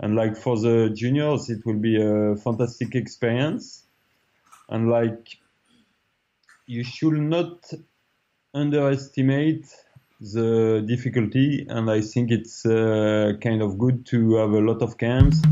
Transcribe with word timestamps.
and 0.00 0.16
like 0.16 0.36
for 0.36 0.58
the 0.58 0.90
juniors, 0.94 1.50
it 1.50 1.64
will 1.66 1.78
be 1.78 2.00
a 2.00 2.34
fantastic 2.36 2.94
experience. 2.94 3.84
And 4.68 4.88
like, 4.88 5.36
you 6.66 6.84
should 6.84 7.20
not 7.20 7.70
underestimate 8.54 9.66
the 10.20 10.82
difficulty. 10.86 11.66
And 11.68 11.90
I 11.90 12.00
think 12.00 12.30
it's 12.30 12.64
uh, 12.64 13.34
kind 13.42 13.60
of 13.60 13.78
good 13.78 14.06
to 14.06 14.36
have 14.36 14.52
a 14.52 14.60
lot 14.60 14.80
of 14.80 14.96
camps. 14.96 15.42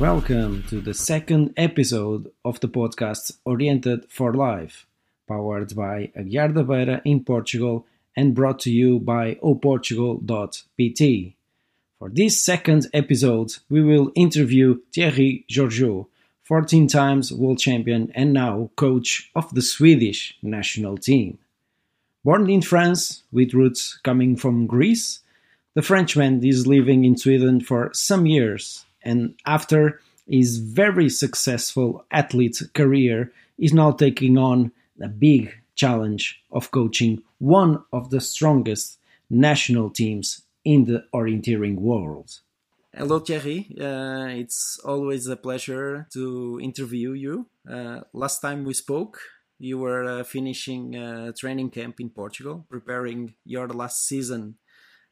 Welcome 0.00 0.62
to 0.70 0.80
the 0.80 0.94
second 0.94 1.52
episode 1.58 2.32
of 2.42 2.58
the 2.60 2.70
podcast 2.70 3.36
Oriented 3.44 4.06
for 4.08 4.32
Life, 4.32 4.86
powered 5.28 5.76
by 5.76 6.10
Aguiar 6.16 6.54
da 6.54 6.62
Beira 6.62 7.02
in 7.04 7.22
Portugal 7.22 7.86
and 8.16 8.34
brought 8.34 8.60
to 8.60 8.70
you 8.70 8.98
by 8.98 9.34
oportugal.pt. 9.44 11.34
For 11.98 12.08
this 12.08 12.40
second 12.40 12.86
episode, 12.94 13.56
we 13.68 13.82
will 13.82 14.10
interview 14.14 14.80
Thierry 14.90 15.44
Gueorgiou, 15.50 16.06
14 16.44 16.88
times 16.88 17.30
world 17.30 17.58
champion 17.58 18.10
and 18.14 18.32
now 18.32 18.70
coach 18.76 19.30
of 19.34 19.54
the 19.54 19.60
Swedish 19.60 20.34
national 20.40 20.96
team. 20.96 21.36
Born 22.24 22.48
in 22.48 22.62
France, 22.62 23.24
with 23.30 23.52
roots 23.52 24.00
coming 24.02 24.34
from 24.34 24.66
Greece, 24.66 25.20
the 25.74 25.82
Frenchman 25.82 26.42
is 26.42 26.66
living 26.66 27.04
in 27.04 27.18
Sweden 27.18 27.60
for 27.60 27.90
some 27.92 28.24
years 28.24 28.86
and 29.02 29.34
after 29.46 30.00
his 30.28 30.58
very 30.58 31.08
successful 31.08 32.04
athlete 32.10 32.62
career 32.74 33.32
is 33.58 33.72
now 33.72 33.90
taking 33.90 34.38
on 34.38 34.72
the 34.96 35.08
big 35.08 35.52
challenge 35.74 36.42
of 36.52 36.70
coaching 36.70 37.22
one 37.38 37.82
of 37.92 38.10
the 38.10 38.20
strongest 38.20 38.98
national 39.28 39.90
teams 39.90 40.42
in 40.64 40.84
the 40.84 41.04
orienteering 41.14 41.76
world. 41.76 42.40
Hello, 42.94 43.20
Thierry. 43.20 43.74
Uh, 43.80 44.26
it's 44.30 44.78
always 44.84 45.26
a 45.28 45.36
pleasure 45.36 46.08
to 46.12 46.58
interview 46.60 47.12
you. 47.12 47.46
Uh, 47.70 48.00
last 48.12 48.40
time 48.40 48.64
we 48.64 48.74
spoke, 48.74 49.20
you 49.58 49.78
were 49.78 50.04
uh, 50.04 50.24
finishing 50.24 50.96
a 50.96 51.32
training 51.32 51.70
camp 51.70 52.00
in 52.00 52.10
Portugal, 52.10 52.66
preparing 52.68 53.34
your 53.44 53.68
last 53.68 54.06
season 54.06 54.56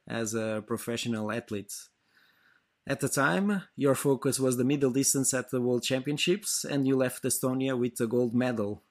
as 0.08 0.34
a 0.34 0.64
professional 0.66 1.30
athlete. 1.30 1.72
At 2.88 3.00
the 3.00 3.08
time, 3.10 3.64
your 3.76 3.94
focus 3.94 4.40
was 4.40 4.56
the 4.56 4.64
middle 4.64 4.90
distance 4.90 5.34
at 5.34 5.50
the 5.50 5.60
World 5.60 5.82
Championships, 5.82 6.64
and 6.64 6.88
you 6.88 6.96
left 6.96 7.22
Estonia 7.22 7.78
with 7.78 8.00
a 8.00 8.06
gold 8.06 8.34
medal. 8.34 8.82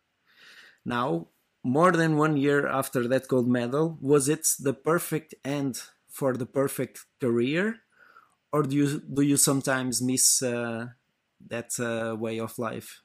Now, 0.86 1.30
more 1.64 1.92
than 1.92 2.16
one 2.16 2.38
year 2.38 2.68
after 2.68 3.08
that 3.08 3.28
gold 3.28 3.50
medal, 3.50 3.98
was 4.00 4.30
it 4.30 4.48
the 4.59 4.75
perfect 4.75 5.34
end 5.44 5.81
for 6.08 6.38
the 6.38 6.45
perfect 6.45 7.06
career, 7.20 7.78
or 8.53 8.62
do 8.62 8.75
you 8.75 9.02
do 9.02 9.23
you 9.23 9.36
sometimes 9.36 10.00
miss 10.00 10.44
uh, 10.44 10.90
that 11.48 11.72
uh, 11.80 12.16
way 12.16 12.40
of 12.40 12.59
life? 12.59 13.02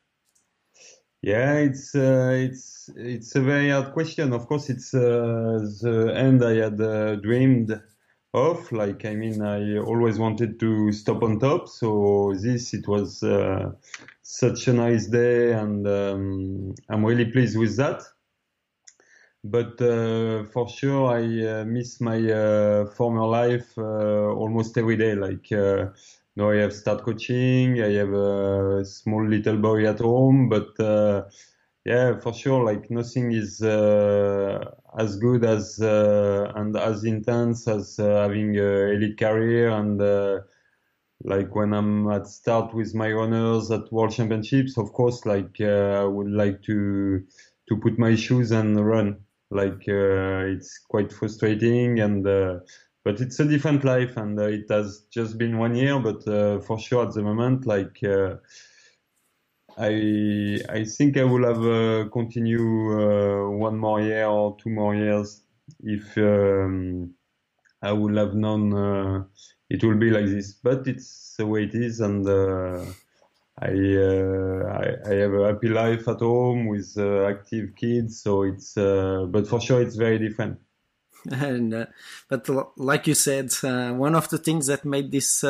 Yeah, 1.23 1.55
it's 1.55 1.95
uh, 1.95 2.33
it's 2.49 2.91
it's 2.97 3.35
a 3.35 3.41
very 3.41 3.71
hard 3.71 3.95
question. 3.95 4.35
Of 4.35 4.47
course, 4.47 4.69
it's 4.69 4.93
uh, 4.93 5.59
the 5.81 6.13
end 6.15 6.45
I 6.45 6.55
had 6.57 6.79
uh, 6.81 7.17
dreamed 7.17 7.81
off. 8.33 8.73
Like, 8.73 9.05
I 9.05 9.15
mean, 9.15 9.43
I 9.43 9.79
always 9.79 10.19
wanted 10.19 10.59
to 10.61 10.93
stop 10.93 11.23
on 11.23 11.39
top. 11.39 11.69
So 11.69 12.35
this, 12.41 12.75
it 12.75 12.89
was 12.89 13.23
uh, 13.23 13.73
such 14.23 14.69
a 14.69 14.73
nice 14.73 15.07
day, 15.07 15.53
and 15.53 15.87
um, 15.87 16.75
I'm 16.89 17.05
really 17.05 17.27
pleased 17.27 17.59
with 17.59 17.77
that. 17.77 18.03
But 19.45 19.81
uh, 19.83 20.45
for 20.45 20.69
sure, 20.69 21.13
I 21.13 21.61
uh, 21.61 21.65
miss 21.65 22.01
my 22.01 22.19
uh, 22.31 22.87
former 22.87 23.27
life 23.27 23.77
uh, 23.77 23.83
almost 23.83 24.79
every 24.79 24.97
day. 24.97 25.15
Like 25.15 25.51
uh, 25.51 25.87
now, 26.37 26.51
I 26.51 26.57
have 26.57 26.73
start 26.73 27.03
coaching. 27.03 27.83
I 27.83 27.93
have 27.95 28.13
a 28.13 28.85
small 28.85 29.27
little 29.29 29.59
boy 29.59 29.87
at 29.87 29.99
home, 29.99 30.49
but 30.49 30.79
yeah, 31.85 32.19
for 32.21 32.33
sure. 32.33 32.65
Like 32.65 32.91
nothing 32.91 33.33
is 33.33 33.61
uh, 33.63 34.65
as 34.99 35.17
good 35.17 35.45
as 35.45 35.81
uh, 35.81 36.53
and 36.55 36.77
as 36.77 37.05
intense 37.05 37.67
as 37.69 37.99
uh, 37.99 38.23
having 38.23 38.57
a 38.59 38.93
elite 38.93 39.19
career 39.19 39.71
and 39.71 40.01
uh, 40.01 40.41
like 41.25 41.55
when 41.55 41.73
I'm 41.75 42.11
at 42.11 42.27
start 42.29 42.75
with 42.75 42.95
my 42.95 43.13
runners 43.13 43.71
at 43.71 43.93
World 43.93 44.13
Championships. 44.13 44.79
Of 44.79 44.93
course, 44.93 45.27
like 45.27 45.57
uh, 45.61 46.03
I 46.03 46.05
would 46.05 46.31
like 46.31 46.63
to 46.65 47.25
to 47.69 47.77
put 47.79 47.99
my 47.99 48.15
shoes 48.17 48.53
and 48.53 48.77
run. 48.85 49.19
Like 49.51 49.85
uh, 49.89 50.47
it's 50.55 50.79
quite 50.79 51.13
frustrating 51.13 52.01
and. 52.01 52.25
but 53.05 53.21
it's 53.21 53.41
a 53.41 53.45
different 53.45 53.85
life, 53.85 54.17
and 54.17 54.39
it 54.41 54.67
has 54.71 55.07
just 55.13 55.37
been 55.39 55.59
one 55.59 55.75
year. 55.75 55.99
But 56.01 56.23
for 56.65 56.79
sure, 56.79 57.07
at 57.07 57.15
the 57.15 57.23
moment, 57.23 57.67
like 57.67 57.99
I 59.77 60.61
I 60.69 60.85
think 60.85 61.17
I 61.17 61.25
will 61.25 61.45
have 61.47 61.63
uh, 61.65 62.09
continue 62.11 62.67
uh, 62.93 63.51
one 63.51 63.79
more 63.79 64.01
year 64.01 64.27
or 64.27 64.57
two 64.57 64.71
more 64.71 64.95
years 64.95 65.43
if 65.81 66.17
um, 66.19 67.15
I 67.83 67.93
would 67.93 68.17
have 68.17 68.35
known 68.35 68.75
uh, 68.75 69.25
it 69.71 69.83
will 69.85 69.99
be 69.99 70.11
like 70.11 70.27
this. 70.27 70.53
But 70.55 70.87
it's 70.87 71.35
the 71.37 71.47
way 71.47 71.65
it 71.65 71.75
is, 71.75 72.01
and 72.01 72.27
uh, 72.27 72.85
I, 73.59 73.71
uh, 73.71 74.65
I, 74.67 75.11
I 75.11 75.15
have 75.15 75.35
a 75.35 75.47
happy 75.53 75.69
life 75.69 76.09
at 76.09 76.21
home 76.21 76.67
with 76.67 76.95
uh, 76.99 77.27
active 77.27 77.75
kids. 77.77 78.21
So 78.23 78.43
it's 78.43 78.75
but 78.75 79.47
for 79.49 79.61
sure 79.61 79.83
it's 79.83 79.97
very 79.97 80.19
different. 80.19 80.61
And 81.31 81.87
but 82.29 82.49
like 82.77 83.07
you 83.07 83.15
said, 83.15 83.53
one 83.63 84.15
of 84.15 84.29
the 84.29 84.39
things 84.39 84.67
that 84.67 84.85
made 84.85 85.13
this 85.13 85.45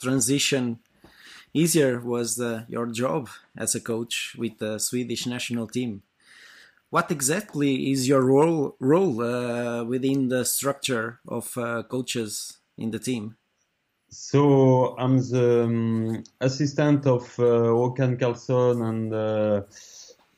transition 0.00 0.78
easier 1.54 2.00
was 2.00 2.40
uh, 2.40 2.64
your 2.68 2.86
job 2.86 3.28
as 3.56 3.74
a 3.74 3.80
coach 3.80 4.34
with 4.38 4.58
the 4.58 4.78
Swedish 4.78 5.26
national 5.26 5.66
team. 5.66 6.02
What 6.90 7.10
exactly 7.10 7.92
is 7.92 8.08
your 8.08 8.22
role 8.22 8.76
role 8.80 9.22
uh, 9.22 9.84
within 9.84 10.28
the 10.28 10.44
structure 10.44 11.20
of 11.28 11.56
uh, 11.56 11.84
coaches 11.84 12.58
in 12.76 12.90
the 12.90 12.98
team? 12.98 13.36
So 14.08 14.96
I'm 14.98 15.18
the 15.18 15.64
um, 15.64 16.24
assistant 16.40 17.06
of 17.06 17.22
uh, 17.38 17.70
Håkan 17.70 18.18
Carlsson 18.18 18.82
and 18.82 19.14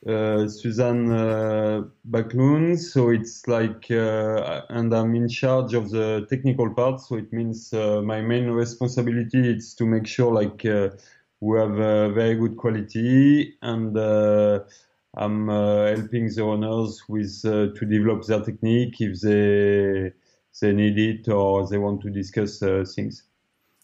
uh, 0.07 0.49
Suzanne 0.49 1.13
uh, 1.13 1.83
Backlund. 2.11 2.77
So 2.77 3.11
it's 3.11 3.47
like, 3.47 3.89
uh, 3.89 4.63
and 4.69 4.93
I'm 4.93 5.15
in 5.15 5.29
charge 5.29 5.75
of 5.75 5.91
the 5.91 6.27
technical 6.29 6.71
part. 6.71 7.01
So 7.01 7.17
it 7.17 7.33
means 7.33 7.73
uh, 7.73 8.03
my 8.03 8.21
main 8.21 8.49
responsibility 8.51 9.57
is 9.57 9.75
to 9.75 9.87
make 9.87 10.09
sure 10.09 10.33
like 10.33 10.65
uh, 10.65 10.91
we 11.41 11.59
have 11.59 11.75
very 12.15 12.35
good 12.35 12.57
quality 12.57 13.55
and 13.63 13.97
uh, 13.97 14.61
I'm 15.15 15.49
helping 15.49 16.29
the 16.35 16.43
owners 16.43 17.03
with 17.09 17.43
to 17.43 17.87
develop 17.87 18.25
their 18.25 18.41
technique 18.41 19.01
if 19.01 19.21
they 19.21 20.13
they 20.61 20.73
need 20.73 20.99
it 20.99 21.29
or 21.29 21.67
they 21.69 21.79
want 21.79 22.03
to 22.03 22.11
discuss 22.11 22.59
things. 22.95 23.23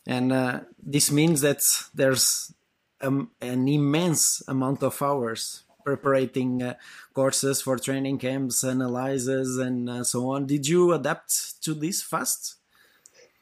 And 0.07 0.65
this 0.83 1.11
means 1.11 1.43
that 1.43 1.63
there's 1.95 2.53
um, 3.01 3.31
an 3.41 3.69
immense 3.69 4.43
amount 4.49 4.83
of 4.83 5.01
hours 5.03 5.65
preparing 5.97 6.63
uh, 6.63 6.75
courses 7.15 7.63
for 7.63 7.79
training 7.79 8.19
camps, 8.19 8.63
analyses, 8.63 9.57
and 9.57 9.89
uh, 9.89 10.05
so 10.05 10.29
on. 10.31 10.47
Did 10.47 10.67
you 10.67 10.93
adapt 10.93 11.63
to 11.63 11.75
this 11.75 12.03
fast? 12.03 12.57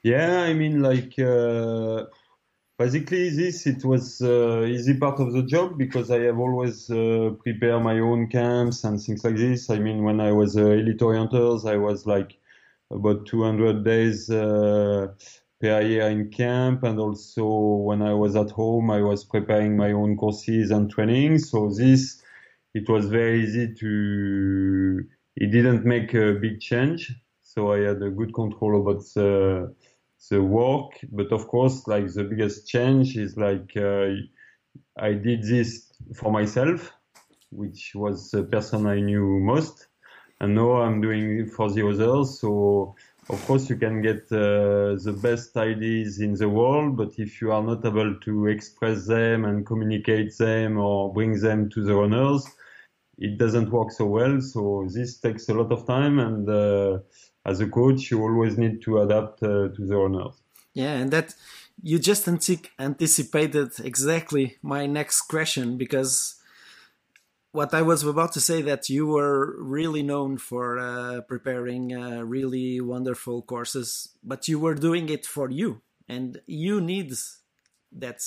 Yeah, 0.03 0.43
I 0.43 0.53
mean, 0.55 0.83
like 0.83 1.19
uh, 1.19 2.05
basically, 2.79 3.31
this 3.31 3.67
it 3.67 3.85
was 3.85 4.23
uh, 4.23 4.63
easy 4.63 4.97
part 4.99 5.19
of 5.19 5.33
the 5.33 5.43
job 5.43 5.77
because 5.77 6.11
I 6.11 6.21
have 6.21 6.39
always 6.39 6.89
uh, 6.91 7.31
prepared 7.43 7.83
my 7.83 7.99
own 7.99 8.29
camps 8.29 8.85
and 8.85 9.01
things 9.01 9.25
like 9.25 9.37
this. 9.37 9.69
I 9.71 9.79
mean, 9.79 10.05
when 10.05 10.21
I 10.21 10.33
was 10.33 10.57
uh, 10.57 10.67
elite 10.67 11.01
orienters, 11.01 11.69
I 11.69 11.77
was 11.77 12.07
like 12.07 12.39
about 12.91 13.27
200 13.27 13.85
days 13.85 14.31
per 15.61 15.81
year 15.81 16.09
in 16.09 16.31
camp 16.31 16.83
and 16.83 16.99
also 16.99 17.47
when 17.89 18.03
I 18.03 18.13
was 18.13 18.37
at 18.37 18.51
home 18.51 18.91
I 18.91 19.01
was 19.01 19.25
preparing 19.25 19.77
my 19.77 19.93
own 19.93 20.17
courses 20.17 20.71
and 20.71 20.91
training 20.91 21.39
so 21.39 21.71
this 21.71 22.23
it 22.77 22.89
was 22.91 23.07
very 23.07 23.43
easy 23.45 23.75
to. 23.75 25.05
It 25.37 25.51
didn't 25.51 25.85
make 25.85 26.13
a 26.15 26.35
big 26.35 26.61
change, 26.61 27.01
so 27.43 27.73
I 27.73 27.79
had 27.89 28.03
a 28.03 28.11
good 28.11 28.33
control 28.35 28.73
about 28.83 29.03
the 29.15 29.75
the 30.29 30.43
work. 30.43 30.93
But 31.19 31.33
of 31.33 31.49
course, 31.49 31.87
like 31.87 32.07
the 32.13 32.25
biggest 32.25 32.69
change 32.69 33.17
is 33.17 33.37
like 33.37 33.71
uh, 33.77 34.09
I 35.09 35.11
did 35.15 35.43
this 35.43 35.71
for 36.19 36.31
myself, 36.31 36.93
which 37.51 37.93
was 37.95 38.31
the 38.31 38.45
person 38.45 38.87
I 38.87 39.01
knew 39.01 39.27
most, 39.53 39.87
and 40.41 40.55
now 40.55 40.71
I'm 40.83 41.01
doing 41.01 41.41
it 41.41 41.51
for 41.57 41.71
the 41.71 41.83
others. 41.89 42.41
So 42.41 42.95
of 43.31 43.39
course 43.47 43.71
you 43.71 43.77
can 43.77 44.03
get 44.03 44.23
uh, 44.31 45.01
the 45.07 45.19
best 45.29 45.57
ideas 45.57 46.21
in 46.21 46.35
the 46.35 46.51
world, 46.59 46.99
but 47.01 47.19
if 47.19 47.41
you 47.41 47.53
are 47.53 47.63
not 47.63 47.85
able 47.87 48.15
to 48.27 48.47
express 48.49 49.07
them 49.07 49.47
and 49.47 49.65
communicate 49.65 50.37
them 50.37 50.79
or 50.79 51.13
bring 51.13 51.41
them 51.41 51.71
to 51.71 51.83
the 51.83 51.95
runners, 51.95 52.45
it 53.19 53.39
doesn't 53.39 53.71
work 53.71 53.91
so 53.93 54.07
well. 54.07 54.41
So 54.41 54.87
this 54.93 55.19
takes 55.19 55.49
a 55.49 55.55
lot 55.55 55.73
of 55.73 55.87
time, 55.87 56.19
and 56.19 56.49
uh, 56.49 56.99
as 57.45 57.61
a 57.61 57.69
coach, 57.69 58.11
you 58.11 58.23
always 58.23 58.59
need 58.59 58.83
to 58.83 59.01
adapt 59.01 59.43
uh, 59.43 59.69
to 59.69 59.87
the 59.87 59.97
owners. 59.97 60.35
Yeah, 60.75 60.93
and 60.93 61.11
that 61.11 61.35
you 61.83 61.99
just 61.99 62.29
anticipated 62.29 63.71
exactly 63.83 64.57
my 64.63 64.87
next 64.87 65.23
question 65.23 65.77
because 65.79 66.37
what 67.53 67.73
I 67.73 67.81
was 67.81 68.03
about 68.03 68.33
to 68.33 68.41
say 68.41 68.61
that 68.63 68.91
you 68.91 69.07
were 69.07 69.57
really 69.63 70.03
known 70.03 70.37
for 70.37 70.79
uh, 70.79 71.23
preparing 71.23 71.97
uh, 71.97 72.23
really 72.23 72.83
wonderful 72.83 73.41
courses, 73.41 74.11
but 74.23 74.47
you 74.47 74.59
were 74.59 74.75
doing 74.75 75.09
it 75.09 75.25
for 75.25 75.51
you, 75.51 75.81
and 76.07 76.41
you 76.47 76.83
need 76.83 77.15
that 77.93 78.21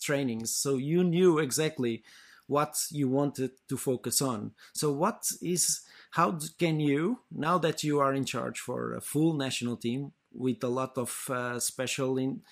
training. 0.00 0.46
So 0.46 0.76
you 0.76 1.02
knew 1.02 1.38
exactly 1.40 2.04
what 2.46 2.76
you 2.90 3.08
wanted 3.08 3.50
to 3.68 3.76
focus 3.76 4.22
on. 4.22 4.52
So 4.72 4.92
what 4.92 5.24
is 5.42 5.80
how 6.12 6.38
can 6.58 6.80
you 6.80 7.20
now 7.30 7.58
that 7.58 7.82
you 7.84 8.00
are 8.00 8.14
in 8.14 8.24
charge 8.24 8.58
for 8.60 8.94
a 8.94 9.00
full 9.00 9.34
national 9.34 9.76
team 9.76 10.12
with 10.32 10.62
a 10.62 10.68
lot 10.68 10.96
of 10.98 11.24
uh, 11.30 11.58
special 11.58 12.18
in, 12.18 12.42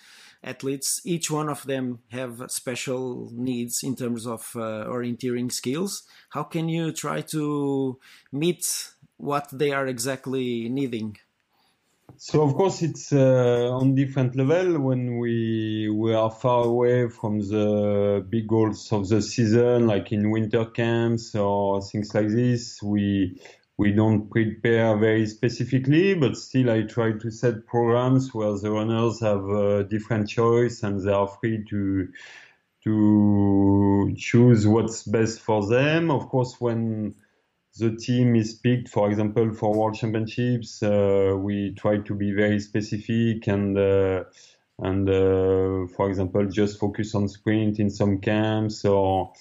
athletes 0.43 1.01
each 1.05 1.31
one 1.31 1.49
of 1.49 1.65
them 1.67 2.01
have 2.11 2.43
special 2.49 3.31
needs 3.33 3.83
in 3.83 3.97
terms 3.97 4.27
of 4.27 4.51
uh, 4.57 4.85
orienteering 4.87 5.51
skills 5.51 6.03
how 6.31 6.43
can 6.43 6.69
you 6.69 6.93
try 6.93 7.21
to 7.21 7.99
meet 8.33 8.91
what 9.17 9.49
they 9.53 9.73
are 9.73 9.87
exactly 9.87 10.69
needing 10.69 11.17
so 12.17 12.43
of 12.43 12.55
course 12.55 12.83
it's 12.83 13.13
uh, 13.13 13.71
on 13.73 13.95
different 13.95 14.37
level 14.37 14.81
when 14.81 15.19
we 15.19 15.89
we 15.91 16.15
are 16.15 16.31
far 16.31 16.65
away 16.65 17.09
from 17.09 17.41
the 17.41 18.25
big 18.29 18.47
goals 18.47 18.93
of 18.93 19.09
the 19.09 19.21
season, 19.21 19.87
like 19.87 20.13
in 20.13 20.31
winter 20.31 20.67
camps 20.67 21.35
or 21.35 21.83
things 21.83 22.15
like 22.15 22.29
this. 22.29 22.83
We 22.83 23.41
we 23.77 23.93
don't 23.93 24.31
prepare 24.31 24.97
very 24.97 25.27
specifically, 25.27 26.15
but 26.15 26.37
still 26.37 26.71
I 26.71 26.83
try 26.83 27.13
to 27.13 27.31
set 27.31 27.67
programs 27.67 28.33
where 28.33 28.57
the 28.59 28.71
runners 28.71 29.21
have 29.21 29.45
a 29.49 29.85
different 29.85 30.29
choice 30.29 30.83
and 30.83 31.01
they 31.01 31.13
are 31.13 31.29
free 31.29 31.65
to 31.71 32.09
to 32.85 34.15
choose 34.17 34.67
what's 34.67 35.03
best 35.05 35.41
for 35.41 35.67
them. 35.67 36.11
Of 36.11 36.29
course, 36.29 36.61
when 36.61 37.15
the 37.77 37.91
team 37.97 38.37
is 38.37 38.55
picked, 38.55 38.89
for 38.89 39.11
example, 39.11 39.53
for 39.53 39.75
World 39.75 39.97
Championships, 39.97 40.83
uh, 40.83 41.35
we 41.37 41.75
try 41.75 41.99
to 41.99 42.15
be 42.15 42.33
very 42.33 42.61
specific 42.61 43.49
and 43.49 43.77
uh, 43.77 44.25
and 44.81 45.09
uh, 45.09 45.87
for 45.97 46.09
example, 46.09 46.47
just 46.47 46.79
focus 46.79 47.15
on 47.15 47.29
sprint 47.29 47.79
in 47.79 47.91
some 47.91 48.19
camps 48.21 48.85
or 48.85 49.33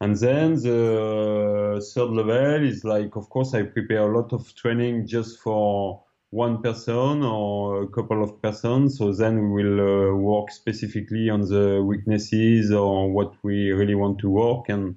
and 0.00 0.16
then 0.16 0.54
the 0.54 1.84
third 1.94 2.10
level 2.10 2.64
is 2.64 2.84
like, 2.84 3.16
of 3.16 3.28
course, 3.30 3.52
I 3.54 3.64
prepare 3.64 4.10
a 4.10 4.16
lot 4.16 4.32
of 4.32 4.54
training 4.54 5.06
just 5.06 5.40
for 5.40 6.04
one 6.30 6.62
person 6.62 7.22
or 7.24 7.82
a 7.82 7.88
couple 7.88 8.22
of 8.22 8.40
persons. 8.40 8.98
So 8.98 9.12
then 9.12 9.50
we 9.50 9.64
will 9.64 9.80
uh, 9.80 10.14
work 10.14 10.50
specifically 10.52 11.30
on 11.30 11.40
the 11.40 11.82
weaknesses 11.82 12.70
or 12.70 13.10
what 13.10 13.32
we 13.42 13.72
really 13.72 13.96
want 13.96 14.18
to 14.20 14.30
work. 14.30 14.68
And 14.68 14.96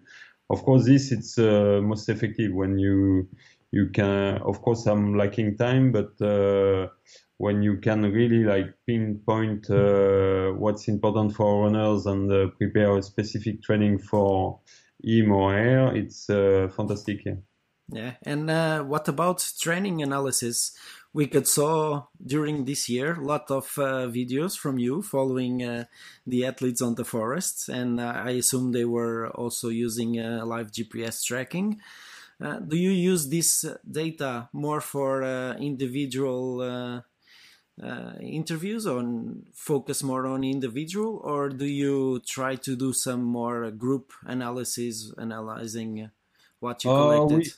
of 0.51 0.63
course, 0.63 0.85
this 0.85 1.11
it's 1.11 1.37
uh, 1.37 1.79
most 1.81 2.09
effective 2.09 2.53
when 2.53 2.77
you 2.77 3.29
you 3.71 3.89
can. 3.89 4.37
Of 4.41 4.61
course, 4.61 4.85
I'm 4.85 5.17
lacking 5.17 5.57
time, 5.57 5.91
but 5.91 6.21
uh, 6.21 6.89
when 7.37 7.63
you 7.63 7.77
can 7.77 8.01
really 8.01 8.43
like 8.43 8.73
pinpoint 8.85 9.69
uh, 9.69 10.51
what's 10.51 10.87
important 10.87 11.33
for 11.33 11.63
runners 11.63 12.05
and 12.05 12.31
uh, 12.31 12.47
prepare 12.57 12.97
a 12.97 13.01
specific 13.01 13.63
training 13.63 13.99
for 13.99 14.59
him 15.03 15.31
or 15.31 15.53
her, 15.53 15.95
it's 15.95 16.29
uh, 16.29 16.69
fantastic. 16.75 17.25
Yeah. 17.25 17.35
Yeah, 17.93 18.13
and 18.23 18.49
uh, 18.49 18.83
what 18.83 19.09
about 19.09 19.45
training 19.59 20.01
analysis? 20.01 20.71
We 21.13 21.27
could 21.27 21.47
saw 21.47 22.05
during 22.25 22.65
this 22.65 22.87
year 22.87 23.15
a 23.15 23.25
lot 23.25 23.51
of 23.51 23.65
uh, 23.77 24.07
videos 24.07 24.57
from 24.57 24.79
you 24.79 25.01
following 25.01 25.61
uh, 25.61 25.85
the 26.25 26.45
athletes 26.45 26.81
on 26.81 26.95
the 26.95 27.03
forests, 27.03 27.67
and 27.67 27.99
uh, 27.99 28.13
I 28.15 28.31
assume 28.31 28.71
they 28.71 28.85
were 28.85 29.29
also 29.29 29.67
using 29.67 30.19
uh, 30.19 30.45
live 30.45 30.71
GPS 30.71 31.23
tracking. 31.25 31.81
do 32.67 32.75
you 32.75 32.89
use 32.89 33.29
this 33.29 33.65
data 33.85 34.49
more 34.51 34.81
for 34.81 35.23
individual 35.59 37.01
uh, 37.81 38.13
interviews 38.19 38.85
or 38.85 39.03
focus 39.53 40.03
more 40.03 40.27
on 40.27 40.43
individual 40.43 41.19
or 41.23 41.49
do 41.49 41.65
you 41.65 42.19
try 42.27 42.55
to 42.55 42.75
do 42.75 42.93
some 42.93 43.23
more 43.23 43.71
group 43.71 44.13
analysis 44.25 45.11
analyzing 45.17 46.09
what 46.59 46.83
you 46.83 46.89
collected 46.91 47.35
uh, 47.35 47.37
we, 47.37 47.51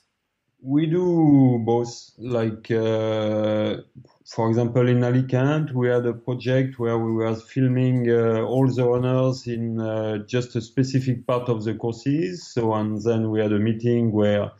we, 0.64 0.86
do 0.86 1.62
both 1.66 2.12
like 2.18 2.72
uh, 2.72 3.78
for 4.26 4.50
example 4.50 4.88
in 4.88 5.04
alicante 5.04 5.74
we 5.74 5.90
had 5.90 6.06
a 6.06 6.14
project 6.14 6.80
where 6.80 6.98
we 6.98 7.12
were 7.12 7.36
filming 7.36 8.10
uh, 8.10 8.42
all 8.42 8.68
the 8.68 8.88
runners 8.88 9.46
in 9.48 9.80
uh, 9.80 10.20
just 10.20 10.56
a 10.56 10.62
specific 10.62 11.28
part 11.28 11.50
of 11.50 11.64
the 11.64 11.74
courses. 11.76 12.48
So 12.54 12.74
and 12.74 13.02
then 13.04 13.30
we 13.30 13.42
had 13.42 13.52
a 13.52 13.60
meeting 13.60 14.12
where 14.12 14.52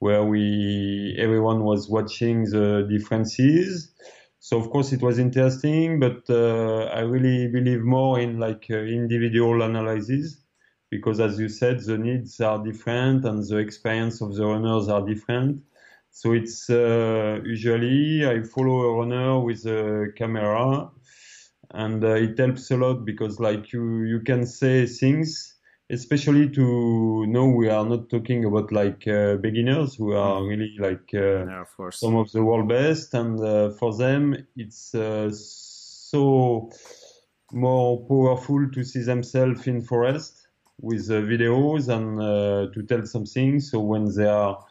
where 0.00 0.24
we 0.24 1.16
everyone 1.18 1.64
was 1.64 1.88
watching 1.88 2.44
the 2.44 2.86
differences. 2.90 3.92
So 4.40 4.58
of 4.58 4.70
course 4.70 4.92
it 4.92 5.02
was 5.02 5.18
interesting, 5.18 5.98
but 5.98 6.28
uh, 6.30 6.84
I 6.94 7.00
really 7.00 7.48
believe 7.48 7.82
more 7.82 8.20
in 8.20 8.38
like 8.38 8.66
uh, 8.70 8.76
individual 8.76 9.62
analysis 9.62 10.44
because 10.90 11.20
as 11.20 11.38
you 11.38 11.48
said, 11.48 11.80
the 11.80 11.98
needs 11.98 12.40
are 12.40 12.62
different 12.64 13.24
and 13.24 13.46
the 13.46 13.56
experience 13.58 14.20
of 14.20 14.34
the 14.34 14.44
runners 14.44 14.88
are 14.88 15.04
different. 15.06 15.62
So 16.10 16.32
it's 16.32 16.68
uh, 16.70 17.40
usually 17.44 18.26
I 18.26 18.42
follow 18.42 18.80
a 18.80 18.96
runner 18.96 19.40
with 19.40 19.66
a 19.66 20.08
camera 20.16 20.90
and 21.70 22.02
uh, 22.02 22.14
it 22.14 22.38
helps 22.38 22.70
a 22.70 22.76
lot 22.76 23.04
because 23.04 23.38
like 23.38 23.72
you, 23.72 24.02
you 24.02 24.20
can 24.20 24.46
say 24.46 24.86
things 24.86 25.54
especially 25.90 26.50
to 26.50 27.26
know 27.26 27.46
we 27.46 27.68
are 27.68 27.84
not 27.84 28.10
talking 28.10 28.44
about 28.44 28.70
like 28.72 29.06
uh, 29.08 29.36
beginners 29.36 29.94
who 29.94 30.12
are 30.12 30.40
mm. 30.40 30.48
really 30.48 30.76
like 30.78 31.08
uh, 31.14 31.62
of 31.78 31.94
some 31.94 32.16
of 32.16 32.30
the 32.32 32.42
world 32.42 32.68
best 32.68 33.14
and 33.14 33.40
uh, 33.40 33.70
for 33.70 33.96
them 33.96 34.36
it's 34.56 34.94
uh, 34.94 35.30
so 35.32 36.70
more 37.52 38.06
powerful 38.06 38.68
to 38.70 38.84
see 38.84 39.00
themselves 39.00 39.66
in 39.66 39.80
forest 39.80 40.47
with 40.80 41.10
uh, 41.10 41.14
videos 41.14 41.88
and 41.88 42.20
uh, 42.20 42.72
to 42.72 42.82
tell 42.84 43.04
something 43.04 43.60
so 43.60 43.80
when 43.80 44.14
they 44.14 44.26
are 44.26 44.64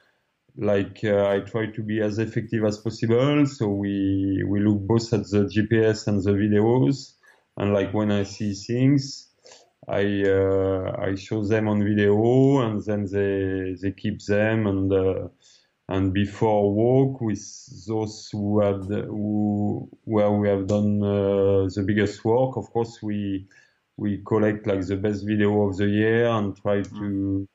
like 0.58 1.04
I 1.04 1.42
try 1.42 1.68
to 1.68 1.84
be 1.84 2.02
as 2.02 2.18
effective 2.18 2.64
as 2.64 2.80
possible. 2.80 3.46
So 3.46 3.68
we 3.68 4.44
we 4.48 4.60
look 4.60 4.80
both 4.80 5.14
at 5.14 5.30
the 5.30 5.46
GPS 5.46 6.08
and 6.08 6.24
the 6.24 6.32
videos. 6.32 7.14
And 7.58 7.74
like 7.74 7.94
when 7.94 8.12
I 8.12 8.24
see 8.24 8.54
things 8.54 9.28
I 9.88 10.24
uh, 10.24 10.96
I 11.00 11.16
show 11.16 11.46
them 11.46 11.68
on 11.68 11.84
video 11.84 12.60
and 12.62 12.84
then 12.84 13.06
they 13.06 13.76
they 13.82 13.92
keep 13.92 14.22
them. 14.26 14.68
And 14.68 14.92
uh, 14.92 15.28
and 15.88 16.14
before 16.14 16.74
WOC 16.76 17.22
with 17.22 17.86
those 17.88 18.28
who 18.32 18.60
had 18.60 18.84
who 19.06 19.90
where 20.04 20.32
we 20.32 20.50
have 20.50 20.68
done 20.68 21.02
uh, 21.02 21.70
the 21.74 21.84
biggest 21.86 22.26
work. 22.26 22.58
Of 22.58 22.70
course, 22.72 23.02
we 23.02 23.48
we 23.98 24.22
collect 24.26 24.68
like 24.68 24.86
the 24.86 24.96
best 24.96 25.26
video 25.26 25.68
of 25.68 25.78
the 25.78 25.88
year 25.88 26.28
and 26.28 26.56
try 26.56 26.84
to. 26.84 27.48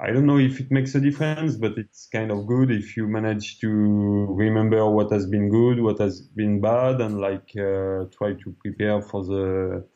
I 0.00 0.10
don't 0.10 0.26
know 0.26 0.38
if 0.38 0.58
it 0.58 0.70
makes 0.72 0.94
a 0.96 1.00
difference, 1.00 1.56
but 1.56 1.78
it's 1.78 2.08
kind 2.10 2.32
of 2.32 2.46
good 2.46 2.72
if 2.72 2.96
you 2.96 3.06
manage 3.06 3.60
to 3.60 3.68
remember 3.68 4.90
what 4.90 5.12
has 5.12 5.26
been 5.26 5.48
good, 5.48 5.80
what 5.80 6.00
has 6.00 6.22
been 6.22 6.60
bad, 6.60 7.00
and 7.00 7.20
like 7.20 7.52
uh, 7.56 8.06
try 8.16 8.32
to 8.32 8.56
prepare 8.60 9.00
for 9.00 9.22
the 9.24 9.86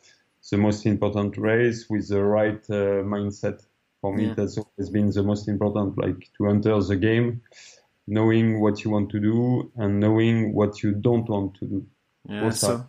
the 0.49 0.57
most 0.57 0.85
important 0.85 1.37
race 1.37 1.89
with 1.89 2.07
the 2.07 2.23
right 2.23 2.63
uh, 2.69 3.03
mindset. 3.03 3.65
For 3.99 4.15
me, 4.15 4.27
yeah. 4.27 4.35
that's 4.35 4.57
always 4.57 4.91
been 4.91 5.09
the 5.11 5.23
most 5.23 5.47
important, 5.47 5.97
like 5.97 6.29
to 6.37 6.47
enter 6.47 6.79
the 6.81 6.95
game, 6.95 7.41
knowing 8.05 8.61
what 8.61 8.83
you 8.83 8.91
want 8.91 9.09
to 9.09 9.19
do 9.19 9.71
and 9.75 9.99
knowing 9.99 10.53
what 10.53 10.83
you 10.83 10.93
don't 10.93 11.27
want 11.27 11.55
to 11.55 11.65
do. 11.65 11.85
Yeah, 12.29 12.51
so, 12.51 12.85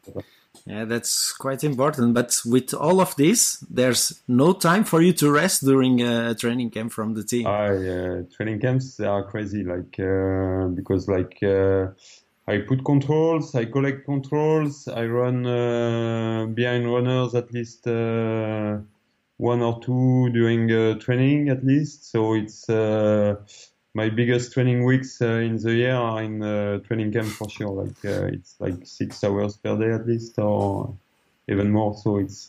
yeah, 0.67 0.85
that's 0.85 1.33
quite 1.33 1.65
important. 1.65 2.15
But 2.15 2.41
with 2.45 2.75
all 2.75 3.01
of 3.01 3.15
this, 3.17 3.65
there's 3.71 4.21
no 4.29 4.53
time 4.53 4.85
for 4.85 5.01
you 5.01 5.13
to 5.15 5.31
rest 5.31 5.65
during 5.65 6.03
a 6.03 6.35
training 6.35 6.71
camp 6.71 6.93
from 6.93 7.15
the 7.15 7.25
team. 7.25 7.47
I, 7.47 7.69
uh, 7.69 8.23
training 8.37 8.61
camps 8.61 9.01
are 9.01 9.25
crazy, 9.25 9.65
like 9.65 9.99
uh, 9.99 10.69
because 10.69 11.09
like 11.09 11.39
uh, 11.43 11.89
I 12.47 12.59
put 12.59 12.85
controls, 12.85 13.55
I 13.55 13.67
collect 13.67 14.07
controls, 14.07 14.89
I 14.89 15.05
run 15.05 15.47
uh, 15.47 16.47
behind 16.47 16.91
runners 16.91 17.35
at 17.35 17.53
least 17.53 17.87
uh, 17.87 18.79
one 19.37 19.61
or 19.61 19.81
two 19.81 20.31
during 20.31 20.73
uh, 20.73 20.99
training 20.99 21.51
at 21.51 21.65
least. 21.65 22.11
So 22.11 22.35
it's 22.35 22.69
uh, 22.71 23.37
my 24.01 24.09
biggest 24.21 24.53
training 24.55 24.85
weeks 24.85 25.21
uh, 25.21 25.47
in 25.49 25.57
the 25.65 25.75
year 25.83 25.95
are 25.95 26.23
in 26.23 26.43
uh, 26.43 26.79
training 26.87 27.13
camp 27.13 27.31
for 27.39 27.49
sure. 27.57 27.75
Like 27.83 28.01
it's 28.35 28.53
like 28.65 28.79
six 28.85 29.23
hours 29.25 29.57
per 29.57 29.77
day 29.83 29.93
at 29.99 30.07
least, 30.07 30.39
or 30.39 30.95
even 31.53 31.71
more. 31.71 31.93
So 32.03 32.19
it's 32.23 32.49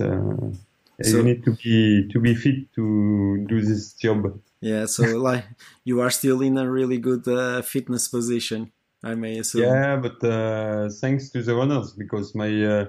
so, 1.02 1.18
you 1.18 1.24
need 1.24 1.44
to 1.46 1.52
be 1.64 2.08
to 2.12 2.20
be 2.20 2.36
fit 2.36 2.72
to 2.76 3.46
do 3.48 3.62
this 3.62 3.94
job. 3.94 4.40
Yeah, 4.62 4.86
so 4.86 5.04
like 5.30 5.46
you 5.86 6.02
are 6.02 6.10
still 6.10 6.42
in 6.42 6.58
a 6.58 6.70
really 6.70 6.98
good 6.98 7.28
uh, 7.28 7.62
fitness 7.62 8.08
position, 8.08 8.72
I 9.04 9.16
may 9.16 9.40
assume. 9.40 9.64
Yeah, 9.64 9.96
but 9.96 10.24
uh, 10.24 10.90
thanks 11.02 11.30
to 11.30 11.42
the 11.42 11.56
runners 11.56 11.94
because 11.94 12.36
my 12.36 12.52
uh, 12.66 12.86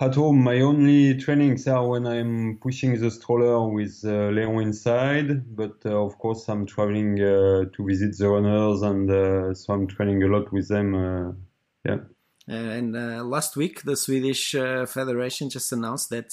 at 0.00 0.14
home 0.14 0.42
my 0.42 0.60
only 0.60 1.16
trainings 1.16 1.66
are 1.66 1.86
when 1.86 2.06
I'm 2.06 2.58
pushing 2.58 3.00
the 3.00 3.10
stroller 3.10 3.68
with 3.68 4.00
uh, 4.04 4.28
Leon 4.28 4.62
inside. 4.62 5.56
But 5.56 5.76
uh, 5.84 6.04
of 6.04 6.18
course 6.18 6.48
I'm 6.48 6.66
traveling 6.66 7.20
uh, 7.20 7.64
to 7.72 7.86
visit 7.86 8.16
the 8.16 8.28
runners, 8.28 8.82
and 8.82 9.10
uh, 9.10 9.54
so 9.54 9.74
I'm 9.74 9.86
training 9.86 10.22
a 10.22 10.28
lot 10.28 10.52
with 10.52 10.68
them. 10.68 11.36
yeah. 11.84 11.98
and 12.46 12.92
last 13.30 13.56
week 13.56 13.82
the 13.82 13.96
Swedish 13.96 14.52
Federation 14.52 15.50
just 15.50 15.72
announced 15.72 16.10
that 16.10 16.32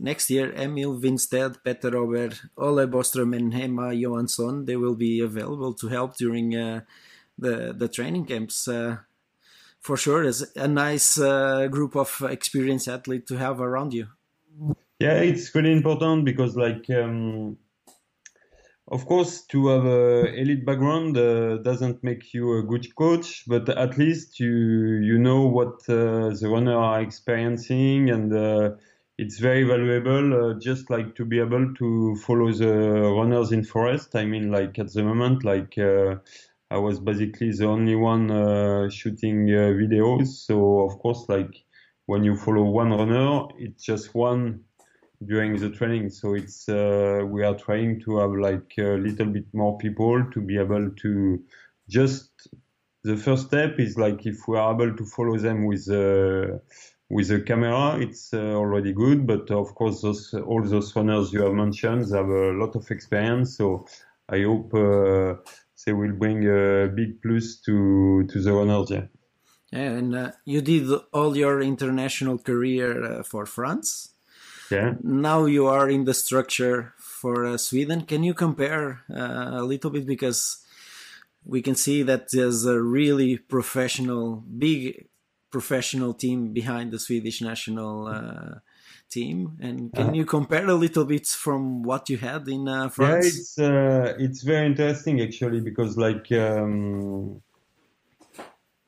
Next 0.00 0.28
year, 0.28 0.52
Emil 0.52 1.00
Wingstedt, 1.00 1.62
Peter 1.62 1.92
Öberg, 1.92 2.34
Ole 2.56 2.86
Boström, 2.86 3.36
and 3.36 3.54
Emma 3.54 3.94
Johansson 3.94 4.64
they 4.64 4.76
will 4.76 4.96
be 4.96 5.20
available 5.20 5.72
to 5.74 5.88
help 5.88 6.16
during 6.16 6.56
uh, 6.56 6.80
the 7.38 7.72
the 7.72 7.88
training 7.88 8.26
camps. 8.26 8.68
For 9.84 9.98
sure, 9.98 10.24
it's 10.24 10.42
a 10.56 10.66
nice 10.66 11.20
uh, 11.20 11.66
group 11.66 11.94
of 11.94 12.22
experienced 12.22 12.88
athletes 12.88 13.28
to 13.28 13.36
have 13.36 13.60
around 13.60 13.92
you. 13.92 14.06
Yeah, 14.98 15.18
it's 15.18 15.54
really 15.54 15.72
important 15.72 16.24
because, 16.24 16.56
like, 16.56 16.88
um, 16.88 17.58
of 18.88 19.04
course, 19.04 19.42
to 19.48 19.68
have 19.68 19.84
a 19.84 20.34
elite 20.40 20.64
background 20.64 21.18
uh, 21.18 21.58
doesn't 21.58 22.02
make 22.02 22.32
you 22.32 22.56
a 22.56 22.62
good 22.62 22.94
coach, 22.94 23.44
but 23.46 23.68
at 23.68 23.98
least 23.98 24.40
you 24.40 24.54
you 25.10 25.18
know 25.18 25.42
what 25.42 25.86
uh, 25.90 26.30
the 26.30 26.48
runner 26.50 26.78
are 26.78 27.02
experiencing 27.02 28.08
and 28.08 28.32
uh, 28.32 28.70
it's 29.18 29.38
very 29.38 29.64
valuable 29.64 30.26
uh, 30.34 30.58
just 30.58 30.88
like 30.88 31.14
to 31.14 31.26
be 31.26 31.40
able 31.40 31.74
to 31.74 32.16
follow 32.16 32.50
the 32.52 32.74
runners 33.16 33.52
in 33.52 33.62
forest 33.62 34.16
i 34.16 34.24
mean 34.24 34.50
like 34.50 34.76
at 34.78 34.92
the 34.92 35.02
moment 35.04 35.44
like 35.44 35.78
uh, 35.78 36.16
i 36.70 36.76
was 36.76 37.00
basically 37.00 37.50
the 37.52 37.66
only 37.66 37.94
one 37.94 38.30
uh, 38.30 38.88
shooting 38.90 39.48
uh, 39.50 39.72
videos 39.82 40.26
so 40.46 40.80
of 40.80 40.98
course 40.98 41.24
like 41.28 41.64
when 42.06 42.24
you 42.24 42.36
follow 42.36 42.62
one 42.62 42.90
runner 42.90 43.46
it's 43.58 43.84
just 43.84 44.14
one 44.14 44.60
during 45.26 45.56
the 45.56 45.70
training 45.70 46.10
so 46.10 46.34
it's 46.34 46.68
uh, 46.68 47.22
we 47.26 47.42
are 47.44 47.56
trying 47.56 48.00
to 48.00 48.18
have 48.18 48.32
like 48.32 48.74
a 48.78 48.96
little 49.06 49.26
bit 49.26 49.46
more 49.52 49.78
people 49.78 50.24
to 50.32 50.40
be 50.40 50.58
able 50.58 50.90
to 50.90 51.42
just 51.88 52.48
the 53.04 53.16
first 53.16 53.46
step 53.48 53.78
is 53.78 53.96
like 53.96 54.26
if 54.26 54.48
we 54.48 54.56
are 54.56 54.74
able 54.74 54.96
to 54.96 55.04
follow 55.04 55.38
them 55.38 55.66
with 55.66 55.88
uh, 55.90 56.58
with 57.10 57.30
a 57.30 57.40
camera, 57.40 57.98
it's 58.00 58.32
uh, 58.32 58.38
already 58.38 58.92
good. 58.92 59.26
But 59.26 59.50
of 59.50 59.74
course, 59.74 60.00
those, 60.00 60.34
all 60.34 60.62
those 60.62 60.96
runners 60.96 61.32
you 61.32 61.42
have 61.42 61.52
mentioned 61.52 62.10
have 62.12 62.28
a 62.28 62.52
lot 62.52 62.74
of 62.76 62.90
experience. 62.90 63.56
So 63.56 63.86
I 64.28 64.42
hope 64.42 64.72
uh, 64.74 65.34
they 65.84 65.92
will 65.92 66.12
bring 66.12 66.48
a 66.48 66.88
big 66.88 67.20
plus 67.22 67.56
to 67.66 68.26
to 68.30 68.40
the 68.40 68.52
runners. 68.52 68.90
Yeah. 68.90 69.06
Yeah, 69.72 69.90
and 69.98 70.14
uh, 70.14 70.32
you 70.44 70.60
did 70.60 70.88
all 71.12 71.36
your 71.36 71.60
international 71.60 72.38
career 72.38 73.02
uh, 73.02 73.22
for 73.24 73.44
France. 73.44 74.14
Yeah. 74.70 74.94
Now 75.02 75.46
you 75.46 75.66
are 75.66 75.90
in 75.90 76.04
the 76.04 76.14
structure 76.14 76.94
for 76.96 77.44
uh, 77.44 77.56
Sweden. 77.56 78.02
Can 78.02 78.22
you 78.22 78.34
compare 78.34 79.02
uh, 79.10 79.50
a 79.52 79.62
little 79.62 79.90
bit 79.90 80.06
because 80.06 80.64
we 81.44 81.60
can 81.60 81.74
see 81.74 82.02
that 82.04 82.30
there's 82.30 82.64
a 82.64 82.80
really 82.80 83.36
professional, 83.36 84.44
big 84.46 85.08
professional 85.50 86.14
team 86.14 86.52
behind 86.52 86.90
the 86.90 86.98
Swedish 86.98 87.42
national 87.42 88.06
uh, 88.06 88.58
team. 89.14 89.56
And 89.60 89.92
can 89.92 90.10
uh, 90.10 90.12
you 90.12 90.24
compare 90.24 90.66
a 90.68 90.74
little 90.74 91.04
bit 91.04 91.26
from 91.26 91.82
what 91.82 92.08
you 92.10 92.18
had 92.18 92.48
in 92.48 92.68
uh, 92.68 92.88
France? 92.88 93.24
Yeah, 93.24 93.40
it's 93.40 93.58
uh, 93.58 94.14
it's 94.18 94.42
very 94.42 94.66
interesting 94.66 95.20
actually 95.20 95.60
because 95.60 95.96
like 95.96 96.26
um, 96.32 97.40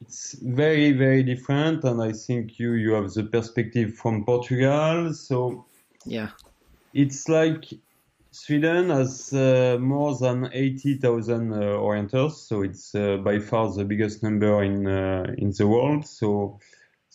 it's 0.01 0.37
very 0.41 0.93
very 0.93 1.23
different, 1.23 1.85
and 1.85 2.03
I 2.03 2.13
think 2.13 2.59
you 2.59 2.73
you 2.73 2.93
have 2.99 3.13
the 3.13 3.25
perspective 3.25 3.95
from 3.95 4.25
Portugal, 4.25 5.15
so 5.15 5.67
yeah, 6.05 6.31
it's 6.93 7.29
like 7.29 7.65
Sweden 8.31 8.91
has 8.91 9.33
uh, 9.33 9.79
more 9.81 10.15
than 10.19 10.51
80,000 10.53 11.53
uh, 11.53 11.57
orienters, 11.57 12.33
so 12.33 12.63
it's 12.63 12.95
uh, 12.95 13.17
by 13.17 13.39
far 13.39 13.73
the 13.73 13.85
biggest 13.85 14.23
number 14.23 14.63
in 14.63 14.87
uh, 14.87 15.25
in 15.39 15.53
the 15.53 15.67
world. 15.67 16.07
So 16.07 16.59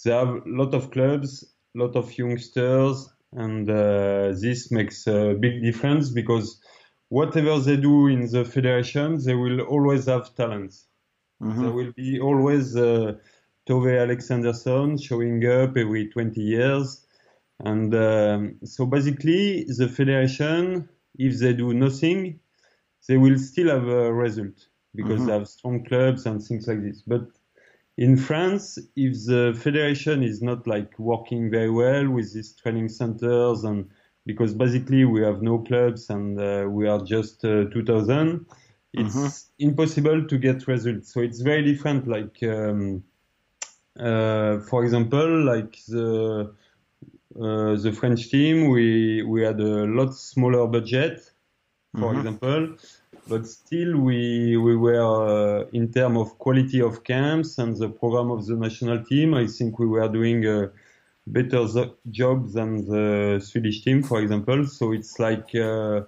they 0.03 0.11
have 0.11 0.29
a 0.29 0.41
lot 0.45 0.73
of 0.73 0.89
clubs, 0.89 1.45
lot 1.75 1.95
of 1.95 2.17
youngsters, 2.17 3.09
and 3.33 3.69
uh, 3.69 4.33
this 4.39 4.71
makes 4.71 5.07
a 5.07 5.35
big 5.39 5.63
difference 5.63 6.09
because 6.09 6.61
whatever 7.09 7.59
they 7.59 7.77
do 7.77 8.07
in 8.07 8.29
the 8.29 8.45
federation, 8.45 9.23
they 9.23 9.35
will 9.35 9.61
always 9.61 10.05
have 10.05 10.35
talents. 10.35 10.87
Mm-hmm. 11.41 11.61
There 11.61 11.71
will 11.71 11.91
be 11.93 12.19
always 12.19 12.75
uh, 12.75 13.13
Tove 13.67 14.01
Alexandersson 14.01 14.97
showing 14.97 15.45
up 15.45 15.77
every 15.77 16.09
20 16.09 16.41
years. 16.41 17.05
And 17.63 17.93
um, 17.95 18.57
so 18.63 18.85
basically, 18.85 19.65
the 19.65 19.87
federation 19.87 20.89
if 21.17 21.39
they 21.39 21.53
do 21.53 21.73
nothing, 21.73 22.39
they 23.07 23.17
will 23.17 23.37
still 23.37 23.69
have 23.69 23.87
a 23.87 24.13
result 24.13 24.67
because 24.95 25.19
mm-hmm. 25.19 25.25
they 25.27 25.33
have 25.33 25.47
strong 25.47 25.85
clubs 25.85 26.25
and 26.25 26.41
things 26.43 26.67
like 26.67 26.81
this. 26.81 27.01
But 27.01 27.27
in 27.97 28.17
France, 28.17 28.77
if 28.95 29.25
the 29.25 29.57
federation 29.61 30.23
is 30.23 30.41
not 30.41 30.65
like 30.65 30.97
working 30.97 31.51
very 31.51 31.69
well 31.69 32.09
with 32.09 32.33
these 32.33 32.53
training 32.53 32.89
centers 32.89 33.63
and 33.63 33.89
because 34.25 34.53
basically 34.53 35.03
we 35.05 35.21
have 35.21 35.41
no 35.41 35.59
clubs 35.59 36.09
and 36.09 36.39
uh, 36.39 36.65
we 36.69 36.87
are 36.87 37.03
just 37.03 37.43
uh, 37.43 37.65
2000, 37.65 38.45
it's 38.93 39.15
mm-hmm. 39.15 39.67
impossible 39.69 40.27
to 40.27 40.37
get 40.37 40.67
results. 40.67 41.13
So 41.13 41.21
it's 41.21 41.41
very 41.41 41.63
different. 41.63 42.07
Like, 42.07 42.37
um, 42.43 43.03
uh, 43.99 44.59
for 44.59 44.83
example, 44.83 45.43
like 45.43 45.77
the 45.87 46.53
uh, 47.39 47.75
the 47.77 47.95
French 47.97 48.29
team, 48.29 48.69
we 48.69 49.23
we 49.23 49.41
had 49.41 49.59
a 49.59 49.85
lot 49.85 50.13
smaller 50.13 50.67
budget, 50.67 51.21
for 51.93 52.13
mm-hmm. 52.13 52.19
example, 52.19 52.75
but 53.27 53.47
still 53.47 53.97
we 53.97 54.57
we 54.57 54.75
were 54.75 55.63
uh, 55.63 55.65
in 55.73 55.91
terms 55.91 56.17
of 56.17 56.37
quality 56.37 56.81
of 56.81 57.03
camps 57.03 57.57
and 57.57 57.77
the 57.77 57.89
program 57.89 58.31
of 58.31 58.45
the 58.45 58.55
national 58.55 59.03
team. 59.03 59.33
I 59.33 59.47
think 59.47 59.79
we 59.79 59.87
were 59.87 60.07
doing 60.07 60.45
a 60.45 60.71
better 61.27 61.65
job 62.09 62.51
than 62.51 62.85
the 62.85 63.39
Swedish 63.43 63.83
team, 63.83 64.03
for 64.03 64.21
example. 64.21 64.65
So 64.67 64.91
it's 64.91 65.19
like. 65.19 65.53
Uh, 65.55 66.01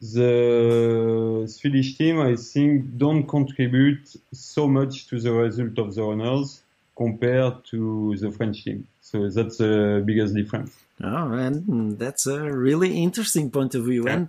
the 0.00 1.46
Swedish 1.48 1.96
team, 1.96 2.20
I 2.20 2.36
think, 2.36 2.98
don't 2.98 3.26
contribute 3.26 4.16
so 4.32 4.68
much 4.68 5.06
to 5.06 5.20
the 5.20 5.32
result 5.32 5.78
of 5.78 5.94
the 5.94 6.02
runners 6.02 6.62
compared 6.96 7.64
to 7.66 8.16
the 8.16 8.30
French 8.30 8.64
team. 8.64 8.86
So 9.00 9.28
that's 9.28 9.58
the 9.58 10.02
biggest 10.04 10.34
difference. 10.34 10.76
Oh, 11.02 11.32
and 11.32 11.98
that's 11.98 12.26
a 12.26 12.40
really 12.52 13.02
interesting 13.02 13.50
point 13.50 13.74
of 13.74 13.84
view. 13.84 14.04
Yeah. 14.06 14.14
And 14.14 14.28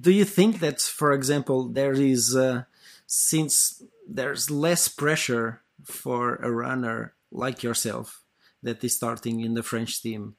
do 0.00 0.10
you 0.10 0.24
think 0.24 0.60
that, 0.60 0.80
for 0.80 1.12
example, 1.12 1.68
there 1.68 1.92
is, 1.92 2.34
uh, 2.36 2.64
since 3.06 3.82
there's 4.08 4.50
less 4.50 4.88
pressure 4.88 5.62
for 5.84 6.36
a 6.36 6.50
runner 6.50 7.14
like 7.30 7.62
yourself 7.62 8.22
that 8.62 8.82
is 8.84 8.96
starting 8.96 9.40
in 9.40 9.54
the 9.54 9.62
French 9.62 10.02
team 10.02 10.36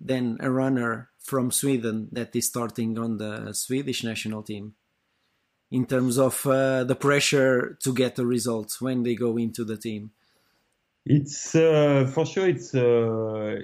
than 0.00 0.36
a 0.40 0.50
runner 0.50 1.10
from 1.18 1.50
Sweden 1.50 2.08
that 2.12 2.34
is 2.34 2.46
starting 2.46 2.98
on 2.98 3.18
the 3.18 3.52
Swedish 3.52 4.04
national 4.04 4.42
team? 4.42 4.74
in 5.70 5.86
terms 5.86 6.18
of 6.18 6.46
uh, 6.46 6.84
the 6.84 6.94
pressure 6.94 7.76
to 7.82 7.92
get 7.92 8.16
the 8.16 8.26
results 8.26 8.80
when 8.80 9.02
they 9.02 9.14
go 9.14 9.36
into 9.36 9.64
the 9.64 9.76
team? 9.76 10.10
It's 11.04 11.54
uh, 11.54 12.10
for 12.12 12.26
sure 12.26 12.48
it's 12.48 12.74
uh, 12.74 13.60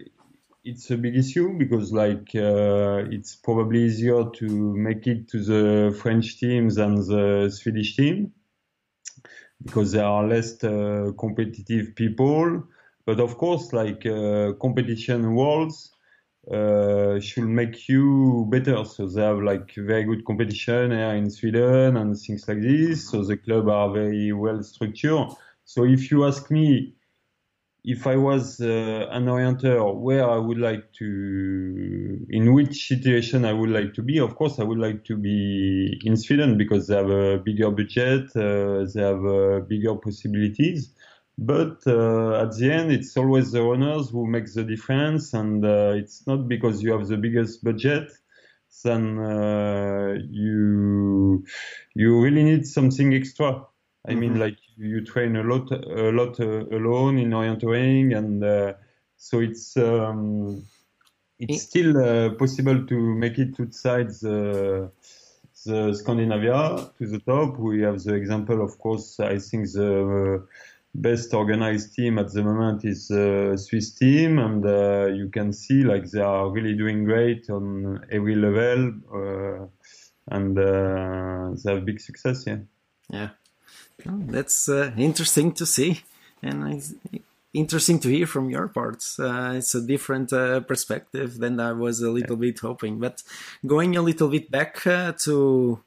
it's 0.64 0.90
a 0.90 0.96
big 0.96 1.16
issue 1.16 1.56
because 1.58 1.92
like 1.92 2.30
uh, 2.34 3.04
it's 3.10 3.36
probably 3.36 3.84
easier 3.84 4.24
to 4.30 4.74
make 4.76 5.06
it 5.06 5.28
to 5.28 5.42
the 5.44 5.96
French 6.00 6.38
team 6.38 6.70
than 6.70 6.96
the 6.96 7.50
Swedish 7.54 7.96
team 7.96 8.32
because 9.62 9.92
there 9.92 10.04
are 10.04 10.26
less 10.26 10.62
uh, 10.64 11.12
competitive 11.18 11.94
people. 11.94 12.64
But 13.06 13.20
of 13.20 13.36
course, 13.36 13.72
like 13.72 14.06
uh, 14.06 14.52
competition 14.60 15.34
worlds 15.34 15.92
uh, 16.50 17.20
should 17.20 17.48
make 17.48 17.86
you 17.88 18.46
better. 18.50 18.84
So 18.86 19.06
they 19.06 19.22
have 19.22 19.40
like 19.40 19.74
very 19.76 20.04
good 20.04 20.24
competition 20.24 20.90
here 20.92 21.14
in 21.14 21.30
Sweden 21.30 21.98
and 21.98 22.18
things 22.18 22.48
like 22.48 22.62
this. 22.62 23.10
So 23.10 23.22
the 23.22 23.36
club 23.36 23.68
are 23.68 23.92
very 23.92 24.32
well 24.32 24.62
structured. 24.62 25.28
So 25.66 25.84
if 25.84 26.10
you 26.10 26.26
ask 26.26 26.50
me 26.50 26.94
if 27.84 28.06
I 28.06 28.16
was 28.16 28.60
uh, 28.60 29.08
an 29.10 29.26
orienter, 29.26 29.94
where 29.94 30.28
I 30.28 30.38
would 30.38 30.58
like 30.58 30.92
to, 30.94 32.26
in 32.30 32.54
which 32.54 32.88
situation 32.88 33.44
I 33.44 33.52
would 33.52 33.70
like 33.70 33.94
to 33.94 34.02
be, 34.02 34.18
of 34.18 34.36
course, 34.36 34.58
I 34.58 34.64
would 34.64 34.78
like 34.78 35.04
to 35.04 35.16
be 35.16 36.00
in 36.04 36.16
Sweden 36.16 36.56
because 36.56 36.86
they 36.86 36.96
have 36.96 37.10
a 37.10 37.38
bigger 37.38 37.70
budget, 37.70 38.34
uh, 38.36 38.86
they 38.92 39.02
have 39.02 39.24
uh, 39.24 39.60
bigger 39.68 39.94
possibilities. 39.96 40.94
But 41.36 41.78
uh, 41.86 42.42
at 42.42 42.56
the 42.56 42.70
end, 42.72 42.92
it's 42.92 43.16
always 43.16 43.52
the 43.52 43.62
runners 43.62 44.10
who 44.10 44.26
make 44.26 44.52
the 44.52 44.62
difference, 44.64 45.34
and 45.34 45.64
uh, 45.64 45.92
it's 45.96 46.26
not 46.26 46.48
because 46.48 46.82
you 46.82 46.92
have 46.92 47.06
the 47.08 47.16
biggest 47.16 47.62
budget 47.64 48.10
then 48.82 49.18
uh, 49.18 50.14
you 50.30 51.44
you 51.94 52.20
really 52.20 52.42
need 52.42 52.66
something 52.66 53.14
extra. 53.14 53.64
I 54.06 54.10
mm-hmm. 54.10 54.20
mean, 54.20 54.38
like 54.38 54.58
you 54.76 55.04
train 55.04 55.36
a 55.36 55.42
lot 55.42 55.70
a 55.72 56.10
lot 56.12 56.38
uh, 56.40 56.66
alone 56.70 57.18
in 57.18 57.30
orienteering, 57.30 58.16
and 58.16 58.44
uh, 58.44 58.74
so 59.16 59.40
it's 59.40 59.76
um, 59.76 60.64
it's 61.38 61.62
still 61.62 61.96
uh, 61.96 62.30
possible 62.34 62.86
to 62.86 62.94
make 62.94 63.38
it 63.38 63.58
outside 63.58 64.10
the 64.20 64.90
the 65.64 65.94
Scandinavia 65.94 66.90
to 66.98 67.06
the 67.06 67.20
top. 67.20 67.58
We 67.58 67.82
have 67.82 68.02
the 68.02 68.14
example, 68.14 68.62
of 68.62 68.78
course. 68.78 69.18
I 69.20 69.38
think 69.38 69.72
the 69.72 70.46
best 70.94 71.34
organized 71.34 71.94
team 71.94 72.18
at 72.18 72.32
the 72.32 72.42
moment 72.42 72.84
is 72.84 73.10
uh, 73.10 73.56
Swiss 73.56 73.92
team, 73.94 74.38
and 74.38 74.64
uh, 74.64 75.06
you 75.06 75.28
can 75.28 75.52
see 75.52 75.82
like 75.82 76.10
they 76.10 76.20
are 76.20 76.50
really 76.50 76.74
doing 76.74 77.04
great 77.04 77.48
on 77.50 78.04
every 78.10 78.36
level, 78.36 78.92
uh, 79.12 79.66
and 80.28 80.58
uh, 80.58 81.50
they 81.62 81.72
have 81.72 81.84
big 81.84 82.00
success. 82.00 82.44
Yeah. 82.46 82.58
Yeah, 83.10 83.30
that's 84.04 84.68
uh, 84.68 84.92
interesting 84.96 85.52
to 85.52 85.66
see, 85.66 86.02
and 86.42 86.74
it's 86.74 86.94
interesting 87.52 87.98
to 88.00 88.08
hear 88.08 88.26
from 88.26 88.50
your 88.50 88.68
parts. 88.68 89.18
Uh, 89.18 89.54
it's 89.56 89.74
a 89.74 89.80
different 89.80 90.30
perspective 90.66 91.38
than 91.38 91.60
I 91.60 91.72
was 91.72 92.00
a 92.00 92.10
little 92.10 92.36
bit 92.36 92.58
hoping. 92.58 92.98
But 92.98 93.22
going 93.66 93.96
a 93.96 94.02
little 94.02 94.28
bit 94.28 94.50
back 94.50 94.82
to 94.82 95.80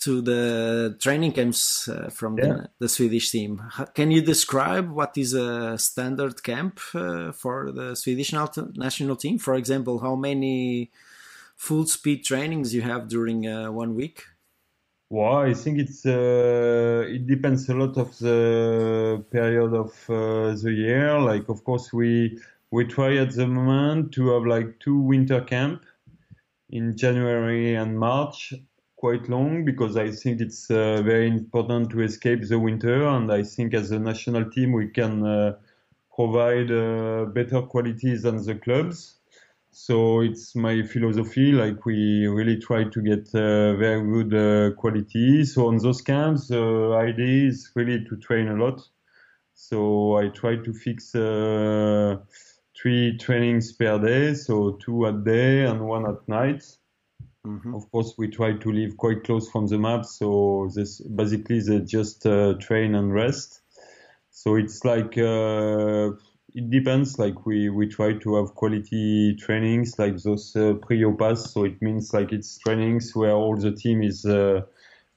to 0.00 0.22
the 0.22 0.96
training 0.98 1.32
camps 1.32 1.86
uh, 1.88 2.08
from 2.10 2.38
yeah. 2.38 2.44
the, 2.44 2.70
the, 2.78 2.88
Swedish 2.88 3.30
team. 3.30 3.62
Can 3.94 4.10
you 4.10 4.22
describe 4.22 4.90
what 4.90 5.16
is 5.18 5.34
a 5.34 5.76
standard 5.76 6.42
camp 6.42 6.80
uh, 6.94 7.32
for 7.32 7.70
the 7.70 7.94
Swedish 7.94 8.32
national 8.32 9.16
team? 9.16 9.38
For 9.38 9.54
example, 9.54 9.98
how 9.98 10.16
many 10.16 10.90
full 11.56 11.86
speed 11.86 12.24
trainings 12.24 12.74
you 12.74 12.80
have 12.80 13.08
during 13.08 13.46
uh, 13.46 13.70
one 13.70 13.94
week? 13.94 14.24
Well, 15.10 15.38
I 15.38 15.54
think 15.54 15.78
it's 15.78 16.06
uh, 16.06 17.04
it 17.08 17.26
depends 17.26 17.68
a 17.68 17.74
lot 17.74 17.96
of 17.98 18.16
the 18.18 19.24
period 19.30 19.74
of 19.74 19.92
uh, 20.08 20.54
the 20.62 20.72
year. 20.72 21.18
Like, 21.20 21.48
of 21.48 21.64
course, 21.64 21.92
we 21.92 22.40
we 22.70 22.84
try 22.86 23.16
at 23.16 23.32
the 23.34 23.46
moment 23.46 24.12
to 24.12 24.28
have 24.34 24.44
like 24.46 24.78
two 24.78 24.98
winter 25.00 25.40
camp 25.42 25.84
in 26.70 26.96
January 26.96 27.76
and 27.76 27.98
March 27.98 28.54
quite 28.96 29.28
long 29.28 29.64
because 29.64 29.96
I 29.96 30.10
think 30.12 30.40
it's 30.40 30.70
uh, 30.70 31.02
very 31.02 31.28
important 31.28 31.90
to 31.90 32.02
escape 32.02 32.48
the 32.48 32.58
winter. 32.60 33.06
And 33.06 33.32
I 33.32 33.42
think 33.44 33.74
as 33.74 33.90
a 33.92 34.00
national 34.00 34.50
team, 34.50 34.72
we 34.72 34.88
can 34.88 35.26
uh, 35.26 35.56
provide 36.16 36.70
uh, 36.72 37.26
better 37.26 37.62
qualities 37.62 38.22
than 38.24 38.44
the 38.44 38.56
clubs. 38.56 39.19
So 39.72 40.20
it's 40.20 40.54
my 40.56 40.82
philosophy. 40.82 41.52
Like 41.52 41.84
we 41.86 42.26
really 42.26 42.58
try 42.58 42.84
to 42.84 43.02
get 43.02 43.28
uh, 43.34 43.76
very 43.76 44.02
good 44.02 44.34
uh, 44.34 44.74
quality. 44.76 45.44
So 45.44 45.68
on 45.68 45.78
those 45.78 46.02
camps, 46.02 46.48
the 46.48 46.96
idea 46.98 47.48
is 47.48 47.70
really 47.74 48.04
to 48.04 48.16
train 48.16 48.48
a 48.48 48.56
lot. 48.56 48.80
So 49.54 50.16
I 50.16 50.28
try 50.28 50.56
to 50.56 50.72
fix 50.72 51.14
uh, 51.14 52.16
three 52.80 53.16
trainings 53.18 53.72
per 53.72 53.98
day, 53.98 54.34
so 54.34 54.78
two 54.84 55.06
at 55.06 55.24
day 55.24 55.66
and 55.66 55.86
one 55.86 56.06
at 56.06 56.26
night 56.28 56.64
Mm-hmm. 57.46 57.74
Of 57.74 57.90
course, 57.90 58.14
we 58.18 58.28
try 58.28 58.52
to 58.52 58.72
live 58.72 58.96
quite 58.98 59.24
close 59.24 59.48
from 59.48 59.66
the 59.66 59.78
map, 59.78 60.04
so 60.04 60.70
this 60.74 61.00
basically 61.00 61.60
they 61.60 61.80
just 61.80 62.26
uh, 62.26 62.54
train 62.60 62.94
and 62.94 63.12
rest. 63.12 63.62
So 64.30 64.56
it's 64.56 64.84
like 64.84 65.16
uh, 65.16 66.10
it 66.54 66.70
depends. 66.70 67.18
Like 67.18 67.46
we 67.46 67.68
we 67.68 67.86
try 67.88 68.14
to 68.14 68.36
have 68.36 68.54
quality 68.54 69.36
trainings 69.36 69.98
like 69.98 70.16
those 70.18 70.54
uh, 70.56 70.74
pre-opas. 70.74 71.48
So 71.48 71.64
it 71.64 71.80
means 71.80 72.12
like 72.12 72.32
it's 72.32 72.58
trainings 72.58 73.14
where 73.14 73.32
all 73.32 73.56
the 73.56 73.72
team 73.72 74.02
is 74.02 74.24
uh, 74.24 74.62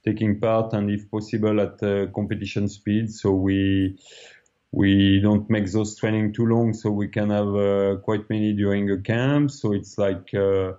taking 0.05 0.39
part 0.39 0.73
and 0.73 0.89
if 0.89 1.09
possible 1.09 1.59
at 1.61 1.81
uh, 1.83 2.07
competition 2.13 2.67
speed. 2.67 3.11
So 3.11 3.31
we 3.31 3.97
we 4.71 5.19
don't 5.21 5.49
make 5.49 5.71
those 5.71 5.95
training 5.95 6.33
too 6.33 6.45
long, 6.45 6.73
so 6.73 6.89
we 6.91 7.07
can 7.07 7.29
have 7.29 7.55
uh, 7.55 7.95
quite 8.03 8.29
many 8.29 8.53
during 8.53 8.89
a 8.89 8.97
camp. 8.97 9.51
So 9.51 9.73
it's 9.73 9.97
like 9.97 10.33
uh, 10.33 10.73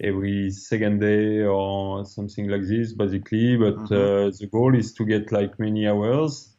every 0.00 0.50
second 0.50 1.00
day 1.00 1.42
or 1.42 2.04
something 2.04 2.48
like 2.48 2.62
this, 2.62 2.92
basically. 2.92 3.56
But 3.56 3.76
mm-hmm. 3.76 3.94
uh, 3.94 4.30
the 4.38 4.48
goal 4.50 4.74
is 4.76 4.92
to 4.94 5.04
get 5.04 5.32
like 5.32 5.58
many 5.58 5.86
hours. 5.86 6.53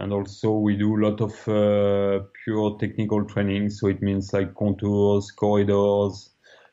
And 0.00 0.14
also 0.14 0.52
we 0.52 0.76
do 0.76 0.96
a 0.96 1.02
lot 1.08 1.20
of 1.20 1.32
uh, 1.46 2.24
pure 2.42 2.78
technical 2.80 3.22
training. 3.26 3.68
So 3.68 3.88
it 3.88 4.00
means 4.00 4.32
like 4.32 4.54
contours, 4.54 5.30
corridors, 5.30 6.30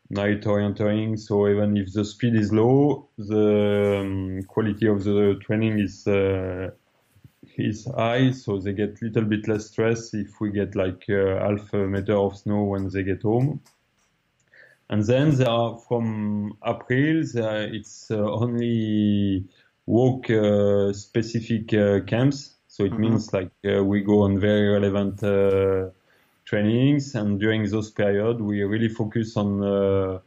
night 0.10 0.48
orienting. 0.48 1.18
So 1.18 1.50
even 1.50 1.76
if 1.76 1.92
the 1.92 2.06
speed 2.06 2.36
is 2.36 2.54
low, 2.54 3.10
the 3.18 4.00
um, 4.00 4.44
quality 4.44 4.88
of 4.88 5.04
the 5.04 5.38
training 5.46 5.80
is 5.80 6.08
uh, 6.08 6.70
is 7.58 7.86
high. 7.98 8.32
So 8.32 8.60
they 8.60 8.72
get 8.72 9.02
a 9.02 9.06
little 9.06 9.26
bit 9.26 9.48
less 9.50 9.68
stress 9.68 10.14
if 10.14 10.40
we 10.40 10.52
get 10.52 10.76
like 10.76 11.04
uh, 11.10 11.40
half 11.40 11.74
a 11.74 11.86
meter 11.86 12.16
of 12.16 12.38
snow 12.38 12.64
when 12.64 12.88
they 12.90 13.04
get 13.04 13.24
home. 13.24 13.60
And 14.90 15.04
then 15.04 15.36
there 15.36 15.50
are 15.50 15.78
from 15.78 16.58
April, 16.66 17.24
it's 17.36 18.10
uh, 18.10 18.16
only 18.16 19.44
WOC 19.86 20.30
uh, 20.30 20.94
specific 20.94 21.74
uh, 21.74 22.00
camps. 22.06 22.57
So 22.78 22.84
it 22.84 22.92
mm-hmm. 22.92 23.02
means 23.02 23.34
like 23.34 23.50
uh, 23.66 23.84
we 23.84 24.02
go 24.02 24.22
on 24.22 24.40
very 24.40 24.68
relevant 24.70 25.24
uh, 25.24 25.90
trainings, 26.46 27.16
and 27.16 27.40
during 27.40 27.68
those 27.68 27.90
period, 27.90 28.40
we 28.40 28.62
really 28.62 28.88
focus 28.88 29.36
on. 29.36 29.64
Uh, 29.64 30.20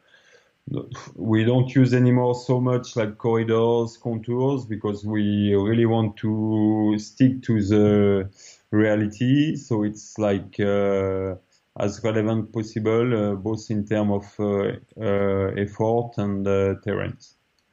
we 1.15 1.45
don't 1.45 1.73
use 1.73 1.95
anymore 1.95 2.35
so 2.35 2.61
much 2.61 2.97
like 2.97 3.19
corridors, 3.19 3.97
contours, 3.97 4.65
because 4.67 5.05
we 5.05 5.55
really 5.55 5.87
want 5.87 6.17
to 6.17 6.97
stick 6.99 7.41
to 7.43 7.63
the 7.63 8.29
reality. 8.73 9.55
So 9.55 9.85
it's 9.85 10.19
like 10.19 10.59
as 10.59 12.03
relevant 12.03 12.53
possible, 12.53 13.33
uh, 13.33 13.35
both 13.37 13.71
in 13.71 13.87
terms 13.87 14.11
of 14.11 14.41
uh, 14.41 14.73
uh, 15.01 15.53
effort 15.57 16.19
and 16.19 16.45
terrain. 16.83 17.17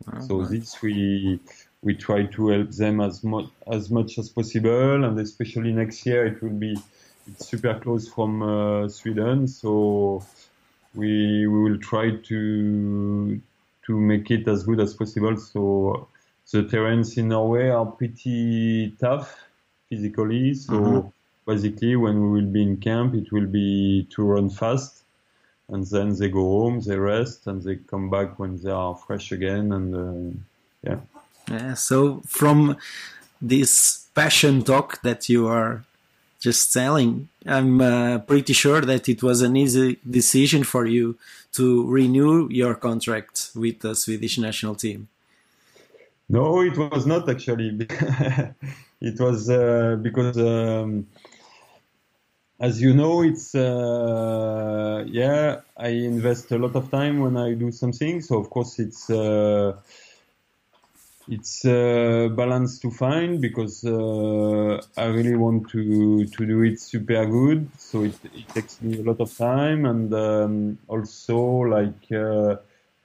Oh, 0.08 0.20
so 0.20 0.38
nice. 0.42 0.50
this 0.52 0.82
we 0.84 1.40
we 1.88 1.94
try 2.08 2.22
to 2.36 2.42
help 2.54 2.72
them 2.82 2.96
as 3.08 3.24
much 3.24 3.50
as 3.76 3.90
much 3.98 4.12
as 4.22 4.28
possible, 4.30 5.06
and 5.06 5.20
especially 5.20 5.72
next 5.82 6.06
year 6.06 6.22
it 6.32 6.38
will 6.44 6.60
be 6.68 6.76
super 7.50 7.76
close 7.84 8.06
from 8.14 8.32
uh, 8.42 8.90
Sweden, 8.98 9.48
so 9.48 9.72
we 11.00 11.12
we 11.54 11.60
will 11.66 11.80
try 11.92 12.08
to 12.30 12.40
to 13.86 13.92
make 14.12 14.28
it 14.36 14.48
as 14.54 14.64
good 14.70 14.82
as 14.88 14.94
possible. 15.02 15.36
So 15.52 15.62
the 16.52 16.64
terrains 16.72 17.18
in 17.18 17.30
Norway 17.30 17.70
are 17.70 17.86
pretty 17.86 18.96
tough 19.06 19.28
physically, 19.90 20.54
so. 20.54 20.74
Mm-hmm 20.74 21.08
basically 21.48 21.96
when 21.96 22.22
we 22.22 22.42
will 22.42 22.52
be 22.52 22.62
in 22.62 22.78
camp, 22.78 23.16
it 23.16 23.32
will 23.32 23.48
be 23.48 24.06
to 24.12 24.22
run 24.22 24.50
fast, 24.50 25.04
and 25.70 25.88
then 25.88 26.14
they 26.20 26.30
go 26.30 26.44
home, 26.58 26.82
they 26.82 26.98
rest, 26.98 27.48
and 27.48 27.64
they 27.64 27.78
come 27.78 28.10
back 28.10 28.38
when 28.38 28.62
they 28.62 28.70
are 28.70 28.96
fresh 28.96 29.32
again, 29.32 29.72
and 29.72 29.96
uh, 29.96 30.38
yeah. 30.84 31.00
Yeah. 31.50 31.74
So 31.76 32.22
from 32.26 32.78
this 33.42 34.08
passion 34.14 34.64
talk 34.64 35.02
that 35.02 35.30
you 35.30 35.48
are 35.48 35.84
just 36.40 36.72
telling, 36.72 37.30
I'm 37.46 37.82
uh, 37.82 38.20
pretty 38.20 38.54
sure 38.54 38.82
that 38.82 39.10
it 39.10 39.24
was 39.24 39.42
an 39.42 39.56
easy 39.56 39.98
decision 40.08 40.64
for 40.64 40.86
you 40.86 41.18
to 41.54 41.88
renew 41.90 42.48
your 42.50 42.76
contract 42.76 43.52
with 43.56 43.80
the 43.80 43.96
Swedish 43.96 44.38
national 44.38 44.76
team. 44.76 45.08
No, 46.30 46.62
it 46.62 46.78
was 46.78 47.06
not 47.06 47.30
actually. 47.30 47.70
it 49.02 49.20
was 49.20 49.50
uh, 49.50 49.98
because 50.02 50.38
um, 50.38 51.08
as 52.60 52.82
you 52.82 52.94
know, 52.94 53.24
it's 53.24 53.56
uh, 53.56 55.06
yeah. 55.08 55.62
I 55.78 55.90
invest 55.90 56.52
a 56.52 56.58
lot 56.58 56.76
of 56.76 56.92
time 56.92 57.20
when 57.20 57.38
I 57.38 57.54
do 57.54 57.72
something, 57.72 58.22
so 58.22 58.38
of 58.38 58.50
course 58.50 58.78
it's 58.80 59.10
uh, 59.10 59.78
it's 61.30 61.66
a 61.66 62.26
uh, 62.26 62.30
balance 62.30 62.80
to 62.80 62.90
find 62.90 63.42
because 63.42 63.84
uh, 63.84 64.82
I 64.98 65.06
really 65.06 65.36
want 65.36 65.70
to 65.70 66.26
to 66.26 66.46
do 66.46 66.64
it 66.64 66.80
super 66.80 67.26
good. 67.26 67.70
So 67.78 68.04
it, 68.04 68.16
it 68.24 68.48
takes 68.54 68.82
me 68.82 69.00
a 69.00 69.04
lot 69.04 69.20
of 69.20 69.36
time, 69.38 69.86
and 69.86 70.14
um, 70.14 70.78
also 70.88 71.38
like 71.38 72.12
uh, 72.12 72.56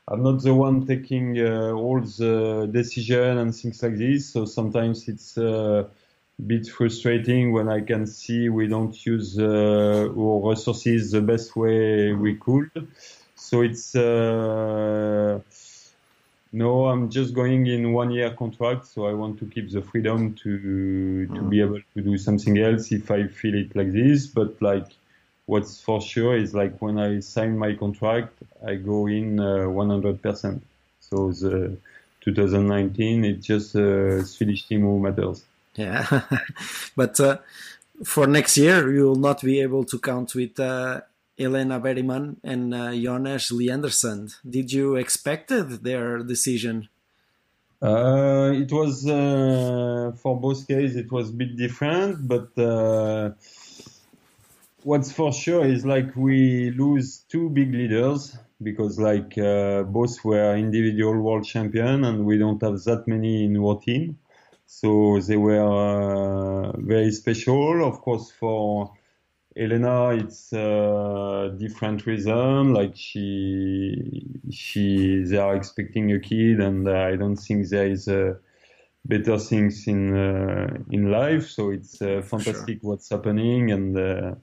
I'm 0.09 0.23
not 0.23 0.43
the 0.43 0.55
one 0.55 0.87
taking 0.87 1.39
uh, 1.41 1.73
all 1.73 2.01
the 2.01 2.69
decision 2.73 3.39
and 3.39 3.55
things 3.55 3.83
like 3.83 3.97
this. 3.97 4.29
So 4.33 4.45
sometimes 4.45 5.09
it's 5.09 5.37
a 5.37 5.89
bit 6.47 6.69
frustrating 6.69 7.53
when 7.53 7.69
I 7.69 7.81
can 7.81 8.07
see 8.07 8.49
we 8.49 8.69
don't 8.69 8.95
use 9.05 9.39
uh, 9.39 10.09
our 10.17 10.51
resources 10.51 11.11
the 11.11 11.21
best 11.21 11.57
way 11.57 12.13
we 12.13 12.37
could. 12.37 12.89
So 13.35 13.63
it's 13.63 13.95
uh, 13.97 15.41
no, 16.53 16.87
I'm 16.87 17.09
just 17.09 17.35
going 17.35 17.67
in 17.67 17.93
one 17.93 18.11
year 18.11 18.31
contract, 18.31 18.87
so 18.87 19.07
I 19.07 19.15
want 19.15 19.39
to 19.39 19.47
keep 19.47 19.71
the 19.71 19.81
freedom 19.81 20.35
to 20.43 21.27
to 21.27 21.43
be 21.43 21.61
able 21.61 21.81
to 21.95 22.01
do 22.03 22.19
something 22.19 22.59
else 22.59 22.93
if 22.93 23.11
I 23.11 23.27
feel 23.27 23.55
it 23.55 23.75
like 23.75 23.93
this. 23.93 24.27
But 24.27 24.61
like 24.61 24.87
what's 25.47 25.81
for 25.81 26.01
sure 26.01 26.37
is 26.37 26.55
like 26.55 26.81
when 26.81 26.99
I 26.99 27.21
sign 27.21 27.59
my 27.59 27.75
contract, 27.75 28.35
I 28.67 28.75
go 28.75 29.07
in 29.07 29.41
uh, 29.41 29.67
100%. 29.67 30.61
So 31.01 31.33
the 31.33 31.77
2019, 32.21 33.25
it's 33.25 33.47
just 33.47 33.75
a 33.75 34.25
Swedish 34.25 34.67
team 34.67 34.83
who 34.83 35.01
matters. 35.01 35.45
Yeah, 35.75 36.23
but 36.97 37.19
uh, 37.19 37.39
for 38.05 38.27
next 38.27 38.57
year, 38.59 38.93
you 38.93 39.05
will 39.05 39.17
not 39.17 39.43
be 39.43 39.61
able 39.61 39.85
to 39.85 39.99
count 39.99 40.35
with 40.35 40.61
uh, 40.61 41.01
Helena 41.43 41.79
Bergman 41.81 42.41
and 42.43 42.73
uh, 42.75 42.93
Jonas 42.95 43.51
Leandersson. 43.51 44.35
Did 44.49 44.73
you 44.73 44.97
expected 44.97 45.83
their 45.83 46.19
decision? 46.19 46.89
Uh, 47.83 48.53
it 48.55 48.71
was 48.71 49.07
uh, 49.09 50.13
for 50.23 50.41
both 50.41 50.69
cases. 50.69 50.97
It 50.97 51.11
was 51.11 51.31
a 51.31 51.33
bit 51.33 51.57
different, 51.57 52.29
but 52.29 52.57
uh, 52.57 53.33
what's 54.85 55.11
for 55.11 55.33
sure 55.33 55.65
is 55.65 55.85
like 55.85 56.15
we 56.15 56.71
lose 56.71 57.25
two 57.29 57.51
big 57.51 57.73
leaders 57.73 58.37
because 58.63 59.01
like 59.01 59.37
uh, 59.37 59.83
both 59.83 60.25
were 60.25 60.57
individual 60.57 61.21
world 61.21 61.45
champion 61.45 62.05
and 62.05 62.25
we 62.25 62.39
don't 62.39 62.63
have 62.63 62.81
that 62.85 63.09
many 63.09 63.45
in 63.47 63.57
our 63.57 63.81
team. 63.81 64.19
So 64.67 65.19
they 65.21 65.37
were 65.37 65.61
uh, 65.61 66.73
very 66.79 67.11
special, 67.11 67.85
of 67.85 68.01
course, 68.01 68.31
for 68.31 68.93
Helena, 69.57 70.11
it's 70.11 70.53
a 70.53 71.55
different 71.59 72.07
reason. 72.07 72.73
Like 72.73 72.97
she, 72.97 74.27
she, 74.51 75.25
they 75.25 75.37
are 75.37 75.55
expecting 75.55 76.13
a 76.13 76.21
kid, 76.21 76.61
and 76.61 76.89
I 76.89 77.17
don't 77.17 77.37
think 77.37 77.69
there 77.69 77.87
is 77.87 78.09
uh, 78.09 78.35
better 79.05 79.39
things 79.39 79.87
in 79.87 80.17
uh, 80.17 80.79
in 80.91 81.11
life. 81.11 81.49
So 81.49 81.71
it's 81.71 82.01
uh, 82.01 82.23
fantastic 82.23 82.81
sure. 82.81 82.91
what's 82.91 83.11
happening, 83.11 83.73
and 83.73 83.97
uh, 83.97 84.35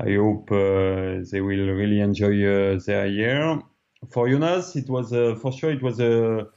I 0.00 0.14
hope 0.14 0.52
uh, 0.52 1.24
they 1.30 1.40
will 1.40 1.70
really 1.72 2.00
enjoy 2.00 2.44
uh, 2.44 2.80
their 2.84 3.06
year. 3.06 3.62
For 4.10 4.28
Jonas, 4.28 4.76
it 4.76 4.88
was 4.88 5.10
for 5.40 5.52
sure 5.52 5.70
it 5.72 5.82
was 5.82 6.00
a 6.00 6.48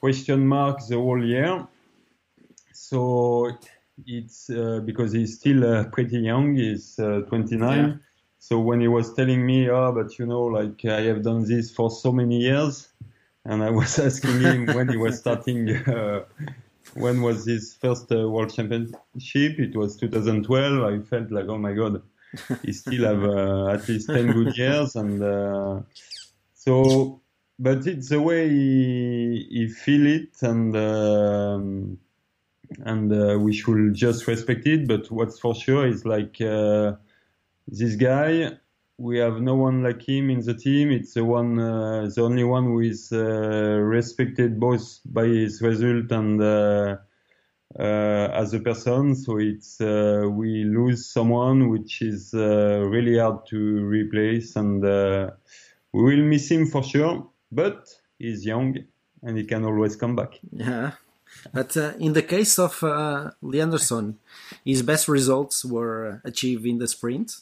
question 0.00 0.46
mark 0.46 0.80
the 0.86 0.96
whole 0.96 1.24
year. 1.24 1.66
So 2.72 3.56
it's 4.06 4.50
uh, 4.50 4.80
because 4.84 5.12
he's 5.12 5.38
still 5.38 5.64
uh, 5.64 5.84
pretty 5.84 6.18
young. 6.18 6.54
He's 6.54 6.98
uh, 6.98 7.22
29. 7.28 7.78
Yeah. 7.78 7.94
So 8.38 8.58
when 8.58 8.80
he 8.80 8.88
was 8.88 9.14
telling 9.14 9.46
me, 9.46 9.70
oh, 9.70 9.92
but 9.92 10.18
you 10.18 10.26
know, 10.26 10.44
like 10.44 10.84
I 10.84 11.02
have 11.02 11.22
done 11.22 11.44
this 11.46 11.70
for 11.70 11.90
so 11.90 12.12
many 12.12 12.40
years, 12.40 12.88
and 13.44 13.62
I 13.62 13.70
was 13.70 13.98
asking 14.08 14.40
him 14.40 14.66
when 14.66 14.88
he 14.88 14.96
was 14.96 15.18
starting, 15.18 15.70
uh, 15.88 16.24
when 16.94 17.22
was 17.22 17.46
his 17.46 17.74
first 17.74 18.12
uh, 18.12 18.28
world 18.28 18.52
championship? 18.52 19.58
It 19.58 19.76
was 19.76 19.96
2012. 19.96 20.82
I 20.82 21.04
felt 21.04 21.30
like, 21.30 21.46
oh 21.48 21.58
my 21.58 21.72
god, 21.72 22.02
he 22.62 22.72
still 22.72 23.04
have 23.04 23.24
uh, 23.24 23.68
at 23.68 23.88
least 23.88 24.08
10 24.08 24.32
good 24.32 24.56
years, 24.56 24.96
and 24.96 25.84
so. 26.54 27.20
But 27.56 27.86
it's 27.86 28.08
the 28.08 28.20
way 28.20 28.48
he, 28.48 29.46
he 29.48 29.68
feel 29.68 30.08
it, 30.08 30.42
and 30.42 30.74
um, 30.74 31.98
and 32.84 33.12
uh, 33.12 33.38
we 33.38 33.52
should 33.52 33.94
just 33.94 34.26
respect 34.26 34.66
it. 34.66 34.86
But 34.88 35.10
what's 35.10 35.38
for 35.38 35.54
sure 35.54 35.86
is 35.86 36.04
like 36.04 36.40
uh, 36.40 36.92
this 37.68 37.96
guy. 37.96 38.58
We 38.96 39.18
have 39.18 39.40
no 39.40 39.56
one 39.56 39.82
like 39.82 40.08
him 40.08 40.30
in 40.30 40.40
the 40.40 40.54
team. 40.54 40.92
It's 40.92 41.14
the 41.14 41.24
one, 41.24 41.58
uh, 41.58 42.08
the 42.14 42.22
only 42.22 42.44
one 42.44 42.64
who 42.64 42.78
is 42.78 43.10
uh, 43.10 43.18
respected 43.18 44.60
both 44.60 45.00
by 45.04 45.26
his 45.26 45.60
result 45.60 46.12
and 46.12 46.40
uh, 46.40 46.98
uh, 47.76 47.82
as 47.82 48.54
a 48.54 48.60
person. 48.60 49.16
So 49.16 49.38
it's 49.38 49.80
we 49.80 50.62
lose 50.62 51.06
someone 51.06 51.70
which 51.70 52.02
is 52.02 52.30
really 52.34 53.18
hard 53.18 53.46
to 53.46 53.84
replace, 53.84 54.54
and 54.54 54.80
we 55.92 56.02
will 56.02 56.24
miss 56.24 56.48
him 56.48 56.66
for 56.66 56.84
sure. 56.84 57.28
But 57.50 57.88
he's 58.20 58.46
young 58.46 58.78
and 59.24 59.36
he 59.36 59.44
can 59.44 59.64
always 59.64 59.96
come 59.96 60.14
back. 60.14 60.38
Yeah. 60.52 60.92
But 61.52 61.76
uh, 61.76 61.92
in 61.98 62.12
the 62.12 62.22
case 62.22 62.58
of 62.58 62.82
uh, 62.82 63.30
Leandersson, 63.42 64.16
his 64.64 64.82
best 64.82 65.08
results 65.08 65.64
were 65.64 66.20
achieved 66.24 66.66
in 66.66 66.78
the 66.78 66.88
sprint, 66.88 67.32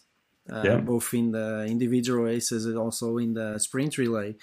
uh, 0.50 0.62
yeah. 0.64 0.76
both 0.78 1.14
in 1.14 1.32
the 1.32 1.66
individual 1.68 2.24
races 2.24 2.66
and 2.66 2.76
also 2.76 3.18
in 3.18 3.34
the 3.34 3.58
sprint 3.58 3.98
relay. 3.98 4.34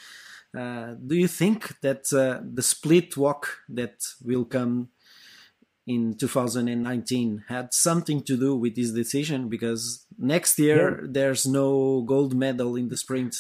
Uh, 0.58 0.96
do 1.06 1.16
you 1.16 1.28
think 1.28 1.80
that 1.82 2.12
uh, 2.14 2.42
the 2.44 2.64
split 2.64 3.12
WOC 3.12 3.44
that 3.70 4.04
will 4.24 4.46
come 4.46 4.90
in 5.86 6.16
2019 6.16 7.44
had 7.48 7.74
something 7.74 8.24
to 8.24 8.36
do 8.36 8.56
with 8.56 8.76
this 8.76 8.92
decision? 8.92 9.50
Because 9.50 10.06
next 10.18 10.58
year 10.58 11.02
yeah. 11.02 11.08
there's 11.12 11.46
no 11.46 12.02
gold 12.02 12.34
medal 12.34 12.76
in 12.76 12.90
the 12.90 12.98
sprint 12.98 13.36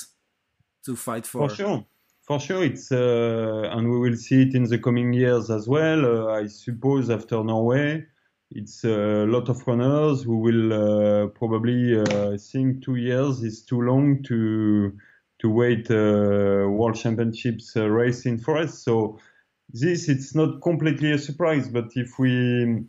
to 0.85 0.95
fight 0.95 1.25
for. 1.25 1.49
For 1.49 1.55
sure 1.55 1.85
for 2.29 2.39
sure, 2.39 2.63
it's 2.63 2.91
uh, 2.91 3.71
and 3.71 3.89
we 3.89 3.97
will 3.97 4.15
see 4.15 4.43
it 4.43 4.53
in 4.53 4.65
the 4.65 4.77
coming 4.77 5.13
years 5.13 5.49
as 5.49 5.67
well. 5.67 6.05
Uh, 6.05 6.33
I 6.39 6.45
suppose 6.45 7.09
after 7.09 7.43
Norway, 7.43 8.05
it's 8.51 8.83
a 8.83 9.25
lot 9.25 9.49
of 9.49 9.65
runners 9.65 10.21
who 10.21 10.37
will 10.37 10.71
uh, 10.71 11.27
probably 11.29 11.99
uh, 11.99 12.37
think 12.37 12.83
two 12.83 12.97
years 12.97 13.41
is 13.41 13.63
too 13.63 13.81
long 13.81 14.21
to 14.25 14.95
to 15.39 15.49
wait 15.49 15.89
uh, 15.89 16.69
World 16.69 16.97
Championships 16.97 17.75
uh, 17.75 17.89
race 17.89 18.27
in 18.27 18.37
forest. 18.37 18.83
So 18.83 19.17
this 19.69 20.07
it's 20.07 20.35
not 20.35 20.61
completely 20.61 21.11
a 21.13 21.17
surprise, 21.17 21.67
but 21.67 21.87
if 21.95 22.19
we 22.19 22.85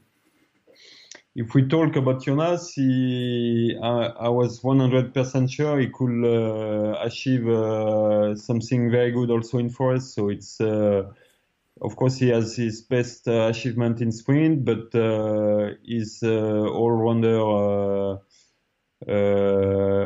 if 1.34 1.54
we 1.54 1.68
talk 1.68 1.94
about 1.96 2.22
Jonas, 2.22 2.72
he, 2.72 3.76
I, 3.80 4.06
I 4.06 4.28
was 4.28 4.60
100% 4.62 5.50
sure 5.50 5.78
he 5.78 5.88
could 5.88 6.24
uh, 6.24 6.98
achieve 7.00 7.48
uh, 7.48 8.34
something 8.34 8.90
very 8.90 9.12
good 9.12 9.30
also 9.30 9.58
in 9.58 9.70
forest. 9.70 10.14
So 10.14 10.28
it's, 10.28 10.60
uh, 10.60 11.04
of 11.80 11.94
course, 11.96 12.16
he 12.16 12.28
has 12.30 12.56
his 12.56 12.82
best 12.82 13.28
uh, 13.28 13.46
achievement 13.46 14.00
in 14.00 14.10
sprint, 14.10 14.64
but 14.64 14.92
uh, 14.94 15.74
he's 15.84 16.22
uh, 16.22 16.66
all-rounder 16.66 18.18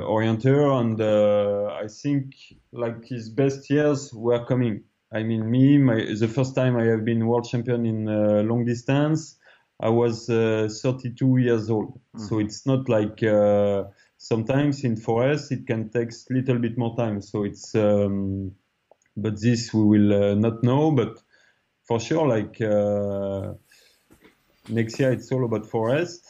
orienter, 0.06 0.80
and 0.80 1.00
I 1.02 1.88
think 1.88 2.34
like 2.70 3.06
his 3.06 3.30
best 3.30 3.68
years 3.70 4.12
were 4.12 4.44
coming. 4.44 4.84
I 5.10 5.22
mean, 5.22 5.50
me, 5.50 5.78
my, 5.78 6.04
the 6.18 6.28
first 6.28 6.54
time 6.54 6.76
I 6.76 6.84
have 6.84 7.04
been 7.04 7.26
world 7.26 7.48
champion 7.48 7.87
in 7.87 8.04
long 8.46 8.66
distance. 8.66 9.38
I 9.84 9.90
was 9.90 10.30
uh, 10.30 10.66
32 10.82 11.36
years 11.36 11.68
old. 11.68 12.00
Mm. 12.16 12.28
So 12.28 12.38
it's 12.38 12.64
not 12.64 12.88
like 12.88 13.22
uh, 13.22 13.84
sometimes 14.16 14.82
in 14.82 14.96
forest 14.96 15.52
it 15.52 15.66
can 15.66 15.90
take 15.90 16.10
a 16.10 16.32
little 16.32 16.58
bit 16.58 16.78
more 16.78 16.96
time. 16.96 17.20
So 17.20 17.44
it's, 17.44 17.74
um, 17.74 18.52
but 19.14 19.38
this 19.38 19.74
we 19.74 19.84
will 19.84 20.30
uh, 20.30 20.34
not 20.36 20.64
know. 20.64 20.90
But 20.90 21.18
for 21.86 22.00
sure, 22.00 22.26
like 22.26 22.58
uh, 22.62 23.52
next 24.70 24.98
year 24.98 25.12
it's 25.12 25.30
all 25.30 25.44
about 25.44 25.66
forest. 25.66 26.26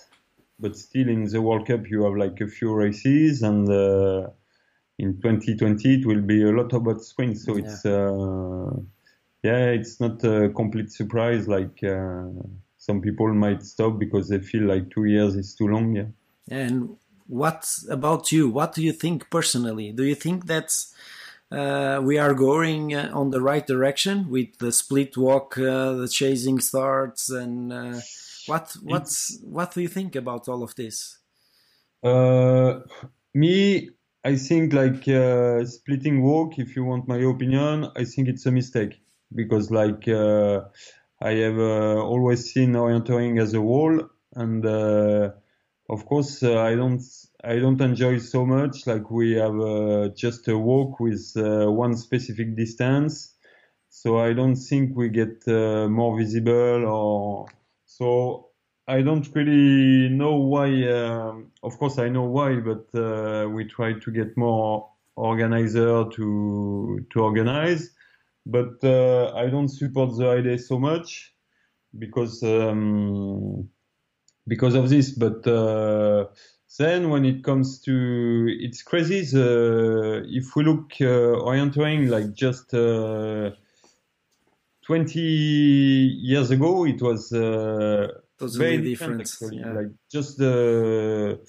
But 0.58 0.76
still 0.76 1.08
in 1.08 1.24
the 1.24 1.40
World 1.40 1.68
Cup 1.68 1.88
you 1.88 2.02
have 2.04 2.16
like 2.16 2.40
a 2.40 2.48
few 2.48 2.74
races 2.74 3.42
and 3.42 3.68
uh, 3.70 4.30
in 4.98 5.20
2020 5.20 6.00
it 6.00 6.06
will 6.06 6.22
be 6.22 6.42
a 6.42 6.50
lot 6.50 6.72
about 6.72 7.02
sprint. 7.02 7.38
So 7.38 7.56
yeah. 7.56 7.64
it's, 7.64 7.86
uh, 7.86 8.70
yeah, 9.44 9.66
it's 9.66 10.00
not 10.00 10.24
a 10.24 10.48
complete 10.48 10.90
surprise 10.90 11.46
like, 11.46 11.78
some 12.84 13.00
people 13.00 13.32
might 13.32 13.62
stop 13.62 13.98
because 13.98 14.28
they 14.28 14.40
feel 14.40 14.64
like 14.64 14.90
two 14.90 15.06
years 15.06 15.34
is 15.36 15.54
too 15.54 15.68
long. 15.68 15.96
Yeah. 15.96 16.10
And 16.50 16.96
what 17.26 17.66
about 17.88 18.30
you? 18.30 18.50
What 18.50 18.74
do 18.74 18.82
you 18.82 18.92
think 18.92 19.30
personally? 19.30 19.90
Do 19.92 20.04
you 20.04 20.14
think 20.14 20.46
that 20.46 20.70
uh, 21.50 22.00
we 22.02 22.18
are 22.18 22.34
going 22.34 22.94
uh, 22.94 23.10
on 23.14 23.30
the 23.30 23.40
right 23.40 23.66
direction 23.66 24.28
with 24.28 24.58
the 24.58 24.70
split 24.70 25.14
WOC, 25.14 25.58
uh, 25.58 25.92
the 25.94 26.08
chasing 26.08 26.60
starts, 26.60 27.30
and 27.30 27.72
uh, 27.72 28.00
what 28.46 28.76
what's 28.82 29.38
what 29.42 29.72
do 29.72 29.80
you 29.80 29.88
think 29.88 30.14
about 30.14 30.46
all 30.46 30.62
of 30.62 30.74
this? 30.74 31.18
Uh, 32.02 32.80
me, 33.32 33.88
I 34.22 34.36
think 34.36 34.74
like 34.74 35.08
uh, 35.08 35.64
splitting 35.64 36.22
WOC. 36.22 36.58
If 36.58 36.76
you 36.76 36.84
want 36.84 37.08
my 37.08 37.16
opinion, 37.16 37.88
I 37.96 38.04
think 38.04 38.28
it's 38.28 38.44
a 38.44 38.52
mistake 38.52 39.00
because 39.34 39.70
like 39.70 40.06
I 41.20 41.32
have 41.32 41.58
uh, 41.58 42.02
always 42.02 42.52
seen 42.52 42.72
orienteering 42.72 43.40
as 43.40 43.54
a 43.54 43.60
wall, 43.60 44.08
and 44.34 44.64
uh, 44.64 45.30
of 45.88 46.06
course 46.06 46.42
uh, 46.42 46.60
I 46.60 46.74
don't 46.74 47.02
I 47.42 47.58
don't 47.58 47.80
enjoy 47.80 48.18
so 48.18 48.44
much 48.44 48.86
like 48.86 49.10
we 49.10 49.32
have 49.32 50.14
just 50.14 50.48
a 50.48 50.52
WOC 50.52 51.00
with 51.00 51.32
one 51.36 51.96
specific 51.96 52.56
distance. 52.56 53.34
So 53.90 54.18
I 54.18 54.32
don't 54.32 54.56
think 54.56 54.96
we 54.96 55.08
get 55.08 55.46
more 55.46 56.18
visible 56.18 56.84
or 56.86 57.46
so 57.86 58.50
I 58.86 59.00
don't 59.00 59.26
really 59.34 60.10
know 60.10 60.36
why. 60.36 60.68
Um, 60.88 61.52
of 61.62 61.78
course, 61.78 61.98
I 61.98 62.08
know 62.08 62.24
why, 62.24 62.56
but 62.60 62.86
uh, 62.94 63.48
we 63.48 63.64
try 63.64 63.94
to 63.94 64.10
get 64.10 64.36
more 64.36 64.90
organizer 65.16 66.04
to 66.10 67.06
to 67.10 67.20
organize 67.20 67.90
but 68.46 68.82
uh, 68.84 69.32
I 69.34 69.46
don't 69.48 69.68
support 69.68 70.16
the 70.16 70.28
idea 70.28 70.58
so 70.58 70.78
much 70.78 71.34
because 71.98 72.42
um, 72.42 73.68
because 74.46 74.74
of 74.74 74.88
this. 74.90 75.10
But 75.10 75.46
uh, 75.46 76.26
then 76.78 77.10
when 77.10 77.24
it 77.24 77.44
comes 77.44 77.80
to 77.82 78.46
it's 78.60 78.82
crazy 78.82 79.22
the 79.22 80.24
if 80.28 80.56
we 80.56 80.64
look 80.64 80.92
uh, 81.00 81.04
orienteering 81.48 82.08
like 82.08 82.32
just 82.34 82.74
uh, 82.74 83.50
20 84.86 85.20
years 85.20 86.50
ago 86.50 86.84
it 86.84 87.00
was 87.00 87.32
uh, 87.32 88.08
Totally 88.38 88.58
very 88.58 88.82
different. 88.82 89.20
actually. 89.20 89.58
yeah. 89.58 89.72
like 89.72 89.86
just 90.10 90.38
the 90.38 91.40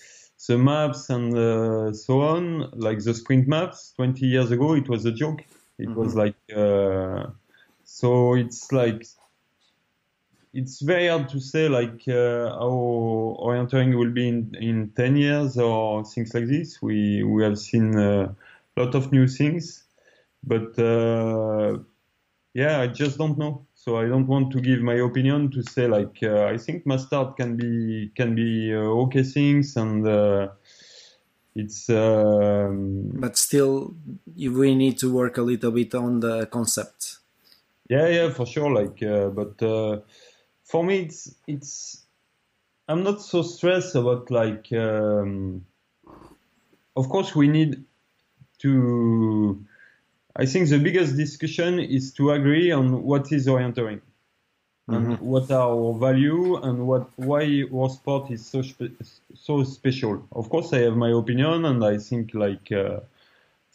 the 0.48 0.58
maps 0.60 1.10
and 1.10 1.36
uh, 1.36 1.92
so 1.92 2.22
on 2.22 2.70
like 2.74 3.00
the 3.00 3.14
sprint 3.14 3.48
maps 3.48 3.94
20 3.96 4.26
years 4.28 4.52
ago 4.52 4.76
it 4.76 4.88
was 4.88 5.04
a 5.06 5.12
joke 5.12 5.42
it 5.80 5.96
was 5.96 6.16
Mhm. 6.16 6.16
like 6.16 6.38
uh, 6.56 7.28
so 7.84 8.36
it's 8.36 8.72
like 8.72 9.04
it's 10.54 10.82
very 10.82 11.08
hard 11.08 11.28
to 11.30 11.40
say 11.40 11.68
like 11.68 12.08
uh, 12.08 12.50
how 12.60 13.38
orienteering 13.42 13.98
will 13.98 14.12
be 14.12 14.28
in, 14.28 14.56
in 14.60 14.90
10 14.96 15.16
years 15.18 15.58
or 15.58 16.04
things 16.06 16.34
like 16.34 16.48
this 16.48 16.82
we 16.82 17.24
we 17.24 17.44
have 17.44 17.58
seen 17.60 17.98
a 17.98 18.36
lot 18.78 18.96
of 18.96 19.12
new 19.12 19.28
things 19.28 19.84
but 20.44 20.78
uh, 20.80 21.78
yeah 22.54 22.80
i 22.82 22.88
just 22.88 23.18
don't 23.18 23.38
know 23.38 23.66
so 23.76 23.98
i 23.98 24.06
don't 24.06 24.28
want 24.28 24.52
to 24.52 24.62
give 24.62 24.82
my 24.82 24.96
opinion 24.96 25.52
to 25.52 25.64
say 25.64 25.88
like 25.88 26.18
uh, 26.24 26.46
i 26.46 26.58
think 26.58 26.86
mass 26.86 27.06
start 27.08 27.38
can 27.38 27.58
be 27.58 28.12
can 28.16 28.36
be 28.36 28.74
uh, 28.74 28.78
okay 29.04 29.24
things 29.24 29.76
and 29.78 30.08
uh, 30.08 30.48
it's 31.56 31.90
um, 31.90 33.12
But 33.14 33.38
still, 33.38 33.96
we 34.36 34.76
need 34.76 34.98
to 35.00 35.12
work 35.12 35.38
a 35.38 35.42
little 35.42 35.72
bit 35.72 35.96
on 35.96 36.20
the 36.20 36.48
concept. 36.48 37.20
Yeah, 37.90 38.08
yeah, 38.08 38.30
for 38.30 38.46
sure. 38.46 38.72
Like, 38.72 39.02
uh, 39.02 39.30
but 39.30 39.62
uh, 39.64 40.00
for 40.64 40.84
me, 40.84 41.04
it's 41.04 41.34
it's. 41.48 42.04
I'm 42.88 43.04
not 43.04 43.22
so 43.22 43.42
stressed 43.42 43.96
about 43.96 44.30
like. 44.30 44.72
Um, 44.74 45.66
of 46.96 47.10
course, 47.10 47.34
we 47.34 47.48
need 47.48 47.84
to. 48.60 49.66
I 50.36 50.46
think 50.46 50.68
the 50.68 50.80
biggest 50.80 51.16
discussion 51.16 51.80
is 51.80 52.12
to 52.14 52.32
agree 52.32 52.72
on 52.72 53.04
what 53.04 53.32
is 53.32 53.48
orienteering 53.48 54.02
and 54.88 55.18
what 55.20 55.52
are 55.52 55.70
our 55.70 55.94
value 56.00 56.58
and 56.58 56.88
what 56.88 57.10
why 57.18 57.64
our 57.74 57.90
sport 57.90 58.32
is 58.32 58.46
so 58.46 58.62
spe- 58.62 58.96
so 59.36 59.64
special. 59.64 60.24
Of 60.32 60.50
course, 60.50 60.74
I 60.74 60.80
have 60.80 60.96
my 60.98 61.12
opinion, 61.12 61.66
and 61.66 61.84
I 61.84 61.98
think 61.98 62.34
like. 62.34 62.72
Uh, 62.72 63.00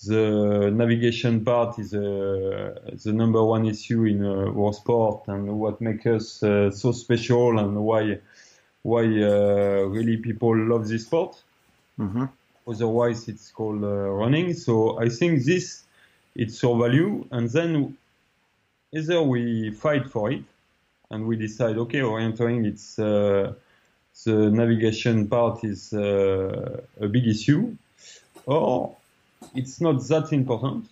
the 0.07 0.70
navigation 0.73 1.44
part 1.44 1.79
is 1.79 1.92
uh, 1.94 2.81
the 3.05 3.12
number 3.12 3.44
one 3.44 3.66
issue 3.66 4.05
in 4.05 4.25
uh, 4.25 4.53
our 4.59 4.73
sport 4.73 5.25
and 5.29 5.59
what 5.59 5.81
makes 5.81 6.07
us 6.07 6.42
uh, 6.42 6.70
so 6.70 6.92
special 6.92 7.59
and 7.59 7.77
why 7.77 8.18
why 8.83 9.03
uh, 9.03 9.85
really 9.88 10.16
people 10.16 10.57
love 10.57 10.88
this 10.88 11.05
sport. 11.05 11.42
hmm 11.99 12.25
Otherwise, 12.66 13.29
it's 13.29 13.51
called 13.51 13.83
uh, 13.85 13.88
running. 13.88 14.55
So 14.55 14.99
I 15.01 15.09
think 15.09 15.44
this 15.44 15.85
it's 16.35 16.62
our 16.64 16.77
value, 16.79 17.27
and 17.31 17.51
then 17.51 17.96
either 18.92 19.23
we 19.23 19.70
fight 19.73 20.09
for 20.09 20.31
it 20.33 20.44
and 21.11 21.27
we 21.27 21.37
decide, 21.37 21.77
okay, 21.77 22.01
orienteering, 22.01 22.66
it's 22.66 22.99
uh, 22.99 23.53
the 24.25 24.51
navigation 24.51 25.29
part 25.29 25.64
is 25.64 25.92
uh, 25.92 26.81
a 27.01 27.09
big 27.09 27.27
issue, 27.27 27.77
or 28.46 28.96
it's 29.55 29.81
not 29.81 30.07
that 30.09 30.33
important. 30.33 30.87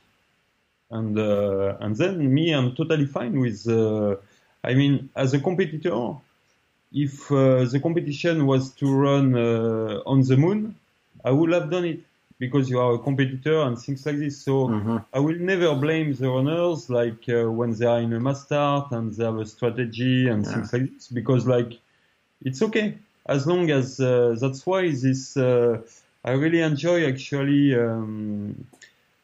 And 0.90 1.18
uh, 1.18 1.76
and 1.80 1.94
then 1.96 2.32
me, 2.32 2.52
I'm 2.52 2.74
totally 2.74 3.06
fine 3.06 3.38
with. 3.38 3.68
Uh, 3.68 4.16
I 4.64 4.74
mean, 4.74 5.10
as 5.14 5.34
a 5.34 5.40
competitor, 5.40 6.14
if 6.92 7.30
uh, 7.30 7.64
the 7.64 7.78
competition 7.80 8.46
was 8.46 8.72
to 8.74 8.92
run 8.92 9.34
uh, 9.34 10.00
on 10.06 10.22
the 10.22 10.36
moon, 10.36 10.74
I 11.24 11.30
would 11.30 11.52
have 11.52 11.70
done 11.70 11.84
it 11.84 12.00
because 12.38 12.70
you 12.70 12.78
are 12.80 12.94
a 12.94 12.98
competitor 12.98 13.60
and 13.62 13.78
things 13.78 14.06
like 14.06 14.18
this. 14.18 14.38
So 14.42 14.76
hmm 14.76 14.98
I 15.12 15.20
will 15.20 15.38
never 15.38 15.74
blame 15.74 16.14
the 16.14 16.28
runners 16.30 16.88
like 16.90 17.28
uh, 17.28 17.50
when 17.50 17.72
they 17.72 17.86
are 17.86 18.00
in 18.00 18.12
a 18.12 18.20
mass 18.20 18.44
start 18.44 18.92
and 18.92 19.12
they 19.12 19.24
have 19.24 19.38
a 19.38 19.46
strategy 19.46 20.28
and 20.28 20.46
Yeah. 20.46 20.46
things 20.46 20.72
like 20.72 20.92
this 20.92 21.08
because 21.08 21.46
like 21.46 21.78
it's 22.44 22.62
okay 22.62 22.98
as 23.26 23.46
long 23.46 23.70
as 23.70 24.00
uh, 24.00 24.36
that's 24.40 24.66
why 24.66 24.82
this 24.90 25.36
uh, 25.36 25.78
I 26.24 26.32
really 26.32 26.60
enjoy 26.60 27.06
actually 27.06 27.74
um, 27.78 28.66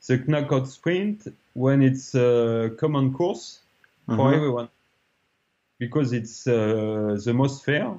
the 0.07 0.17
knockout 0.27 0.69
sprint 0.69 1.27
when 1.55 1.83
it's 1.83 2.15
a 2.15 2.71
common 2.79 3.13
course 3.13 3.61
for 4.11 4.33
Mhm. 4.33 4.35
everyone 4.35 4.69
because 5.79 6.13
it's 6.13 6.47
uh, 6.47 7.19
the 7.25 7.33
most 7.35 7.65
fair 7.65 7.95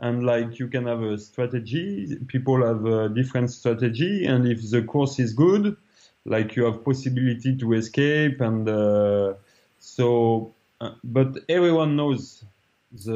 and 0.00 0.24
like 0.24 0.58
you 0.58 0.66
can 0.68 0.86
have 0.86 1.02
a 1.02 1.16
strategy 1.18 2.16
people 2.26 2.64
have 2.66 2.84
a 2.86 3.08
different 3.08 3.50
strategy 3.50 4.24
and 4.26 4.46
if 4.48 4.58
the 4.70 4.82
course 4.82 5.18
is 5.18 5.32
good 5.32 5.76
like 6.24 6.56
you 6.56 6.64
have 6.64 6.84
possibility 6.84 7.56
to 7.56 7.72
escape 7.74 8.40
and 8.40 8.68
uh, 8.68 9.34
so 9.78 10.52
uh, 10.80 10.92
but 11.04 11.38
everyone 11.48 11.96
knows 11.96 12.44
the, 13.04 13.12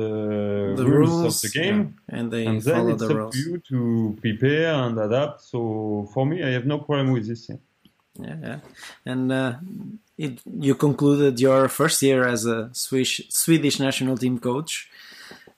The 0.76 0.84
rules, 0.86 1.22
rules 1.22 1.44
of 1.44 1.52
the 1.52 1.58
game 1.58 1.80
yeah, 2.08 2.18
and 2.18 2.30
they 2.32 2.46
and 2.46 2.62
then 2.62 2.74
follow 2.76 2.92
it's 2.92 3.02
the 3.02 3.06
up 3.06 3.16
rules. 3.16 3.34
to 3.34 3.38
you 3.40 3.58
to 3.70 4.18
prepare 4.20 4.72
and 4.74 4.98
adapt 4.98 5.40
so 5.42 6.08
for 6.12 6.24
me 6.26 6.42
i 6.44 6.50
have 6.50 6.66
no 6.66 6.78
problem 6.78 7.10
with 7.12 7.26
this 7.26 7.46
thing 7.46 7.60
Yeah, 8.18 8.36
yeah. 8.42 8.60
And 9.04 9.32
uh, 9.32 9.52
it, 10.16 10.40
you 10.46 10.74
concluded 10.76 11.40
your 11.40 11.68
first 11.68 12.00
year 12.02 12.24
as 12.34 12.46
a 12.46 12.70
Swiss, 12.72 13.22
Swedish 13.28 13.80
national 13.80 14.16
team 14.16 14.38
coach. 14.38 14.88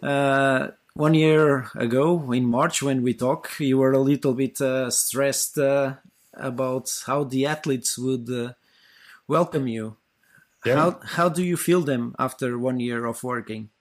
Uh, 0.03 0.69
one 0.97 1.15
year 1.15 1.69
ago, 1.75 2.33
in 2.33 2.47
March, 2.47 2.83
when 2.83 3.03
we 3.03 3.13
talked, 3.13 3.61
you 3.61 3.79
were 3.79 3.93
a 3.93 3.99
little 3.99 4.33
bit 4.33 4.61
uh, 4.61 4.91
stressed 4.91 5.59
uh, 5.59 5.95
about 6.33 6.91
how 7.07 7.25
the 7.25 7.47
athletes 7.47 7.99
would 7.99 8.31
uh, 8.31 8.53
welcome 9.29 9.69
you. 9.69 9.97
Yeah. 10.65 10.77
How 10.77 11.01
how 11.05 11.29
do 11.29 11.45
you 11.45 11.57
feel 11.57 11.83
them 11.83 12.15
after 12.19 12.59
one 12.59 12.81
year 12.81 13.05
of 13.05 13.23
working? 13.23 13.69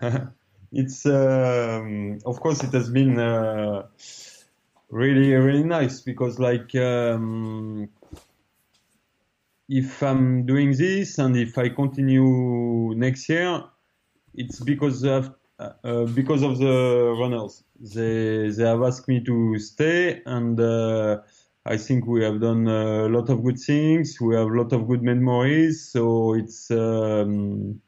it's 0.72 1.06
um, 1.06 2.18
of 2.26 2.40
course 2.40 2.62
it 2.62 2.72
has 2.72 2.90
been 2.90 3.18
uh, 3.18 3.86
really 4.90 5.32
really 5.32 5.64
nice 5.64 6.00
because 6.00 6.38
like 6.38 6.74
um, 6.74 7.88
if 9.68 10.02
I'm 10.02 10.46
doing 10.46 10.76
this 10.76 11.18
and 11.18 11.36
if 11.36 11.56
I 11.56 11.68
continue 11.68 12.92
next 12.96 13.28
year, 13.28 13.62
it's 14.34 14.60
because 14.60 15.04
of 15.04 15.39
uh, 15.84 16.04
because 16.14 16.42
of 16.42 16.58
the 16.58 17.16
runners. 17.18 17.64
They 17.78 18.50
they 18.50 18.64
have 18.64 18.82
asked 18.82 19.08
me 19.08 19.22
to 19.24 19.58
stay 19.58 20.22
and. 20.26 20.58
Uh, 20.60 21.20
I 21.66 21.76
think 21.76 22.06
we 22.06 22.24
have 22.24 22.40
done 22.40 22.66
a 22.66 23.06
lot 23.08 23.28
of 23.28 23.44
good 23.44 23.58
things. 23.58 24.18
We 24.20 24.34
have 24.34 24.46
a 24.46 24.56
lot 24.56 24.72
of 24.72 24.88
good 24.88 25.02
memories. 25.02 25.90
So 25.92 26.34
it's 26.34 26.70
um, 26.70 27.82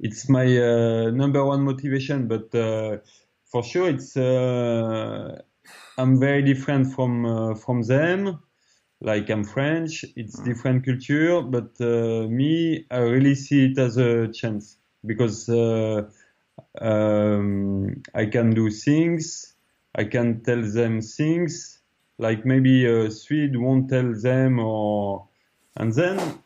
it's 0.00 0.28
my 0.28 0.44
uh, 0.44 1.10
number 1.10 1.44
one 1.44 1.62
motivation. 1.62 2.26
But 2.26 2.52
uh, 2.54 2.98
for 3.44 3.62
sure, 3.62 3.88
it's 3.88 4.16
uh, 4.16 5.40
I'm 5.96 6.18
very 6.18 6.42
different 6.42 6.92
from 6.92 7.24
uh, 7.24 7.54
from 7.54 7.82
them. 7.82 8.40
Like 9.00 9.30
I'm 9.30 9.44
French, 9.44 10.04
it's 10.16 10.38
different 10.40 10.84
culture. 10.84 11.40
But 11.40 11.80
uh, 11.80 12.28
me, 12.28 12.84
I 12.90 12.98
really 12.98 13.34
see 13.36 13.66
it 13.66 13.78
as 13.78 13.96
a 13.96 14.28
chance 14.28 14.76
because 15.06 15.48
uh, 15.48 16.08
um, 16.80 18.02
I 18.14 18.26
can 18.26 18.50
do 18.50 18.70
things. 18.70 19.54
I 19.94 20.04
can 20.04 20.42
tell 20.42 20.62
them 20.62 21.00
things. 21.00 21.78
Like 22.18 22.44
maybe 22.46 22.86
a 22.86 23.10
Swede 23.10 23.56
won't 23.56 23.90
tell 23.90 24.14
them 24.14 24.58
or 24.58 25.26
and 25.76 25.92
then 25.92 26.38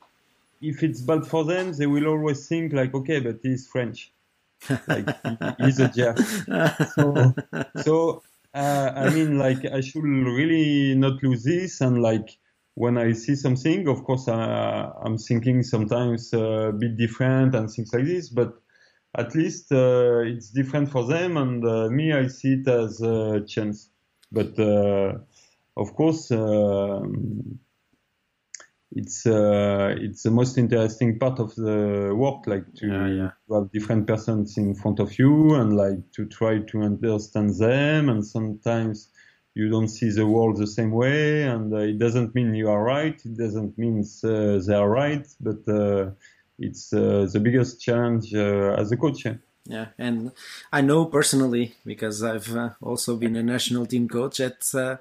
if 0.63 0.83
it's 0.83 1.03
bad 1.03 1.27
for 1.27 1.45
them 1.45 1.73
they 1.73 1.87
will 1.87 2.07
always 2.07 2.47
think 2.49 2.73
like 2.73 2.95
okay 2.95 3.21
but 3.21 3.39
he's 3.43 3.67
French. 3.67 4.13
Like 4.89 5.07
he, 5.23 5.65
he's 5.65 5.79
a 5.81 5.89
jerk 5.89 6.19
so 6.95 7.35
so 7.83 8.23
uh, 8.55 8.91
I 8.97 9.11
mean 9.11 9.39
like 9.39 9.67
I 9.67 9.81
should 9.83 10.03
really 10.03 10.95
not 10.95 11.23
lose 11.23 11.45
this. 11.45 11.81
And 11.83 12.01
like 12.01 12.39
when 12.75 12.97
I 12.97 13.13
see 13.13 13.35
something 13.35 13.87
of 13.87 14.03
course 14.05 14.29
uh, 14.29 14.93
I'm 15.03 15.19
thinking 15.19 15.63
sometimes 15.63 16.33
uh, 16.33 16.71
a 16.71 16.73
bit 16.73 16.97
different 16.97 17.55
and 17.55 17.71
things 17.71 17.93
like 17.93 18.07
this. 18.07 18.31
But 18.31 18.55
at 19.17 19.35
least 19.35 19.73
uh, 19.73 20.21
it's 20.25 20.51
different 20.51 20.91
for 20.91 21.05
them 21.07 21.37
and 21.37 21.65
uh, 21.65 21.89
me 21.89 22.13
I 22.13 22.27
see 22.29 22.55
it 22.55 22.69
as 22.69 23.01
a 23.01 23.43
chance 23.47 23.91
but 24.33 24.59
uh, 24.59 25.19
of 25.77 25.95
course, 25.95 26.31
um, 26.31 27.59
it's 28.93 29.27
uh, 29.27 29.95
it's 29.99 30.23
the 30.23 30.31
most 30.31 30.57
interesting 30.57 31.19
part 31.19 31.39
of 31.39 31.55
the 31.55 32.15
work, 32.17 32.47
like 32.47 32.73
to, 32.77 32.87
Yeah, 32.87 33.09
yeah. 33.09 33.31
to 33.49 33.55
have 33.55 33.73
different 33.73 34.07
persons 34.07 34.57
in 34.57 34.75
front 34.75 35.01
of 35.01 35.19
you 35.19 35.55
and 35.55 35.77
like 35.77 36.11
to 36.13 36.27
try 36.27 36.59
to 36.61 36.83
understand 36.83 37.57
them. 37.57 38.09
And 38.09 38.25
sometimes 38.27 39.11
you 39.55 39.69
don't 39.69 39.89
see 39.89 40.11
the 40.11 40.27
world 40.27 40.57
the 40.57 40.67
same 40.67 40.93
way, 40.93 41.43
and 41.43 41.73
uh, 41.73 41.79
it 41.79 41.99
doesn't 41.99 42.35
mean 42.35 42.55
you 42.55 42.71
are 42.71 42.83
right. 42.83 43.21
It 43.25 43.37
doesn't 43.37 43.77
mean 43.77 44.05
uh, 44.25 44.59
they 44.67 44.75
are 44.75 44.89
right, 44.89 45.27
but 45.41 45.69
uh, 45.69 46.11
it's 46.59 46.93
uh, 46.93 47.29
the 47.33 47.41
biggest 47.41 47.81
challenge 47.81 48.35
uh, 48.35 48.75
as 48.79 48.93
a 48.93 48.97
coach. 48.97 49.27
yeah. 49.65 49.87
And 49.99 50.33
I 50.73 50.81
know 50.81 51.07
personally 51.07 51.75
because 51.85 52.23
I've 52.23 52.55
uh, 52.55 52.71
also 52.81 53.17
been 53.17 53.37
a 53.37 53.43
national 53.43 53.87
team 53.87 54.09
coach. 54.09 54.41
Uh, 54.41 54.97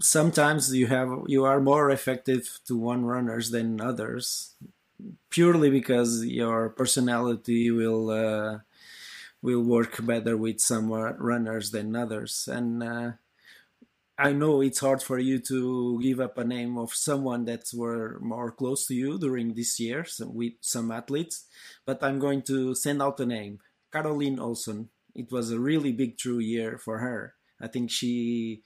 sometimes 0.00 0.74
you 0.74 0.86
have 0.86 1.10
you 1.26 1.44
are 1.44 1.60
more 1.60 1.90
effective 1.90 2.60
to 2.66 2.76
one 2.76 3.04
runners 3.04 3.50
than 3.50 3.80
others, 3.80 4.54
purely 5.30 5.70
because 5.70 6.24
your 6.24 6.70
personality 6.70 7.70
will 7.70 8.10
uh, 8.10 8.58
will 9.42 9.62
work 9.62 10.04
better 10.04 10.36
with 10.36 10.60
some 10.60 10.92
runners 10.92 11.70
than 11.70 11.96
others. 11.96 12.48
And 12.50 12.82
uh, 12.82 13.12
I 14.18 14.32
know 14.32 14.60
it's 14.60 14.80
hard 14.80 15.00
for 15.00 15.20
you 15.20 15.38
to 15.46 16.00
give 16.02 16.18
up 16.18 16.38
a 16.38 16.44
name 16.44 16.76
of 16.76 16.92
someone 16.92 17.44
that 17.44 17.70
were 17.72 18.18
more 18.20 18.50
close 18.50 18.84
to 18.86 18.94
you 18.94 19.16
during 19.16 19.54
this 19.54 19.78
year 19.78 20.04
with 20.20 20.54
some 20.60 20.90
athletes, 20.90 21.46
but 21.86 22.02
I'm 22.02 22.18
going 22.18 22.42
to 22.42 22.74
send 22.74 23.00
out 23.00 23.20
a 23.20 23.26
name, 23.26 23.60
Karolin 23.92 24.38
Ohlsson. 24.38 24.88
It 25.14 25.30
was 25.30 25.52
a 25.52 25.60
really 25.60 25.92
big 25.92 26.18
true 26.18 26.40
year 26.40 26.78
for 26.78 26.98
her. 26.98 27.34
I 27.60 27.68
think 27.68 27.92
she 27.92 28.62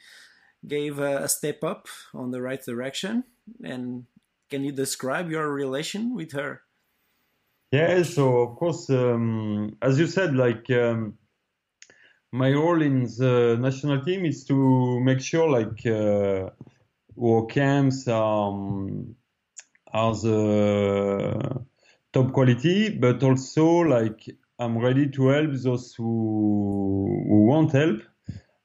gave 0.66 0.98
a, 0.98 1.24
a 1.24 1.28
step 1.28 1.62
up 1.62 1.86
on 2.14 2.30
the 2.30 2.40
right 2.40 2.62
direction. 2.64 3.24
And 3.62 4.06
can 4.48 4.64
you 4.64 4.72
describe 4.72 5.30
your 5.30 5.52
relation 5.52 6.14
with 6.14 6.32
her? 6.32 6.62
Yeah, 7.72 8.02
so 8.02 8.38
of 8.40 8.56
course, 8.56 8.88
um, 8.90 9.76
as 9.82 9.98
you 9.98 10.06
said, 10.06 10.34
like 10.34 10.70
um, 10.70 11.18
my 12.32 12.50
role 12.50 12.80
in 12.80 13.04
the 13.04 13.58
national 13.60 14.02
team 14.02 14.24
is 14.24 14.44
to 14.44 15.00
make 15.00 15.20
sure 15.20 15.50
like 15.50 15.84
uh, 15.86 16.50
our 17.22 17.46
camps 17.46 18.08
are, 18.08 18.48
um, 18.48 19.14
are 19.92 20.14
the 20.14 21.64
top 22.12 22.32
quality, 22.32 22.88
but 22.88 23.22
also 23.22 23.66
like 23.80 24.28
I'm 24.58 24.78
ready 24.78 25.10
to 25.10 25.28
help 25.28 25.52
those 25.52 25.94
who, 25.94 27.24
who 27.28 27.44
want 27.44 27.72
help. 27.72 28.00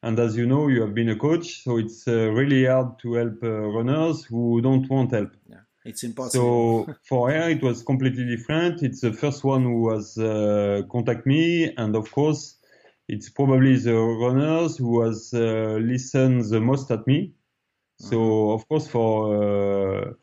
And 0.01 0.17
as 0.19 0.38
you 0.38 0.45
know, 0.45 0.67
you 0.69 0.82
have 0.82 0.93
been 0.93 1.10
a 1.10 1.17
coach, 1.17 1.63
so 1.63 1.77
it's 1.77 2.08
uh, 2.08 2.32
really 2.32 2.65
hard 2.65 2.99
to 2.99 3.13
help 3.15 3.43
uh, 3.43 3.49
runners 3.49 4.23
who 4.23 4.62
don't 4.62 4.88
want 4.89 5.12
help. 5.12 5.32
Yeah, 5.49 5.58
it's 5.84 6.03
impossible. 6.03 6.86
So 6.86 6.93
for 7.10 7.32
her, 7.32 7.49
it 7.49 7.62
was 7.62 7.84
completely 7.84 8.23
different. 8.23 8.84
It's 8.84 9.01
the 9.01 9.12
first 9.12 9.43
one 9.43 9.63
who 9.63 9.89
has 9.91 10.17
uh, 10.17 10.84
contact 10.89 11.25
me, 11.25 11.73
and 11.75 11.95
of 11.95 12.12
course, 12.12 12.57
it's 13.08 13.30
probably 13.30 13.78
the 13.78 13.96
runners 13.96 14.78
who 14.78 15.02
has 15.02 15.34
uh, 15.34 15.78
listened 15.82 16.46
the 16.46 16.60
most 16.60 16.91
at 16.91 17.08
me. 17.08 17.34
So 18.00 18.17
mm-hmm. 18.17 18.56
of 18.56 18.67
course 18.67 18.88
for 18.88 19.13
uh, 19.43 20.13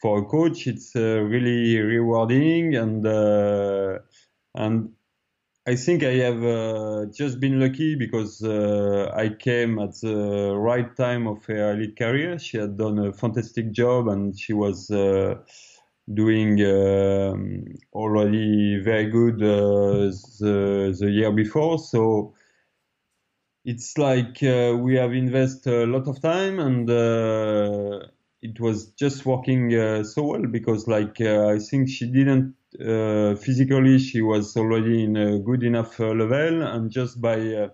for 0.00 0.18
a 0.18 0.24
coach 0.24 0.66
it's 0.66 0.94
uh, 0.94 1.20
really 1.20 1.78
rewarding 1.78 2.76
and 2.76 3.06
uh, 3.06 3.98
and 4.54 4.90
I 5.66 5.76
think 5.76 6.02
I 6.02 6.14
have 6.14 6.42
uh, 6.42 7.06
just 7.12 7.40
been 7.40 7.60
lucky 7.60 7.94
because 7.94 8.42
uh, 8.42 9.12
I 9.14 9.28
came 9.28 9.78
at 9.78 10.00
the 10.00 10.56
right 10.56 10.96
time 10.96 11.26
of 11.26 11.44
her 11.44 11.72
elite 11.72 11.98
career. 11.98 12.38
She 12.38 12.56
had 12.56 12.78
done 12.78 12.98
a 12.98 13.12
fantastic 13.12 13.72
job 13.72 14.08
and 14.08 14.38
she 14.38 14.54
was 14.54 14.90
doing 16.14 16.60
um, 16.64 17.64
already 17.92 18.80
very 18.82 19.10
good 19.10 19.42
uh, 19.42 20.10
the, 20.40 20.96
the 20.98 21.10
year 21.10 21.32
before. 21.32 21.78
So 21.78 22.34
it's 23.64 23.98
like 23.98 24.42
uh, 24.42 24.74
we 24.78 24.94
have 24.94 25.12
invested 25.12 25.72
a 25.72 25.86
lot 25.86 26.08
of 26.08 26.20
time 26.22 26.58
and 26.58 26.88
uh, 26.88 28.06
it 28.40 28.58
was 28.60 28.86
just 28.92 29.26
working 29.26 29.74
uh, 29.74 30.02
so 30.04 30.22
well 30.22 30.46
because 30.46 30.86
like 30.88 31.20
uh, 31.20 31.48
I 31.48 31.58
think 31.58 31.88
she 31.88 32.10
didn't 32.10 32.54
uh, 32.80 33.34
physically 33.36 33.98
she 33.98 34.22
was 34.22 34.56
already 34.56 35.04
in 35.04 35.16
a 35.16 35.38
good 35.38 35.62
enough 35.62 35.98
level 35.98 36.62
and 36.62 36.90
just 36.90 37.20
by 37.20 37.70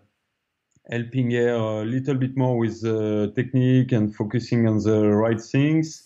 helping 0.91 1.31
her 1.31 1.55
a 1.55 1.85
little 1.85 2.15
bit 2.15 2.37
more 2.37 2.59
with 2.59 2.83
technique 3.35 3.93
and 3.93 4.15
focusing 4.15 4.67
on 4.67 4.79
the 4.79 5.07
right 5.09 5.41
things 5.41 6.05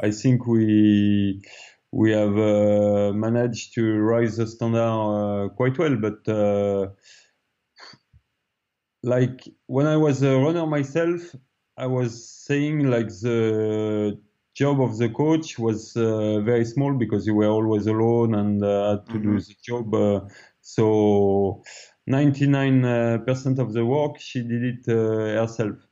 I 0.00 0.10
think 0.10 0.46
we 0.46 1.42
we 1.92 2.12
have 2.12 2.36
uh, 2.36 3.12
managed 3.14 3.74
to 3.74 3.82
raise 3.82 4.36
the 4.36 4.46
standard 4.46 4.80
uh, 4.80 5.48
quite 5.50 5.78
well. 5.78 5.96
But 5.96 6.28
uh, 6.28 6.88
like 9.02 9.48
when 9.66 9.86
I 9.86 9.96
was 9.96 10.22
a 10.22 10.36
runner 10.36 10.66
myself, 10.66 11.34
I 11.76 11.86
was 11.86 12.28
saying 12.28 12.90
like 12.90 13.08
the 13.08 14.20
job 14.54 14.80
of 14.80 14.98
the 14.98 15.08
coach 15.08 15.58
was 15.58 15.96
uh, 15.96 16.40
very 16.40 16.64
small 16.64 16.92
because 16.94 17.26
you 17.26 17.34
were 17.34 17.48
always 17.48 17.86
alone 17.86 18.34
and 18.34 18.62
uh, 18.62 18.90
had 18.90 19.06
to 19.06 19.12
mm-hmm. 19.12 19.36
do 19.36 19.40
the 19.40 19.54
job. 19.62 19.94
Uh, 19.94 20.20
so 20.60 21.62
99% 22.10 23.58
of 23.58 23.72
the 23.72 23.84
work 23.84 24.18
she 24.18 24.42
did 24.42 24.62
it 24.62 24.86
herself. 24.86 25.85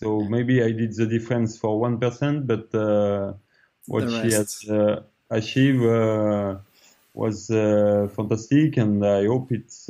So 0.00 0.20
maybe 0.20 0.62
I 0.62 0.72
did 0.72 0.96
the 0.96 1.06
difference 1.06 1.58
for 1.58 1.78
1%, 1.78 2.46
but 2.46 3.36
what 3.86 4.08
she 4.08 4.32
has 4.32 4.64
uh, 4.68 5.02
achieved 5.28 5.84
uh, 5.84 6.56
was 7.12 7.50
uh, 7.50 8.08
fantastic, 8.16 8.78
and 8.78 9.04
I 9.04 9.26
hope 9.26 9.52
it's 9.52 9.86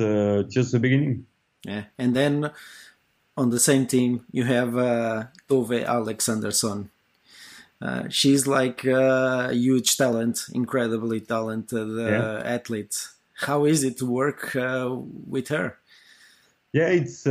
just 0.53 0.73
the 0.73 0.79
beginning. 0.79 1.25
Yeah, 1.63 1.83
and 1.97 2.15
then 2.15 2.51
on 3.37 3.51
the 3.51 3.59
same 3.59 3.85
team 3.85 4.25
you 4.31 4.43
have 4.43 4.71
Tove 5.47 5.85
Alexandersson. 5.85 6.89
Uh, 7.81 8.03
she's 8.09 8.45
like 8.45 8.83
a 8.85 9.53
huge 9.53 9.97
talent, 9.97 10.45
incredibly 10.53 11.19
talented 11.21 11.89
uh, 11.97 12.11
yeah. 12.11 12.41
athlete. 12.43 13.07
How 13.33 13.65
is 13.65 13.83
it 13.83 13.97
to 13.99 14.05
work 14.05 14.55
uh, 14.55 14.95
with 15.27 15.47
her? 15.47 15.77
Yeah, 16.73 16.89
it's 16.89 17.25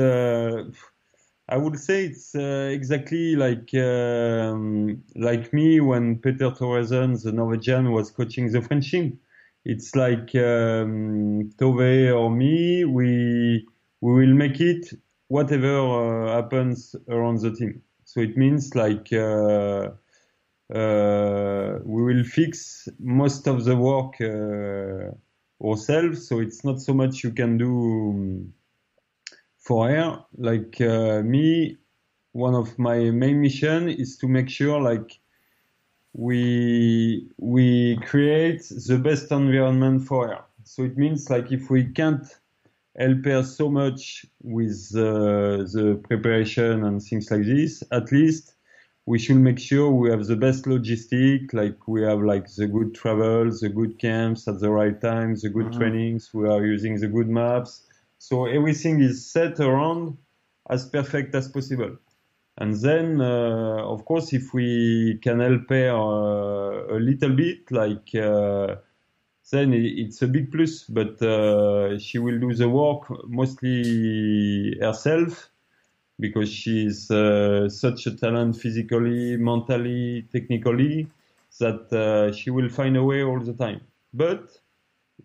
I 1.50 1.56
would 1.56 1.78
say 1.78 2.04
it's 2.04 2.34
uh, 2.36 2.70
exactly 2.72 3.34
like 3.34 3.74
um, 3.74 5.02
like 5.16 5.52
me 5.52 5.80
when 5.80 6.20
Petter 6.20 6.52
Thoresen, 6.52 7.20
the 7.20 7.32
Norwegian, 7.32 7.90
was 7.90 8.12
coaching 8.12 8.52
the 8.52 8.62
French 8.62 8.92
team. 8.92 9.18
It's 9.64 9.96
like 9.96 10.32
um, 10.36 11.50
Tove 11.58 12.14
or 12.14 12.30
me. 12.30 12.84
We 12.84 13.66
we 14.00 14.12
will 14.12 14.34
make 14.34 14.60
it 14.60 14.92
whatever 15.26 16.28
uh, 16.28 16.36
happens 16.36 16.94
around 17.08 17.40
the 17.40 17.50
team. 17.50 17.82
So 18.04 18.20
it 18.20 18.36
means 18.36 18.74
like 18.76 19.12
uh, 19.12 19.90
uh 20.72 21.78
we 21.84 22.02
will 22.04 22.22
fix 22.22 22.88
most 23.00 23.48
of 23.48 23.64
the 23.64 23.76
work 23.76 24.20
uh, 24.20 25.66
ourselves. 25.66 26.28
So 26.28 26.38
it's 26.38 26.64
not 26.64 26.80
so 26.80 26.94
much 26.94 27.24
you 27.24 27.32
can 27.32 27.58
do. 27.58 27.72
Um, 28.10 28.54
for 29.70 29.88
her, 29.88 30.18
like 30.37 30.80
uh, 30.80 31.22
me, 31.22 31.76
one 32.33 32.56
of 32.56 32.76
my 32.76 32.98
main 33.11 33.40
mission 33.40 33.88
is 33.88 34.16
to 34.16 34.26
make 34.26 34.50
sure 34.50 34.80
like 34.83 35.20
we 36.12 37.28
we 37.38 37.96
create 37.98 38.64
the 38.88 38.98
best 38.98 39.30
environment 39.30 40.02
for 40.09 40.26
her. 40.26 40.42
So 40.64 40.83
it 40.83 40.98
means 40.98 41.30
like 41.30 41.52
if 41.52 41.70
we 41.70 41.85
can't 41.85 42.26
help 42.98 43.24
her 43.26 43.44
so 43.44 43.70
much 43.70 44.26
with 44.42 44.90
uh, 44.96 45.62
the 45.74 46.00
preparation 46.09 46.83
and 46.83 47.00
things 47.00 47.30
like 47.30 47.44
this, 47.44 47.85
at 47.92 48.11
least 48.11 48.54
we 49.06 49.20
should 49.20 49.37
make 49.48 49.61
sure 49.61 49.88
we 49.88 50.11
have 50.11 50.26
the 50.26 50.40
best 50.46 50.64
logistic, 50.64 51.54
like 51.54 51.87
we 51.87 52.02
have 52.02 52.22
like 52.22 52.52
the 52.56 52.66
good 52.66 52.92
travels, 52.92 53.61
the 53.61 53.68
good 53.68 54.00
camps 54.00 54.48
at 54.48 54.59
the 54.59 54.70
right 54.70 55.00
time, 55.00 55.37
the 55.37 55.48
good 55.48 55.66
mm-hmm. 55.66 55.78
trainings, 55.78 56.35
we 56.35 56.48
are 56.48 56.66
using 56.66 56.98
the 56.98 57.06
good 57.06 57.28
maps, 57.28 57.87
so 58.20 58.44
everything 58.44 59.00
is 59.00 59.33
set 59.33 59.59
around 59.61 60.18
as 60.68 60.87
perfect 60.87 61.35
as 61.35 61.48
possible. 61.48 61.96
And 62.59 62.74
then, 62.74 63.18
uh, 63.18 63.83
of 63.94 64.04
course, 64.04 64.35
if 64.35 64.52
we 64.52 65.18
can 65.22 65.40
help 65.40 65.70
her 65.70 65.88
uh, 65.88 66.96
a 66.96 67.00
little 67.00 67.35
bit, 67.35 67.70
like, 67.70 68.14
uh, 68.14 68.76
then 69.50 69.72
it's 69.72 70.20
a 70.20 70.26
big 70.26 70.52
plus. 70.52 70.85
But 70.85 71.22
uh, 71.22 71.98
she 71.98 72.18
will 72.18 72.38
do 72.38 72.52
the 72.52 72.68
work 72.68 73.09
mostly 73.26 74.76
herself 74.78 75.48
because 76.18 76.52
she's 76.52 77.11
uh, 77.11 77.71
such 77.71 78.06
a 78.06 78.14
talent 78.14 78.54
physically, 78.56 79.38
mentally, 79.38 80.29
technically 80.31 81.06
that 81.58 81.90
uh, 81.90 82.33
she 82.33 82.50
will 82.50 82.68
find 82.68 82.98
a 82.98 83.02
way 83.02 83.23
all 83.23 83.40
the 83.40 83.54
time. 83.54 83.81
But 84.12 84.60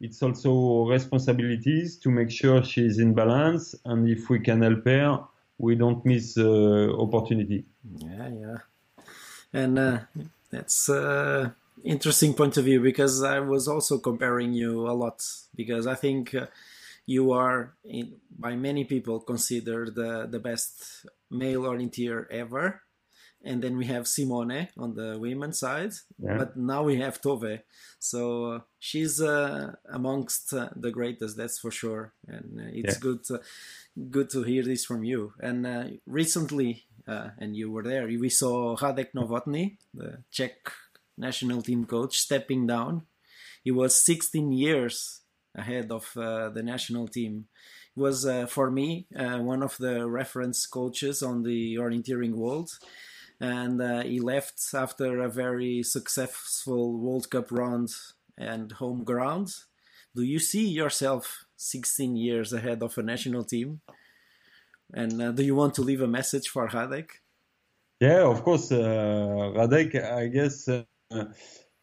it's 0.01 0.21
also 0.21 0.85
responsibilities 0.85 1.97
to 1.97 2.09
make 2.09 2.29
sure 2.29 2.63
she's 2.63 2.99
in 2.99 3.13
balance, 3.13 3.75
and 3.85 4.09
if 4.09 4.29
we 4.29 4.39
can 4.39 4.61
help 4.61 4.85
her, 4.85 5.19
we 5.57 5.75
don't 5.75 6.05
miss 6.05 6.37
uh, 6.37 6.91
opportunity. 6.97 7.65
Yeah, 7.97 8.29
yeah, 8.29 8.57
and 9.53 9.79
uh, 9.79 9.99
that's 10.51 10.89
uh, 10.89 11.49
interesting 11.83 12.33
point 12.33 12.57
of 12.57 12.65
view 12.65 12.81
because 12.81 13.23
I 13.23 13.39
was 13.39 13.67
also 13.67 13.99
comparing 13.99 14.53
you 14.53 14.87
a 14.89 14.93
lot 14.93 15.23
because 15.55 15.87
I 15.87 15.95
think 15.95 16.35
uh, 16.35 16.47
you 17.05 17.31
are 17.31 17.73
in, 17.83 18.15
by 18.37 18.55
many 18.55 18.83
people 18.85 19.19
considered 19.19 19.95
the 19.95 20.27
the 20.29 20.39
best 20.39 21.05
male 21.29 21.63
orienteer 21.63 22.27
ever 22.31 22.81
and 23.45 23.61
then 23.61 23.77
we 23.77 23.85
have 23.85 24.07
Simone 24.07 24.67
on 24.77 24.95
the 24.95 25.17
women's 25.19 25.59
side, 25.59 25.93
yeah. 26.17 26.37
but 26.37 26.57
now 26.57 26.83
we 26.83 26.97
have 26.97 27.21
Tove. 27.21 27.61
So 27.99 28.45
uh, 28.45 28.59
she's 28.79 29.21
uh, 29.21 29.75
amongst 29.91 30.51
uh, 30.51 30.69
the 30.75 30.91
greatest, 30.91 31.37
that's 31.37 31.59
for 31.59 31.71
sure. 31.71 32.13
And 32.27 32.59
uh, 32.59 32.69
it's 32.73 32.95
yeah. 32.95 32.99
good, 32.99 33.23
to, 33.25 33.41
good 34.09 34.29
to 34.31 34.43
hear 34.43 34.63
this 34.63 34.83
from 34.83 35.03
you. 35.03 35.33
And 35.39 35.67
uh, 35.67 35.83
recently, 36.07 36.85
uh, 37.07 37.29
and 37.37 37.55
you 37.55 37.71
were 37.71 37.83
there, 37.83 38.07
we 38.07 38.29
saw 38.29 38.75
Radek 38.75 39.13
Novotny, 39.13 39.77
the 39.93 40.23
Czech 40.31 40.71
national 41.15 41.61
team 41.61 41.85
coach, 41.85 42.17
stepping 42.17 42.65
down. 42.65 43.03
He 43.63 43.69
was 43.69 44.03
16 44.03 44.51
years 44.51 45.21
ahead 45.53 45.91
of 45.91 46.11
the 46.15 46.61
national 46.63 47.07
team 47.07 47.45
He 47.93 48.01
was 48.01 48.25
uh, 48.25 48.45
for 48.45 48.69
me 48.69 49.07
uh, 49.15 49.39
one 49.39 49.63
of 49.63 49.77
the 49.77 50.07
reference 50.07 50.65
coaches 50.65 51.23
on 51.23 51.43
the 51.43 51.75
orienteering 51.75 52.33
world 52.33 52.77
and 53.39 53.81
uh, 53.81 54.01
he 54.03 54.19
left 54.19 54.61
after 54.73 55.21
a 55.21 55.29
very 55.29 55.83
successful 55.83 56.97
World 56.97 57.29
Cup 57.29 57.51
round 57.51 57.89
and 58.37 58.71
home 58.73 59.03
ground. 59.03 59.53
Do 60.15 60.23
you 60.23 60.39
see 60.39 60.67
yourself 60.67 61.45
16 61.57 62.15
years 62.15 62.53
ahead 62.53 62.81
of 62.81 62.97
a 62.97 63.03
national 63.03 63.43
team? 63.43 63.81
And 64.93 65.21
uh, 65.21 65.31
do 65.31 65.43
you 65.43 65.55
want 65.55 65.73
to 65.75 65.81
leave 65.81 66.01
a 66.01 66.07
message 66.07 66.47
for 66.47 66.67
Radek? 66.69 67.09
Yeah, 67.99 68.23
of 68.23 68.43
course, 68.43 68.71
uh, 68.71 69.51
Radek. 69.55 70.01
I 70.01 70.27
guess 70.27 70.67
uh, 70.67 70.83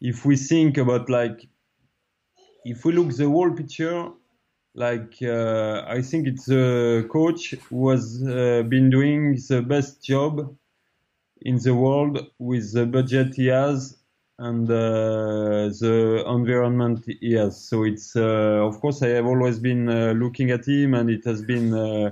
if 0.01 0.25
we 0.25 0.35
think 0.35 0.77
about 0.77 1.09
like, 1.09 1.47
if 2.65 2.85
we 2.85 2.93
look 2.93 3.15
the 3.15 3.27
whole 3.27 3.51
picture, 3.51 4.09
like 4.73 5.17
uh, 5.21 5.83
I 5.87 6.01
think 6.01 6.27
it's 6.27 6.49
a 6.49 7.03
coach 7.11 7.51
who 7.69 7.89
has 7.89 8.23
uh, 8.23 8.63
been 8.63 8.89
doing 8.89 9.37
the 9.49 9.61
best 9.61 10.03
job 10.03 10.55
in 11.43 11.59
the 11.59 11.75
world 11.75 12.25
with 12.39 12.73
the 12.73 12.85
budget 12.85 13.35
he 13.35 13.47
has 13.47 13.97
and 14.39 14.69
uh, 14.69 15.69
the 15.79 16.23
environment 16.27 17.05
he 17.21 17.33
has. 17.33 17.63
So 17.69 17.83
it's, 17.83 18.15
uh, 18.15 18.65
of 18.67 18.79
course, 18.81 19.01
I 19.03 19.09
have 19.09 19.25
always 19.25 19.59
been 19.59 19.87
uh, 19.89 20.13
looking 20.13 20.51
at 20.51 20.67
him, 20.67 20.95
and 20.95 21.09
it 21.09 21.23
has 21.25 21.43
been 21.43 21.73
uh, 21.73 22.11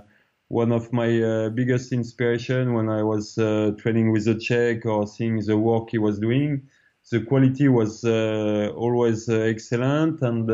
one 0.50 0.72
of 0.72 0.94
my 0.94 1.22
uh, 1.22 1.50
biggest 1.50 1.92
inspiration 1.92 2.74
when 2.74 2.90
I 2.90 3.04
was 3.04 3.38
uh, 3.38 3.72
training 3.78 4.12
with 4.12 4.26
the 4.26 4.36
Czech 4.36 4.86
or 4.86 5.08
seeing 5.08 5.40
the 5.40 5.58
work 5.58 5.90
he 5.90 5.98
was 5.98 6.20
doing. 6.20 6.68
The 7.10 7.22
quality 7.22 7.68
was 7.68 8.06
always 8.06 9.28
excellent, 9.28 10.22
and 10.22 10.52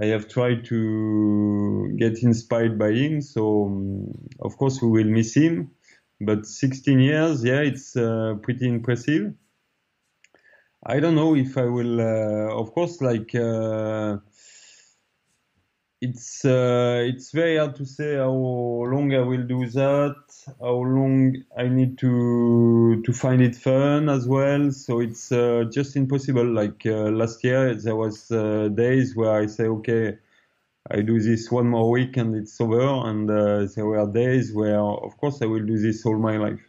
I 0.00 0.04
have 0.06 0.28
tried 0.28 0.64
to 0.66 1.92
get 1.98 2.22
inspired 2.22 2.78
by 2.78 2.92
him. 2.92 3.20
So, 3.20 3.66
um, 3.66 4.28
of 4.38 4.56
course, 4.56 4.80
we 4.80 4.88
will 4.88 5.10
miss 5.10 5.34
him 5.34 5.72
but 6.20 6.46
16 6.46 7.00
years, 7.00 7.44
yeah, 7.44 7.60
it's 7.60 7.96
uh, 7.96 8.34
pretty 8.42 8.68
impressive. 8.68 9.34
I 10.84 11.00
don't 11.00 11.14
know 11.14 11.34
if 11.34 11.58
I 11.58 11.64
will, 11.64 12.00
uh, 12.00 12.54
of 12.58 12.72
course, 12.72 13.00
like 13.02 13.34
uh, 13.34 14.18
it's 16.00 16.44
uh, 16.44 17.02
it's 17.04 17.32
very 17.32 17.58
hard 17.58 17.76
to 17.76 17.84
say 17.84 18.16
how 18.16 18.32
long 18.32 19.14
I 19.14 19.20
will 19.20 19.46
do 19.46 19.66
that, 19.66 20.16
how 20.58 20.76
long 20.76 21.36
I 21.56 21.68
need 21.68 21.98
to 21.98 23.02
to 23.02 23.12
find 23.12 23.42
it 23.42 23.56
fun 23.56 24.08
as 24.08 24.26
well. 24.26 24.70
So 24.72 25.00
it's 25.00 25.30
uh, 25.30 25.64
just 25.70 25.96
impossible. 25.96 26.46
Like 26.46 26.86
uh, 26.86 27.10
last 27.10 27.44
year, 27.44 27.74
there 27.74 27.96
was 27.96 28.28
days 28.28 29.14
where 29.14 29.32
I 29.32 29.46
say, 29.46 29.64
okay 29.64 30.18
I 30.90 31.02
do 31.02 31.20
this 31.20 31.50
one 31.50 31.68
more 31.68 31.90
week 31.90 32.16
and 32.16 32.34
it's 32.34 32.60
over. 32.60 33.08
And 33.08 33.30
uh, 33.30 33.66
there 33.74 33.86
were 33.86 34.10
days 34.10 34.52
where, 34.52 34.80
of 34.80 35.16
course, 35.18 35.40
I 35.42 35.46
will 35.46 35.64
do 35.64 35.78
this 35.78 36.04
all 36.04 36.18
my 36.18 36.36
life. 36.36 36.60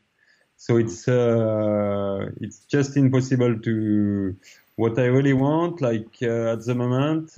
So 0.58 0.78
it's 0.78 1.08
uh, 1.08 2.30
it's 2.40 2.66
just 2.66 2.96
impossible 2.96 3.60
to 3.62 4.36
what 4.76 5.00
I 5.00 5.06
really 5.06 5.34
want, 5.34 5.82
like 5.82 6.18
uh, 6.22 6.54
at 6.54 6.64
the 6.66 6.76
moment, 6.76 7.36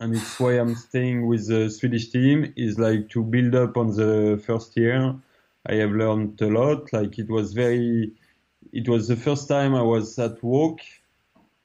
and 0.00 0.14
it's 0.14 0.38
why 0.40 0.54
I'm 0.58 0.74
staying 0.74 1.28
with 1.28 1.46
the 1.46 1.70
Swedish 1.70 2.10
team 2.10 2.52
is 2.56 2.78
like 2.78 3.08
to 3.10 3.22
build 3.22 3.54
up 3.54 3.76
on 3.76 3.94
the 3.94 4.42
first 4.44 4.76
year. 4.76 5.14
I 5.66 5.74
have 5.74 5.92
learned 5.92 6.40
a 6.42 6.48
lot. 6.48 6.92
Like 6.92 7.16
it 7.18 7.30
was 7.30 7.52
very, 7.52 8.12
it 8.72 8.88
was 8.88 9.06
the 9.06 9.16
first 9.16 9.48
time 9.48 9.76
I 9.76 9.82
was 9.82 10.18
at 10.18 10.42
work 10.42 10.80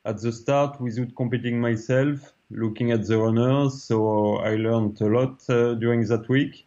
at 0.06 0.22
the 0.22 0.32
start 0.32 0.80
without 0.80 1.16
competing 1.16 1.60
myself 1.60 2.34
looking 2.54 2.92
at 2.92 3.08
the 3.08 3.18
runners. 3.18 3.84
So 3.84 4.38
I 4.38 4.56
learned 4.56 5.00
a 5.02 5.06
lot 5.06 5.42
uh, 5.50 5.74
during 5.76 6.06
that 6.06 6.28
week. 6.30 6.66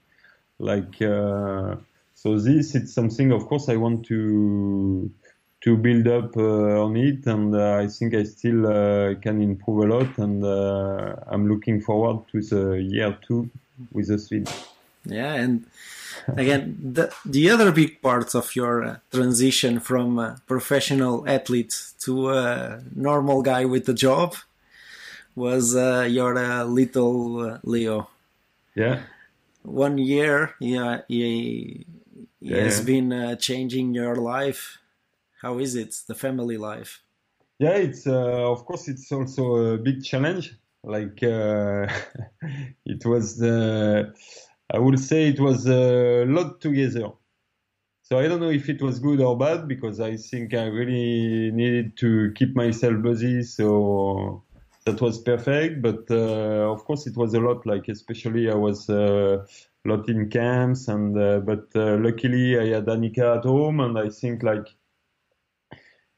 Like 0.58 1.00
uh, 1.02 1.76
so, 2.14 2.38
this 2.38 2.74
it's 2.74 2.92
something. 2.94 3.32
Of 3.32 3.46
course, 3.46 3.68
I 3.68 3.76
want 3.76 4.06
to 4.06 5.10
to 5.60 5.76
build 5.76 6.06
up 6.08 6.36
uh, 6.36 6.84
on 6.84 6.96
it, 6.96 7.26
and 7.26 7.54
uh, 7.54 7.76
I 7.82 7.86
think 7.86 8.14
I 8.14 8.22
still 8.24 8.66
uh, 8.66 9.14
can 9.16 9.42
improve 9.42 9.84
a 9.84 9.94
lot. 9.94 10.18
And 10.18 10.44
uh, 10.44 11.16
I'm 11.26 11.48
looking 11.48 11.80
forward 11.80 12.26
to 12.32 12.40
the 12.40 12.82
year 12.82 13.18
two 13.26 13.50
with 13.92 14.08
the 14.08 14.18
Swedes. 14.18 14.68
Yeah, 15.04 15.34
and 15.34 15.66
again, 16.28 16.78
the 16.82 17.12
the 17.26 17.50
other 17.50 17.72
big 17.72 18.00
part 18.00 18.34
of 18.34 18.56
your 18.56 19.02
transition 19.10 19.80
from 19.80 20.18
a 20.18 20.40
professional 20.46 21.28
athlete 21.28 21.74
to 22.00 22.30
a 22.30 22.80
normal 22.94 23.42
guy 23.42 23.64
with 23.64 23.88
a 23.88 23.94
job 23.94 24.36
was 25.34 25.74
uh, 25.74 26.06
your 26.08 26.38
uh, 26.38 26.64
little 26.64 27.40
uh, 27.40 27.58
Leo. 27.64 28.08
Yeah. 28.74 29.02
One 29.62 29.98
year, 29.98 30.54
yeah, 30.60 31.00
he, 31.08 31.86
he 32.40 32.50
yeah. 32.50 32.64
has 32.64 32.80
been 32.80 33.12
uh, 33.12 33.36
changing 33.36 33.94
your 33.94 34.16
life. 34.16 34.78
How 35.40 35.58
is 35.58 35.74
it, 35.74 35.94
the 36.06 36.14
family 36.14 36.56
life? 36.56 37.00
Yeah, 37.58 37.76
it's 37.76 38.06
uh, 38.06 38.50
of 38.50 38.64
course 38.66 38.88
it's 38.88 39.10
also 39.12 39.74
a 39.74 39.78
big 39.78 40.02
challenge. 40.04 40.54
Like 40.82 41.22
uh, 41.22 41.86
it 42.84 43.06
was, 43.06 43.42
I 43.42 44.78
would 44.78 44.98
say 44.98 45.28
it 45.28 45.40
was 45.40 45.66
a 45.66 46.24
lot 46.26 46.60
together. 46.60 47.12
So 48.02 48.18
I 48.18 48.28
don't 48.28 48.40
know 48.40 48.50
if 48.50 48.68
it 48.68 48.82
was 48.82 48.98
good 48.98 49.20
or 49.22 49.38
bad 49.38 49.66
because 49.66 49.98
I 49.98 50.16
think 50.16 50.52
I 50.52 50.64
really 50.64 51.50
needed 51.52 51.96
to 51.98 52.32
keep 52.34 52.54
myself 52.54 53.00
busy. 53.02 53.42
So 53.42 54.42
that 54.84 55.00
was 55.00 55.18
perfect. 55.18 55.82
But 55.82 56.10
uh, 56.10 56.70
of 56.72 56.84
course, 56.84 57.06
it 57.06 57.16
was 57.16 57.34
a 57.34 57.40
lot. 57.40 57.66
Like 57.66 57.88
especially, 57.88 58.50
I 58.50 58.54
was 58.54 58.88
uh, 58.90 59.46
a 59.84 59.88
lot 59.88 60.08
in 60.08 60.28
camps, 60.28 60.88
and 60.88 61.16
uh, 61.18 61.40
but 61.40 61.68
uh, 61.74 61.96
luckily, 61.98 62.58
I 62.58 62.74
had 62.74 62.86
Annika 62.86 63.38
at 63.38 63.44
home, 63.44 63.80
and 63.80 63.98
I 63.98 64.10
think 64.10 64.42
like 64.42 64.68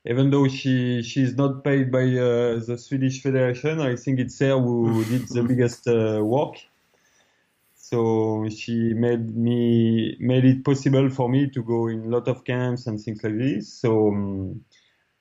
even 0.04 0.30
though 0.30 0.48
she 0.48 1.02
she's 1.02 1.36
not 1.36 1.64
paid 1.64 1.90
by 1.90 2.04
uh, 2.04 2.58
the 2.64 2.76
Swedish 2.78 3.22
Federation, 3.22 3.80
I 3.80 3.96
think 3.96 4.18
it's 4.20 4.38
her 4.40 4.58
who 4.58 5.04
did 5.10 5.28
the 5.28 5.42
biggest 5.42 5.86
uh, 5.88 6.20
work. 6.24 6.56
So 7.74 8.48
she 8.48 8.94
made 8.94 9.36
me 9.36 10.16
made 10.18 10.44
it 10.44 10.64
possible 10.64 11.08
for 11.08 11.28
me 11.28 11.48
to 11.50 11.62
go 11.62 11.86
in 11.86 12.06
a 12.06 12.08
lot 12.08 12.26
of 12.26 12.44
camps 12.44 12.86
and 12.88 13.00
things 13.00 13.22
like 13.22 13.38
this. 13.38 13.72
So. 13.72 14.08
Um, 14.08 14.64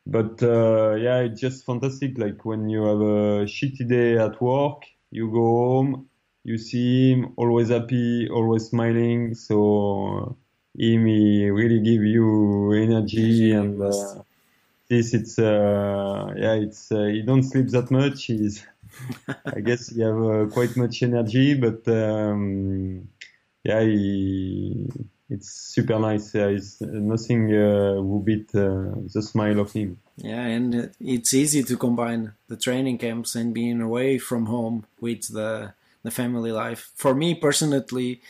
but 0.06 0.42
uh, 0.44 0.96
yeah, 0.96 1.20
it's 1.20 1.42
just 1.42 1.66
fantastic. 1.66 2.18
Like 2.18 2.46
when 2.46 2.70
you 2.70 2.84
have 2.84 3.02
a 3.02 3.46
shitty 3.46 3.88
day 3.88 4.18
at 4.18 4.42
work, 4.42 4.84
you 5.12 5.32
go 5.32 5.42
home, 5.42 6.10
you 6.44 6.58
see 6.58 7.14
him 7.14 7.34
always 7.38 7.70
happy, 7.70 8.30
always 8.30 8.66
smiling. 8.66 9.34
So 9.34 10.38
him, 10.78 11.06
he 11.06 11.50
really 11.50 11.80
give 11.80 12.04
you 12.04 12.74
energy 12.74 13.52
and 13.52 13.82
uh, 13.82 14.22
this. 14.90 15.14
It's 15.14 15.40
uh, 15.40 16.34
yeah, 16.38 16.54
it's 16.54 16.92
uh, 16.92 17.06
he 17.06 17.24
don't 17.24 17.44
sleep 17.44 17.70
that 17.70 17.90
much. 17.90 18.26
He's 18.26 18.66
I 19.28 19.60
guess 19.62 19.90
he 19.90 20.02
have 20.02 20.22
uh, 20.22 20.46
quite 20.48 20.78
much 20.78 21.02
energy, 21.02 21.56
but 21.56 21.88
um, 21.88 23.10
yeah, 23.64 23.82
he 23.82 24.88
it's 25.30 25.50
super 25.50 26.00
nice. 26.00 26.36
Uh, 26.36 26.50
it's 26.50 26.82
nothing 26.82 27.54
uh, 27.54 27.96
will 28.02 28.20
beat 28.20 28.54
uh, 28.54 28.92
the 29.14 29.22
smile 29.22 29.60
of 29.60 29.72
him. 29.72 30.00
Yeah, 30.18 30.46
and 30.46 30.92
it's 31.00 31.34
easy 31.34 31.64
to 31.64 31.78
combine 31.78 32.34
the 32.48 32.58
training 32.58 33.00
camps 33.00 33.36
and 33.36 33.54
being 33.54 33.82
away 33.82 34.18
from 34.18 34.46
home 34.46 34.86
with 35.00 35.34
the 35.34 35.74
the 36.04 36.12
family 36.12 36.52
life. 36.52 36.92
For 36.96 37.16
me 37.16 37.34
personally, 37.34 38.22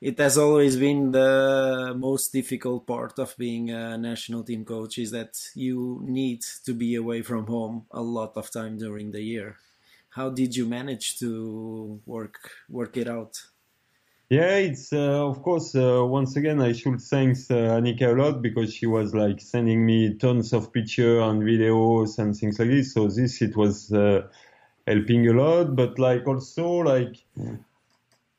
it 0.00 0.18
has 0.18 0.38
always 0.38 0.76
been 0.76 1.12
the 1.12 1.94
most 1.96 2.32
difficult 2.32 2.86
part 2.86 3.18
of 3.18 3.36
being 3.36 3.70
a 3.70 3.98
national 3.98 4.42
team 4.42 4.64
coach 4.64 4.98
is 4.98 5.10
that 5.10 5.38
you 5.54 6.00
need 6.04 6.42
to 6.64 6.72
be 6.72 6.94
away 6.94 7.22
from 7.22 7.46
home 7.46 7.86
a 7.90 8.02
lot 8.02 8.36
of 8.36 8.50
time 8.50 8.78
during 8.78 9.12
the 9.12 9.22
year. 9.22 9.56
How 10.10 10.30
did 10.30 10.56
you 10.56 10.66
manage 10.66 11.18
to 11.18 12.00
work 12.06 12.50
work 12.68 12.96
it 12.96 13.08
out? 13.08 13.42
Yeah, 14.36 14.56
it's 14.56 14.92
uh, 14.92 15.28
of 15.30 15.42
course. 15.42 15.74
Uh, 15.74 16.04
once 16.04 16.34
again, 16.36 16.60
I 16.60 16.72
should 16.72 17.00
thank 17.00 17.36
uh, 17.50 17.76
Annika 17.78 18.06
a 18.12 18.16
lot 18.22 18.42
because 18.42 18.74
she 18.74 18.86
was 18.86 19.14
like 19.14 19.40
sending 19.40 19.86
me 19.86 20.14
tons 20.14 20.52
of 20.52 20.72
pictures 20.72 21.22
and 21.22 21.42
videos 21.42 22.18
and 22.18 22.34
things 22.36 22.58
like 22.58 22.68
this. 22.70 22.94
So 22.94 23.06
this 23.08 23.40
it 23.42 23.56
was 23.56 23.92
uh, 23.92 24.26
helping 24.86 25.28
a 25.28 25.32
lot. 25.34 25.76
But 25.76 25.98
like 25.98 26.26
also 26.26 26.68
like 26.92 27.16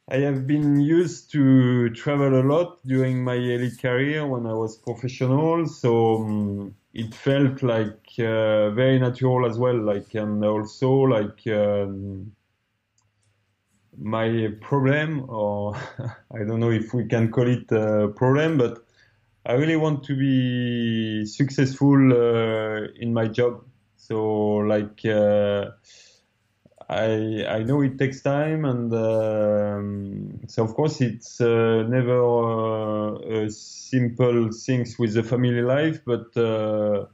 I 0.10 0.18
have 0.18 0.48
been 0.48 0.80
used 0.82 1.32
to 1.34 1.92
travel 1.92 2.40
a 2.40 2.42
lot 2.44 2.80
during 2.88 3.24
my 3.24 3.36
elite 3.36 3.80
career 3.80 4.26
when 4.26 4.48
I 4.48 4.54
was 4.54 4.78
professional, 4.78 5.68
so 5.68 6.24
um, 6.24 6.76
it 6.94 7.14
felt 7.14 7.62
like 7.62 8.02
uh, 8.18 8.72
very 8.72 8.98
natural 8.98 9.46
as 9.48 9.60
well. 9.60 9.78
Like 9.80 10.16
and 10.16 10.44
also 10.44 10.92
like 10.92 11.46
um, 11.48 12.35
my 13.98 14.50
problem, 14.62 15.30
or 15.30 15.76
I 16.34 16.40
don't 16.46 16.60
know 16.60 16.72
if 16.72 16.94
we 16.94 17.06
can 17.06 17.32
call 17.32 17.48
it 17.48 17.72
a 17.72 18.10
problem, 18.16 18.58
but 18.58 18.86
I 19.46 19.54
really 19.54 19.76
want 19.78 20.04
to 20.06 20.16
be 20.16 21.26
successful 21.26 22.14
uh, 22.14 22.88
in 23.00 23.14
my 23.14 23.28
job. 23.28 23.64
So 23.98 24.24
like. 24.58 25.06
Uh, 25.06 25.72
I 26.90 27.46
I 27.48 27.64
know 27.64 27.82
it 27.82 27.98
takes 27.98 28.22
time, 28.22 28.64
and 28.66 28.94
um, 28.94 30.40
so 30.48 30.64
of 30.64 30.76
course 30.76 31.02
it's 31.02 31.42
uh, 31.42 31.84
never 31.88 32.20
uh, 33.46 33.50
simple 33.50 34.52
things 34.52 35.00
with 35.00 35.14
the 35.16 35.24
family 35.24 35.62
life, 35.62 36.02
but 36.06 36.36
uh, 36.38 37.06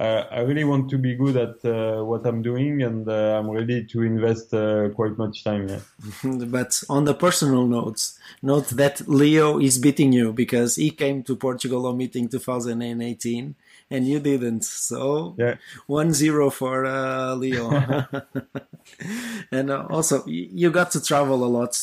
I, 0.00 0.38
I, 0.38 0.40
really 0.40 0.64
want 0.64 0.88
to 0.90 0.98
be 0.98 1.14
good 1.14 1.36
at 1.36 1.62
uh, 1.62 2.02
what 2.02 2.24
I'm 2.26 2.40
doing, 2.40 2.82
and 2.82 3.06
uh, 3.06 3.38
I'm 3.38 3.50
ready 3.50 3.84
to 3.84 4.02
invest 4.02 4.54
uh, 4.54 4.88
quite 4.90 5.18
much 5.18 5.44
time. 5.44 5.68
Yeah. 5.68 5.80
but 6.46 6.82
on 6.88 7.04
the 7.04 7.12
personal 7.12 7.66
notes, 7.66 8.18
note 8.40 8.68
that 8.70 9.06
Leo 9.06 9.60
is 9.60 9.78
beating 9.78 10.12
you 10.12 10.32
because 10.32 10.76
he 10.76 10.90
came 10.90 11.22
to 11.24 11.36
Portugal 11.36 11.86
on 11.86 11.98
meeting 11.98 12.30
2018 12.30 13.54
and 13.90 14.06
you 14.06 14.20
didn't. 14.20 14.64
So 14.64 15.34
yeah. 15.38 15.56
one 15.86 16.14
zero 16.14 16.48
for 16.48 16.86
uh, 16.86 17.34
Leo. 17.34 17.70
and 19.52 19.70
uh, 19.70 19.86
also, 19.90 20.24
you 20.26 20.70
got 20.70 20.92
to 20.92 21.02
travel 21.02 21.44
a 21.44 21.46
lot 21.46 21.76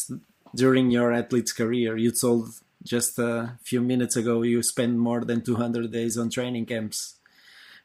during 0.56 0.90
your 0.90 1.12
athlete's 1.12 1.54
career. 1.54 1.98
You 1.98 2.12
told 2.12 2.50
just 2.84 3.20
a 3.20 3.58
few 3.62 3.82
minutes 3.82 4.16
ago 4.16 4.42
you 4.42 4.64
spent 4.64 4.98
more 4.98 5.22
than 5.24 5.42
200 5.42 5.92
days 5.92 6.18
on 6.18 6.30
training 6.30 6.66
camps, 6.66 7.17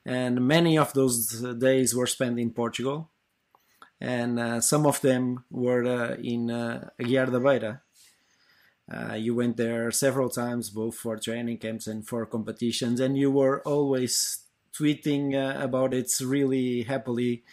and 0.04 0.46
many 0.46 0.76
of 0.78 0.92
those 0.92 1.40
days 1.58 1.94
were 1.94 2.06
spent 2.06 2.38
in 2.38 2.50
Portugal, 2.50 3.10
and 4.00 4.38
uh, 4.38 4.60
some 4.60 4.86
of 4.86 5.00
them 5.00 5.44
were 5.50 5.84
uh, 5.84 6.16
in 6.16 6.50
uh, 6.50 6.88
Aguiar 7.00 7.30
da 7.30 7.38
Beira. 7.38 7.80
Uh, 8.92 9.14
you 9.14 9.34
went 9.34 9.56
there 9.56 9.90
several 9.90 10.28
times, 10.28 10.70
both 10.70 10.96
for 10.96 11.16
training 11.16 11.58
camps 11.58 11.86
and 11.86 12.06
for 12.06 12.26
competitions, 12.26 12.98
and 13.00 13.16
you 13.16 13.30
were 13.30 13.62
always 13.62 14.44
tweeting 14.76 15.34
uh, 15.34 15.62
about 15.62 15.94
it 15.94 16.10
really 16.20 16.82
happily. 16.82 17.44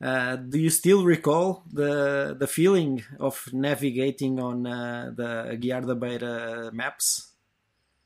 Uh, 0.00 0.36
do 0.36 0.58
you 0.58 0.70
still 0.70 1.04
recall 1.04 1.62
the 1.72 2.34
the 2.36 2.46
feeling 2.46 3.04
of 3.20 3.48
navigating 3.52 4.40
on 4.40 4.62
the 4.62 5.46
Aguiar 5.52 5.86
da 5.86 5.94
Beira 5.94 6.72
maps? 6.72 7.31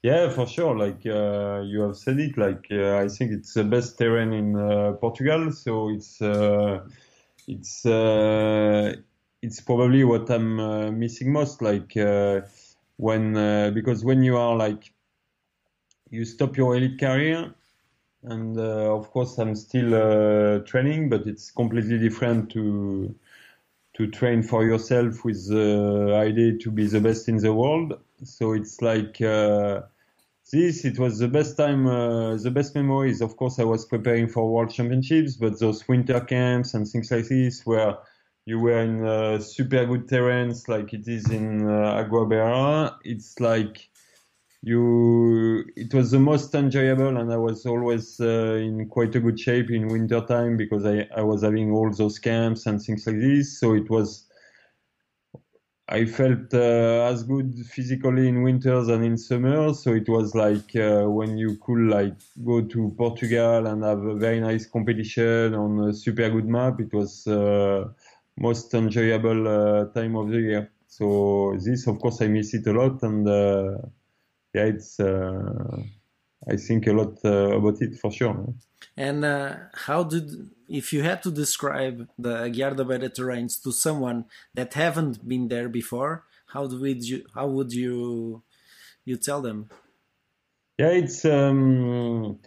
Yeah, 0.07 0.29
for 0.31 0.47
sure. 0.47 0.77
Like 0.79 1.05
uh, 1.05 1.63
you 1.63 1.81
have 1.81 1.97
said 1.97 2.21
it. 2.21 2.39
Like 2.39 2.69
uh, 2.71 2.99
I 2.99 3.09
think 3.09 3.33
it's 3.33 3.55
the 3.55 3.65
best 3.65 3.99
terrain 3.99 4.33
in 4.33 4.53
Portugal. 5.01 5.51
So 5.51 5.89
it's 5.89 6.19
it's 7.49 7.85
it's 9.43 9.61
probably 9.61 10.05
what 10.05 10.31
I'm 10.31 10.99
missing 10.99 11.33
most. 11.33 11.61
Like 11.61 11.93
when 12.97 13.37
uh, 13.37 13.71
because 13.75 14.05
when 14.05 14.23
you 14.23 14.37
are 14.37 14.55
like 14.57 14.93
you 16.11 16.25
stop 16.25 16.57
your 16.57 16.77
elite 16.77 17.01
career 17.01 17.53
and 18.23 18.59
uh, 18.59 18.95
of 18.97 19.11
course 19.11 19.39
I'm 19.39 19.57
still 19.57 19.95
uh, 19.95 20.61
training 20.61 21.09
but 21.09 21.27
it's 21.27 21.51
completely 21.51 21.99
different 21.99 22.51
to 22.53 23.15
to 23.95 24.07
train 24.09 24.43
for 24.43 24.65
yourself 24.65 25.25
with 25.25 25.49
the 25.49 26.15
idea 26.15 26.59
to 26.59 26.71
be 26.71 26.87
the 26.87 27.01
best 27.01 27.29
in 27.29 27.39
the 27.39 27.53
world 27.53 28.01
so 28.25 28.53
it's 28.53 28.81
like 28.83 29.21
uh, 29.21 29.83
this 30.53 30.85
it 30.85 30.99
was 30.99 31.19
the 31.19 31.29
best 31.29 31.57
time 31.57 31.87
uh, 31.87 32.37
the 32.37 32.51
best 32.51 32.75
memories 32.75 33.21
of 33.21 33.37
course 33.37 33.59
I 33.59 33.65
was 33.65 33.85
preparing 33.85 34.29
for 34.29 34.53
world 34.53 34.71
championships 34.71 35.37
but 35.37 35.59
those 35.59 35.87
winter 35.89 36.21
camps 36.21 36.75
and 36.75 36.87
things 36.87 37.11
like 37.11 37.29
this 37.29 37.65
where 37.65 37.97
you 38.47 38.61
were 38.61 38.81
in 38.81 39.05
uh, 39.05 39.41
super 39.41 39.85
good 39.85 40.07
terrains 40.07 40.69
like 40.69 40.95
it 40.95 41.07
is 41.09 41.29
in 41.31 41.69
uh, 41.69 42.05
Beira. 42.05 42.97
It's 43.05 43.39
like 43.41 43.89
you, 44.63 45.65
it 45.77 45.93
was 45.93 46.13
the 46.13 46.21
most 46.21 46.55
enjoyable 46.55 47.17
and 47.17 47.33
I 47.33 47.37
was 47.37 47.67
always 47.67 48.21
uh, 48.21 48.55
in 48.55 48.89
quite 48.89 49.15
a 49.17 49.21
good 49.21 49.39
shape 49.39 49.71
in 49.71 49.89
winter 49.89 50.21
time 50.21 50.57
because 50.57 50.87
I, 50.87 51.09
I 51.15 51.23
was 51.23 51.43
having 51.43 51.73
all 51.73 51.91
those 51.93 52.21
camps 52.21 52.67
and 52.67 52.81
things 52.81 53.07
like 53.07 53.19
this. 53.19 53.59
So 53.59 53.75
it 53.75 53.91
was, 53.91 54.27
I 55.89 56.05
felt 56.05 56.53
uh, 56.53 57.09
as 57.11 57.23
good 57.23 57.55
physically 57.65 58.27
in 58.27 58.43
winters 58.43 58.89
and 58.89 59.05
in 59.05 59.17
summer. 59.17 59.73
So 59.73 59.93
it 59.95 60.09
was 60.09 60.35
like 60.35 60.75
uh, 60.75 61.05
when 61.05 61.39
you 61.39 61.59
could 61.65 61.89
like 61.89 62.15
go 62.45 62.63
to 62.63 62.95
Portugal 62.99 63.67
and 63.67 63.85
have 63.85 64.03
a 64.03 64.17
very 64.17 64.41
nice 64.41 64.67
competition 64.67 65.55
on 65.55 65.89
a 65.89 65.93
super 65.93 66.29
good 66.29 66.47
map. 66.47 66.81
It 66.81 66.93
was 66.93 67.27
uh, 67.29 67.85
most 68.37 68.75
enjoyable 68.75 69.47
uh, 69.47 69.85
time 69.93 70.17
of 70.17 70.29
the 70.29 70.39
year. 70.39 70.71
So 70.89 71.57
this, 71.63 71.87
of 71.87 72.01
course, 72.01 72.21
I 72.21 72.29
miss 72.29 72.55
it 72.55 72.67
a 72.67 72.73
lot, 72.73 73.03
and 73.03 73.29
uh, 73.29 73.79
yeah, 74.55 74.65
it's 74.65 74.99
uh, 74.99 75.83
I 76.49 76.57
think 76.57 76.87
a 76.87 76.93
lot 76.93 77.19
about 77.23 77.81
it 77.81 77.97
for 77.99 78.11
sure. 78.11 78.55
And 78.97 79.25
how 79.75 80.05
did, 80.05 80.31
if 80.69 80.93
you 80.93 81.03
had 81.03 81.23
to 81.23 81.31
describe 81.31 82.09
the 82.19 82.35
Aguiar 82.37 82.77
da 82.77 82.85
Beira 82.85 83.09
terrains 83.11 83.63
to 83.63 83.73
someone 83.73 84.25
that 84.55 84.75
haven't 84.75 85.27
been 85.27 85.49
there 85.49 85.69
before, 85.69 86.25
how 86.49 86.67
would 86.67 87.05
you 87.05 87.25
how 87.35 87.47
would 87.47 87.73
you 87.73 88.43
you 89.05 89.17
tell 89.17 89.41
them? 89.41 89.69
Yeah, 90.79 90.91
it's 90.91 91.25
um, 91.25 92.39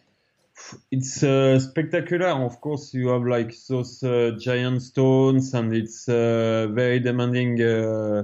it's 0.92 1.24
uh, 1.24 1.60
spectacular. 1.60 2.28
Of 2.28 2.62
course, 2.62 2.94
you 2.94 3.10
have 3.10 3.24
like 3.24 3.54
those 3.68 4.04
uh, 4.04 4.32
giant 4.40 4.82
stones, 4.82 5.54
and 5.54 5.74
it's 5.74 6.08
uh, 6.08 6.68
very 6.72 7.00
demanding 7.00 7.62
uh, 7.62 8.24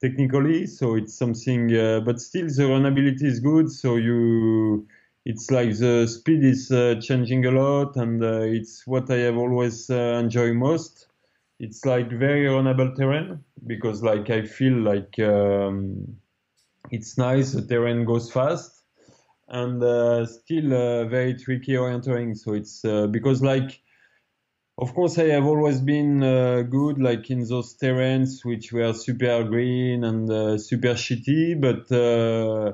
technically. 0.00 0.66
So 0.66 0.96
it's 0.96 1.16
something, 1.16 1.74
uh, 1.74 2.00
but 2.00 2.20
still 2.20 2.46
the 2.46 2.64
runability 2.64 3.24
is 3.24 3.40
good. 3.40 3.70
So 3.70 3.96
you, 3.96 4.86
it's 5.24 5.50
like 5.50 5.76
the 5.78 6.06
speed 6.06 6.44
is 6.44 6.70
uh, 6.70 6.96
changing 7.00 7.46
a 7.46 7.50
lot, 7.50 7.96
and 7.96 8.22
it's 8.22 8.86
what 8.86 9.10
I 9.10 9.18
have 9.18 9.36
always 9.36 9.88
enjoyed 9.90 10.56
most. 10.56 11.08
It's 11.60 11.84
like 11.84 12.10
very 12.10 12.46
runnable 12.46 12.94
terrain 12.96 13.44
because 13.66 14.02
like 14.02 14.30
I 14.30 14.42
feel 14.46 14.74
like 14.74 15.18
um, 15.20 16.16
it's 16.90 17.16
nice. 17.16 17.52
The 17.52 17.62
terrain 17.62 18.04
goes 18.04 18.30
fast 18.30 18.82
and 19.48 19.82
uh, 19.82 20.26
still 20.26 20.72
uh, 20.74 21.04
very 21.04 21.34
tricky 21.34 21.76
orienting. 21.76 22.34
So 22.34 22.54
it's 22.54 22.84
uh, 22.84 23.06
because 23.06 23.42
like, 23.42 23.80
of 24.78 24.94
course, 24.94 25.18
I 25.18 25.24
have 25.26 25.44
always 25.44 25.80
been 25.80 26.22
uh, 26.22 26.62
good 26.62 27.00
like 27.00 27.30
in 27.30 27.46
those 27.46 27.76
terrains 27.76 28.44
which 28.44 28.72
were 28.72 28.92
super 28.92 29.44
green 29.44 30.04
and 30.04 30.30
uh, 30.30 30.58
super 30.58 30.94
shitty, 30.94 31.60
but 31.60 31.92
uh, 31.94 32.72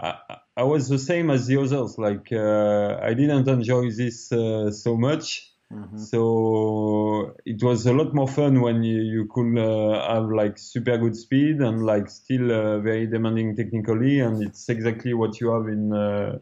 I, 0.00 0.38
I, 0.56 0.62
was 0.62 0.88
the 0.88 0.98
same 0.98 1.30
as 1.30 1.46
the 1.46 1.58
others. 1.58 1.98
Like 1.98 2.32
I 2.32 3.14
didn't 3.14 3.48
enjoy 3.48 3.90
this 3.90 4.28
so 4.28 4.96
much. 4.96 5.50
Mm-hmm. 5.72 5.98
So 5.98 7.36
it 7.46 7.62
was 7.62 7.86
a 7.86 7.92
lot 7.92 8.12
more 8.12 8.26
fun 8.26 8.60
when 8.60 8.82
you, 8.82 9.02
you 9.02 9.26
could 9.26 9.56
uh, 9.56 10.14
have 10.14 10.28
like 10.30 10.58
super 10.58 10.98
good 10.98 11.16
speed 11.16 11.60
and 11.60 11.86
like 11.86 12.10
still 12.10 12.50
uh, 12.50 12.80
very 12.80 13.06
demanding 13.06 13.54
technically, 13.54 14.18
and 14.18 14.42
it's 14.42 14.68
exactly 14.68 15.14
what 15.14 15.40
you 15.40 15.50
have 15.50 15.68
in 15.68 15.92
uh, 15.92 16.38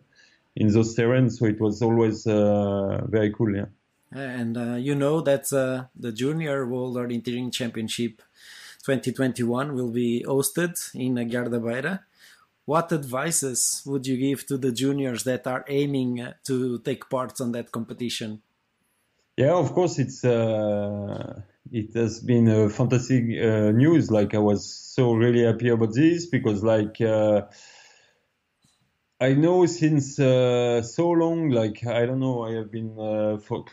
in 0.57 0.69
those 0.69 0.97
terrains. 0.97 1.39
So 1.39 1.45
it 1.45 1.61
was 1.61 1.83
always 1.83 2.27
uh, 2.27 3.05
very 3.07 3.31
cool, 3.35 3.55
yeah. 3.55 3.67
And 4.11 4.57
uh, 4.57 4.77
you 4.77 4.95
know 4.95 5.21
that 5.21 5.53
uh, 5.53 5.85
the 5.95 6.13
Junior 6.13 6.67
World 6.67 6.97
Orienteering 6.97 7.53
Championship 7.53 8.23
2021 8.85 9.75
will 9.75 9.91
be 9.91 10.25
hosted 10.27 10.95
in 10.95 11.17
Aguiar 11.17 11.51
da 11.51 11.59
Beira. 11.59 12.01
What 12.69 12.93
advices 12.93 13.83
would 13.87 14.07
you 14.07 14.19
give 14.19 14.45
to 14.45 14.59
the 14.59 14.71
juniors 14.71 15.25
that 15.25 15.47
are 15.47 15.65
aiming 15.69 16.23
to 16.45 16.79
take 16.81 17.09
part 17.09 17.41
on 17.41 17.53
that 17.53 17.73
competition? 17.73 18.43
Yeah, 19.39 19.55
of 19.55 19.73
course, 19.73 19.99
it's 19.99 20.23
uh, 20.23 21.41
it 21.73 21.95
has 21.95 22.21
been 22.21 22.47
a 22.47 22.69
fantastic 22.69 23.23
uh, 23.43 23.71
news. 23.71 24.11
Like 24.11 24.35
I 24.35 24.39
was 24.51 24.71
so 24.71 25.15
really 25.15 25.45
happy 25.47 25.71
about 25.71 25.95
this 25.95 26.27
because 26.27 26.63
like 26.63 27.01
uh, 27.01 27.47
I 29.19 29.33
know 29.33 29.65
since 29.65 30.19
uh, 30.19 30.83
so 30.83 31.09
long. 31.09 31.49
Like 31.49 31.87
I 31.87 32.05
don't 32.05 32.21
know, 32.21 32.43
I 32.43 32.53
have 32.57 32.71
been 32.71 32.99
uh, 33.01 33.39
for 33.39 33.65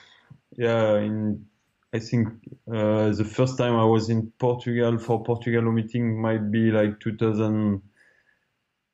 yeah 0.54 1.00
in 1.00 1.46
I 1.92 2.00
think 2.00 2.30
uh, 2.72 3.10
the 3.10 3.30
first 3.30 3.58
time 3.58 3.76
I 3.76 3.84
was 3.84 4.10
in 4.10 4.32
Portugal 4.40 4.98
for 5.00 5.22
Portugal 5.22 5.70
meeting 5.74 6.22
might 6.22 6.50
be 6.50 6.72
like 6.72 7.02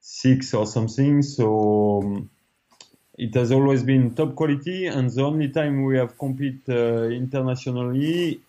2006 0.02 0.54
or 0.54 0.66
something. 0.66 1.22
So. 1.22 2.02
Um, 2.04 2.30
it 3.18 3.36
has 3.36 3.52
always 3.52 3.84
been 3.84 4.16
top 4.16 4.34
quality, 4.36 4.88
and 4.88 5.08
the 5.12 5.22
only 5.22 5.50
time 5.50 5.84
we 5.84 5.96
have 5.96 6.18
competed 6.18 6.62
uh, 6.70 7.04
internationally 7.04 8.42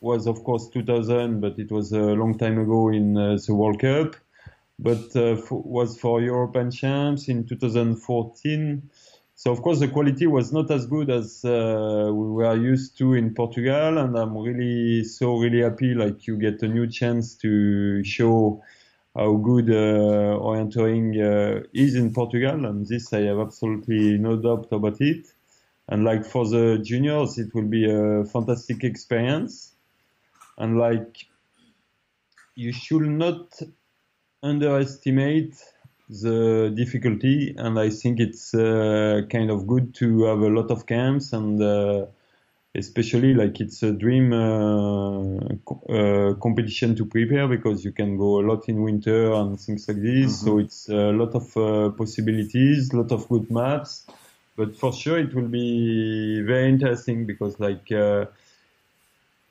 was 0.00 0.26
of 0.26 0.44
course 0.44 0.68
2000, 0.68 1.40
but 1.40 1.58
it 1.58 1.70
was 1.70 1.92
a 1.92 2.00
long 2.00 2.38
time 2.38 2.58
ago 2.58 2.90
in 2.90 3.16
uh, 3.16 3.36
the 3.46 3.54
World 3.54 3.80
Cup. 3.80 4.16
But 4.78 5.14
uh, 5.16 5.36
for, 5.36 5.62
was 5.62 5.98
for 5.98 6.20
European 6.20 6.70
champs 6.70 7.28
in 7.28 7.46
2014. 7.46 8.82
So 9.34 9.50
of 9.50 9.62
course 9.62 9.80
the 9.80 9.88
quality 9.88 10.26
was 10.26 10.52
not 10.52 10.70
as 10.70 10.86
good 10.86 11.10
as 11.10 11.44
uh, 11.44 12.10
we 12.12 12.26
were 12.32 12.56
used 12.56 12.96
to 12.98 13.14
in 13.14 13.34
Portugal, 13.34 13.98
and 13.98 14.16
I'm 14.16 14.36
really 14.36 15.04
so 15.04 15.36
really 15.38 15.62
happy. 15.62 15.94
Like 15.94 16.26
you 16.26 16.36
get 16.38 16.62
a 16.62 16.68
new 16.68 16.86
chance 16.86 17.34
to 17.36 18.02
show 18.04 18.62
how 19.14 19.34
good 19.36 19.70
uh, 19.70 20.38
orienteering 20.40 21.14
uh, 21.20 21.66
is 21.72 21.94
in 21.94 22.12
Portugal, 22.12 22.66
and 22.66 22.86
this 22.86 23.12
I 23.12 23.20
have 23.20 23.38
absolutely 23.38 24.18
no 24.18 24.36
doubt 24.36 24.68
about 24.72 25.00
it. 25.00 25.32
And 25.88 26.04
like 26.04 26.24
for 26.24 26.48
the 26.48 26.78
juniors, 26.82 27.38
it 27.38 27.54
will 27.54 27.68
be 27.68 27.88
a 27.88 28.24
fantastic 28.24 28.82
experience. 28.82 29.74
And 30.58 30.78
like 30.78 31.26
you 32.56 32.72
should 32.72 33.02
not 33.02 33.60
underestimate 34.42 35.56
the 36.08 36.72
difficulty, 36.74 37.54
and 37.56 37.78
I 37.78 37.90
think 37.90 38.20
it's 38.20 38.54
uh, 38.54 39.22
kind 39.30 39.50
of 39.50 39.66
good 39.66 39.94
to 39.96 40.24
have 40.24 40.40
a 40.40 40.48
lot 40.48 40.70
of 40.70 40.86
camps 40.86 41.32
and 41.32 41.60
uh, 41.62 42.06
especially 42.76 43.34
like 43.34 43.60
it's 43.60 43.82
a 43.82 43.92
dream 43.92 44.32
uh, 44.32 45.38
uh, 45.88 46.34
competition 46.34 46.96
to 46.96 47.06
prepare 47.06 47.46
because 47.46 47.84
you 47.84 47.92
can 47.92 48.16
go 48.16 48.40
a 48.40 48.42
lot 48.42 48.68
in 48.68 48.82
winter 48.82 49.32
and 49.32 49.60
things 49.60 49.86
like 49.86 50.02
this. 50.02 50.42
Mm-hmm. 50.42 50.46
So 50.46 50.58
it's 50.58 50.88
a 50.88 51.12
lot 51.12 51.34
of 51.34 51.56
uh, 51.56 51.90
possibilities, 51.90 52.92
a 52.92 52.96
lot 52.96 53.12
of 53.12 53.28
good 53.28 53.50
maps. 53.50 54.06
But 54.56 54.76
for 54.76 54.92
sure, 54.92 55.18
it 55.18 55.34
will 55.34 55.48
be 55.48 56.42
very 56.42 56.68
interesting 56.68 57.26
because 57.26 57.58
like 57.60 57.90
uh, 57.92 58.26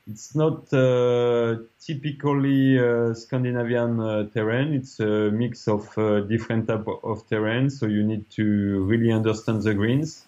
it's 0.10 0.36
not 0.36 0.74
uh, 0.74 1.58
typically 1.80 2.78
uh, 2.78 3.14
Scandinavian 3.14 4.32
terrain. 4.32 4.74
It's 4.74 5.00
a 5.00 5.32
mix 5.32 5.68
of 5.70 5.88
different 6.28 6.68
type 6.68 6.88
of 6.88 7.28
terrain. 7.28 7.70
So 7.70 7.86
you 7.86 8.04
need 8.04 8.30
to 8.32 8.84
really 8.84 9.12
understand 9.14 9.64
the 9.64 9.74
greens 9.74 10.26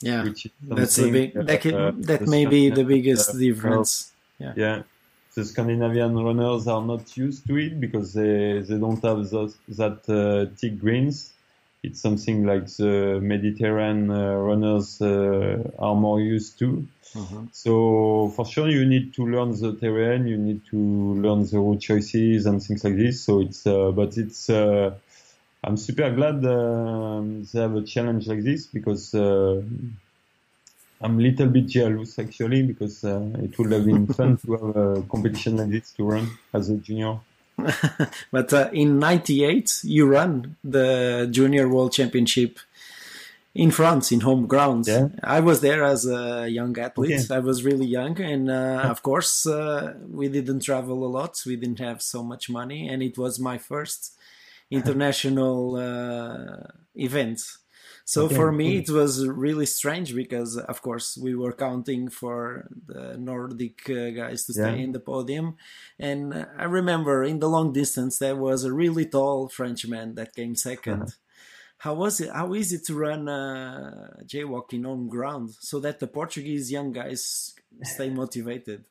yeah, 0.00 0.28
that's 0.62 0.98
a 0.98 1.10
big. 1.10 1.34
That, 1.34 1.60
can, 1.60 1.74
uh, 1.74 1.92
that 1.96 2.26
may 2.26 2.46
be 2.46 2.70
the 2.70 2.84
biggest 2.84 3.38
difference. 3.38 4.12
Yeah. 4.38 4.52
yeah, 4.56 4.82
the 5.34 5.44
Scandinavian 5.44 6.16
runners 6.16 6.66
are 6.66 6.82
not 6.82 7.16
used 7.16 7.46
to 7.46 7.56
it 7.58 7.78
because 7.78 8.14
they 8.14 8.60
they 8.60 8.78
don't 8.78 9.02
have 9.02 9.28
those, 9.28 9.56
that 9.68 10.08
uh, 10.08 10.54
thick 10.56 10.80
greens. 10.80 11.32
It's 11.82 12.00
something 12.00 12.44
like 12.44 12.66
the 12.66 13.20
Mediterranean 13.22 14.10
uh, 14.10 14.34
runners 14.34 15.00
uh, 15.00 15.70
are 15.78 15.94
more 15.94 16.20
used 16.20 16.58
to. 16.58 16.86
Mm-hmm. 17.14 17.44
So 17.52 18.32
for 18.36 18.44
sure, 18.46 18.68
you 18.68 18.84
need 18.84 19.14
to 19.14 19.26
learn 19.26 19.58
the 19.58 19.74
terrain. 19.76 20.26
You 20.26 20.36
need 20.36 20.62
to 20.70 20.76
learn 20.76 21.46
the 21.46 21.58
route 21.58 21.80
choices 21.80 22.46
and 22.46 22.62
things 22.62 22.84
like 22.84 22.96
this. 22.96 23.24
So 23.24 23.40
it's, 23.40 23.66
uh, 23.66 23.90
but 23.92 24.16
it's 24.18 24.50
uh, 24.50 24.94
I'm 25.62 25.76
super 25.76 26.10
glad 26.10 26.44
uh, 26.44 27.22
they 27.52 27.60
have 27.60 27.76
a 27.76 27.82
challenge 27.82 28.26
like 28.26 28.42
this 28.42 28.66
because 28.66 29.14
uh, 29.14 29.60
I'm 31.02 31.18
a 31.18 31.22
little 31.22 31.48
bit 31.48 31.66
jealous 31.66 32.18
actually 32.18 32.62
because 32.62 33.04
uh, 33.04 33.30
it 33.42 33.58
would 33.58 33.72
have 33.72 33.84
been 33.84 34.06
fun 34.18 34.38
to 34.38 34.52
have 34.52 34.76
a 34.76 35.02
competition 35.02 35.56
like 35.56 35.70
this 35.70 35.92
to 35.92 36.04
run 36.04 36.30
as 36.54 36.70
a 36.70 36.76
junior. 36.76 37.18
but 38.32 38.52
uh, 38.54 38.70
in 38.72 38.98
'98, 38.98 39.80
you 39.84 40.06
ran 40.06 40.56
the 40.64 41.28
Junior 41.30 41.68
World 41.68 41.92
Championship 41.92 42.58
in 43.54 43.70
France 43.70 44.12
in 44.12 44.20
home 44.20 44.46
grounds. 44.46 44.88
Yeah. 44.88 45.08
I 45.22 45.40
was 45.40 45.60
there 45.60 45.84
as 45.84 46.06
a 46.06 46.48
young 46.48 46.78
athlete. 46.78 47.24
Okay. 47.24 47.34
I 47.34 47.40
was 47.40 47.62
really 47.62 47.84
young, 47.84 48.18
and 48.18 48.50
uh, 48.50 48.82
of 48.84 49.02
course, 49.02 49.46
uh, 49.46 49.94
we 50.10 50.28
didn't 50.28 50.60
travel 50.60 51.04
a 51.04 51.10
lot. 51.10 51.42
We 51.44 51.56
didn't 51.56 51.80
have 51.80 52.00
so 52.00 52.22
much 52.22 52.48
money, 52.48 52.88
and 52.88 53.02
it 53.02 53.18
was 53.18 53.38
my 53.38 53.58
first 53.58 54.16
international 54.78 55.76
uh, 55.76 56.68
events. 56.94 57.58
So 58.04 58.24
okay, 58.24 58.34
for 58.34 58.50
me, 58.50 58.78
it 58.78 58.90
was 58.90 59.24
really 59.26 59.66
strange 59.66 60.16
because, 60.16 60.56
of 60.56 60.82
course, 60.82 61.16
we 61.16 61.36
were 61.36 61.52
counting 61.52 62.10
for 62.10 62.68
the 62.86 63.16
Nordic 63.16 63.88
uh, 63.88 64.10
guys 64.10 64.44
to 64.46 64.52
stay 64.52 64.76
yeah. 64.76 64.84
in 64.84 64.92
the 64.92 64.98
podium. 64.98 65.56
And 65.98 66.46
I 66.58 66.64
remember 66.64 67.22
in 67.22 67.38
the 67.38 67.48
long 67.48 67.72
distance, 67.72 68.18
there 68.18 68.34
was 68.34 68.64
a 68.64 68.72
really 68.72 69.06
tall 69.06 69.48
Frenchman 69.48 70.16
that 70.16 70.34
came 70.34 70.54
2nd 70.54 71.02
uh-huh. 71.02 71.06
How 71.80 71.94
was 71.94 72.20
it? 72.20 72.30
How 72.30 72.52
is 72.52 72.74
it 72.74 72.84
to 72.86 72.94
run 72.94 73.26
uh, 73.26 74.08
jaywalking 74.26 74.86
on 74.86 75.08
ground 75.08 75.54
so 75.60 75.80
that 75.80 75.98
the 75.98 76.08
Portuguese 76.08 76.70
young 76.70 76.92
guys 76.92 77.54
stay 77.82 78.10
motivated? 78.10 78.84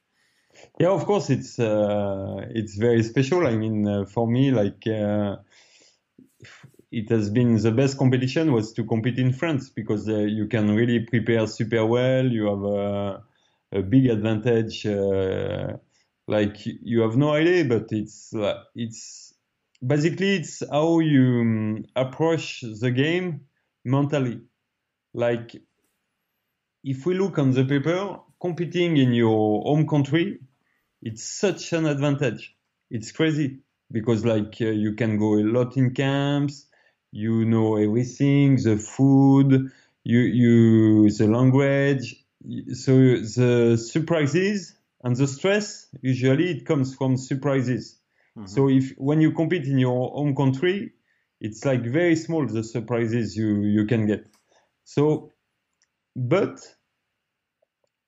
Yeah, 0.79 0.89
of 0.89 1.05
course, 1.05 1.29
it's 1.29 1.59
uh, 1.59 2.47
it's 2.49 2.75
very 2.77 3.03
special. 3.03 3.45
I 3.45 3.55
mean, 3.55 3.87
uh, 3.87 4.05
for 4.05 4.27
me, 4.27 4.49
like 4.49 4.87
uh, 4.87 5.35
it 6.91 7.09
has 7.09 7.29
been 7.29 7.55
the 7.57 7.71
best 7.71 7.97
competition 7.97 8.51
was 8.51 8.73
to 8.73 8.83
compete 8.83 9.19
in 9.19 9.31
France 9.31 9.69
because 9.69 10.09
uh, 10.09 10.17
you 10.17 10.47
can 10.47 10.75
really 10.75 10.99
prepare 11.01 11.45
super 11.45 11.85
well. 11.85 12.25
You 12.25 12.47
have 12.47 12.63
a, 12.63 13.23
a 13.71 13.81
big 13.83 14.07
advantage. 14.07 14.85
Uh, 14.85 15.77
like 16.27 16.65
you 16.65 17.01
have 17.01 17.15
no 17.15 17.33
idea, 17.33 17.65
but 17.65 17.91
it's 17.91 18.33
uh, 18.33 18.63
it's 18.75 19.33
basically 19.85 20.35
it's 20.37 20.63
how 20.71 20.99
you 20.99 21.41
um, 21.41 21.85
approach 21.95 22.61
the 22.61 22.91
game 22.91 23.41
mentally. 23.83 24.41
Like 25.13 25.55
if 26.83 27.05
we 27.05 27.15
look 27.15 27.37
on 27.37 27.51
the 27.51 27.65
paper, 27.65 28.19
competing 28.39 28.97
in 28.97 29.13
your 29.13 29.61
home 29.63 29.87
country, 29.87 30.39
it's 31.01 31.23
such 31.23 31.73
an 31.73 31.85
advantage. 31.85 32.55
It's 32.89 33.11
crazy 33.11 33.59
because 33.91 34.25
like 34.25 34.57
uh, 34.61 34.65
you 34.65 34.93
can 34.93 35.17
go 35.17 35.35
a 35.35 35.45
lot 35.45 35.77
in 35.77 35.93
camps 35.93 36.67
you 37.11 37.45
know 37.45 37.77
everything, 37.77 38.57
the 38.57 38.77
food, 38.77 39.71
you, 40.03 40.19
you, 40.19 41.09
the 41.11 41.27
language. 41.27 42.23
So 42.73 42.91
the 42.91 43.77
surprises 43.77 44.75
and 45.03 45.15
the 45.15 45.27
stress, 45.27 45.87
usually 46.01 46.51
it 46.51 46.65
comes 46.65 46.95
from 46.95 47.17
surprises. 47.17 47.99
Mm-hmm. 48.37 48.47
So 48.47 48.69
if, 48.69 48.93
when 48.97 49.21
you 49.21 49.31
compete 49.31 49.65
in 49.65 49.77
your 49.77 50.11
home 50.11 50.35
country, 50.35 50.93
it's 51.41 51.65
like 51.65 51.83
very 51.83 52.15
small, 52.15 52.45
the 52.45 52.63
surprises 52.63 53.35
you, 53.35 53.61
you 53.61 53.85
can 53.85 54.05
get. 54.05 54.27
So, 54.83 55.31
but 56.15 56.59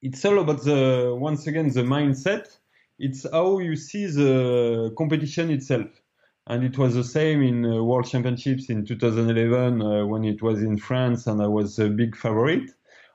it's 0.02 0.24
all 0.26 0.40
about 0.40 0.64
the, 0.64 1.16
once 1.18 1.48
again, 1.48 1.70
the 1.70 1.84
mindset. 1.84 2.58
It's 3.00 3.26
how 3.32 3.60
you 3.60 3.76
see 3.76 4.06
the 4.06 4.94
competition 4.98 5.50
itself 5.50 6.01
and 6.48 6.64
it 6.64 6.78
was 6.78 6.96
the 6.96 7.04
same 7.04 7.42
in 7.42 7.66
uh, 7.66 7.84
World 7.84 8.08
Championships 8.10 8.70
in 8.70 8.86
2011 8.86 9.82
uh, 9.82 10.06
when 10.06 10.24
it 10.24 10.42
was 10.42 10.62
in 10.62 10.78
France 10.78 11.28
and 11.28 11.42
I 11.42 11.48
was 11.48 11.78
a 11.80 11.90
big 11.90 12.16
favorite. 12.16 12.72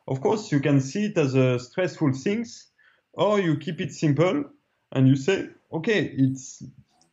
Of 0.09 0.21
course, 0.21 0.53
you 0.53 0.61
can 0.61 0.81
see 0.81 1.07
it 1.07 1.19
as 1.19 1.35
a 1.35 1.59
stressful 1.59 2.13
things, 2.13 2.69
or 3.13 3.41
you 3.41 3.57
keep 3.57 3.81
it 3.81 3.93
simple 3.93 4.45
and 4.93 5.09
you 5.09 5.17
say, 5.17 5.49
okay, 5.73 6.15
it's 6.17 6.63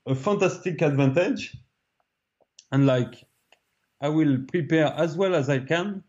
a 0.05 0.13
fantastic 0.13 0.81
advantage, 0.81 1.57
and 2.71 2.85
like 2.85 3.25
I 3.99 4.09
will 4.09 4.37
prepare 4.47 4.93
as 4.95 5.17
well 5.17 5.33
as 5.33 5.49
I 5.49 5.59
can, 5.59 6.03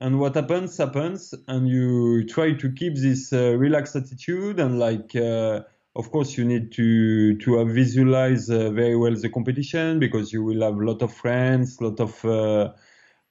and 0.00 0.18
what 0.18 0.34
happens 0.34 0.76
happens, 0.76 1.34
and 1.46 1.68
you 1.68 2.26
try 2.26 2.54
to 2.54 2.72
keep 2.72 2.96
this 2.96 3.32
uh, 3.32 3.54
relaxed 3.56 3.94
attitude 3.94 4.58
and 4.58 4.78
like 4.78 5.14
uh, 5.14 5.60
of 5.96 6.10
course 6.10 6.36
you 6.36 6.44
need 6.44 6.72
to 6.72 7.36
to 7.38 7.58
have 7.58 7.68
visualize 7.68 8.50
uh, 8.50 8.70
very 8.70 8.96
well 8.96 9.14
the 9.14 9.28
competition 9.28 9.98
because 9.98 10.32
you 10.32 10.42
will 10.42 10.62
have 10.62 10.74
a 10.74 10.84
lot 10.84 11.02
of 11.02 11.12
friends 11.12 11.78
a 11.80 11.84
lot 11.84 12.00
of 12.00 12.24
uh, 12.24 12.72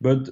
but 0.02 0.30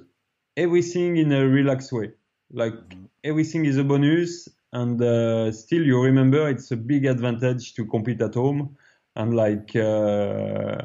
everything 0.56 1.16
in 1.16 1.32
a 1.32 1.46
relaxed 1.46 1.92
way. 1.92 2.12
Like 2.52 2.74
mm-hmm. 2.74 3.04
everything 3.24 3.64
is 3.64 3.78
a 3.78 3.84
bonus 3.84 4.48
and 4.72 5.00
uh, 5.02 5.52
still 5.52 5.82
you 5.82 6.00
remember 6.00 6.48
it's 6.48 6.70
a 6.70 6.76
big 6.76 7.06
advantage 7.06 7.74
to 7.74 7.86
compete 7.86 8.20
at 8.20 8.34
home 8.34 8.76
and 9.16 9.34
like 9.34 9.74
uh, 9.76 10.82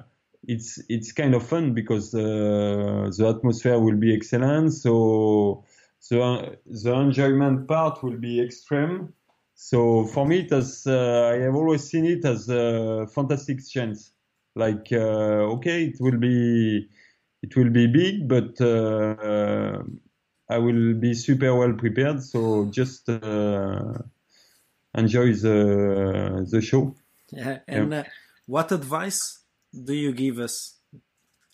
it's 0.48 0.82
it's 0.90 1.12
kind 1.12 1.36
of 1.36 1.46
fun 1.46 1.74
because 1.74 2.14
uh, 2.14 3.10
the 3.18 3.34
atmosphere 3.36 3.80
will 3.80 3.98
be 3.98 4.16
excellent. 4.16 4.74
So 4.74 5.66
the 6.10 6.58
the 6.66 6.94
enjoyment 6.94 7.68
part 7.68 8.04
will 8.04 8.18
be 8.18 8.42
extreme 8.42 9.14
so 9.60 10.06
for 10.06 10.28
me, 10.28 10.42
it 10.42 10.52
has, 10.52 10.86
uh, 10.86 11.32
I 11.34 11.40
have 11.42 11.56
always 11.56 11.90
seen 11.90 12.06
it 12.06 12.24
as 12.24 12.48
a 12.48 13.08
fantastic 13.08 13.68
chance. 13.68 14.12
Like, 14.56 14.88
uh, 14.92 15.56
okay, 15.56 15.86
it 15.86 15.98
will 16.00 16.18
be, 16.18 16.88
it 17.42 17.56
will 17.56 17.72
be 17.72 17.88
big, 17.88 18.28
but 18.28 18.62
uh, 18.62 19.82
I 20.48 20.60
will 20.60 20.94
be 20.94 21.16
super 21.16 21.56
well 21.56 21.74
prepared. 21.74 22.22
So 22.22 22.70
just 22.70 23.10
uh, 23.10 23.94
enjoy 24.94 25.34
the 25.34 26.48
the 26.52 26.62
show. 26.62 26.96
Yeah. 27.32 27.60
And 27.68 27.92
yeah. 27.92 28.00
Uh, 28.00 28.04
what 28.46 28.72
advice 28.72 29.40
do 29.74 29.94
you 29.94 30.14
give 30.14 30.38
us 30.38 30.76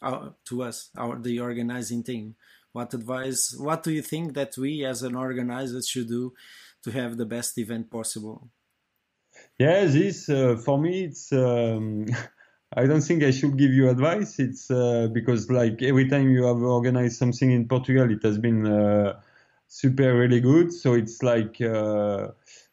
uh, 0.02 0.32
to 0.46 0.64
us, 0.64 0.90
our 0.98 1.18
the 1.18 1.40
organizing 1.40 2.04
team? 2.04 2.36
What 2.74 2.94
advice? 2.94 3.56
What 3.58 3.84
do 3.84 3.92
you 3.92 4.02
think 4.02 4.34
that 4.34 4.58
we 4.58 4.84
as 4.84 5.04
an 5.04 5.16
organizer 5.16 5.82
should 5.82 6.10
do? 6.10 6.34
To 6.84 6.92
have 6.92 7.18
the 7.18 7.26
best 7.26 7.58
event 7.58 7.90
possible. 7.90 8.50
Yeah, 9.58 9.86
this 9.86 10.30
uh, 10.30 10.58
for 10.58 10.78
me, 10.78 11.06
it's. 11.06 11.32
Um, 11.32 12.06
I 12.76 12.88
don't 12.88 13.02
think 13.02 13.24
I 13.24 13.30
should 13.32 13.58
give 13.58 13.72
you 13.72 13.90
advice. 13.90 14.40
It's 14.40 14.72
uh, 14.72 15.08
because 15.14 15.50
like 15.52 15.84
every 15.84 16.10
time 16.10 16.32
you 16.32 16.44
have 16.46 16.58
organized 16.58 17.18
something 17.18 17.52
in 17.52 17.68
Portugal, 17.68 18.10
it 18.12 18.24
has 18.24 18.40
been 18.40 18.66
uh, 18.66 19.20
super 19.68 20.18
really 20.18 20.40
good. 20.40 20.74
So 20.74 20.94
it's 20.94 21.22
like 21.22 21.62
uh, 21.62 22.30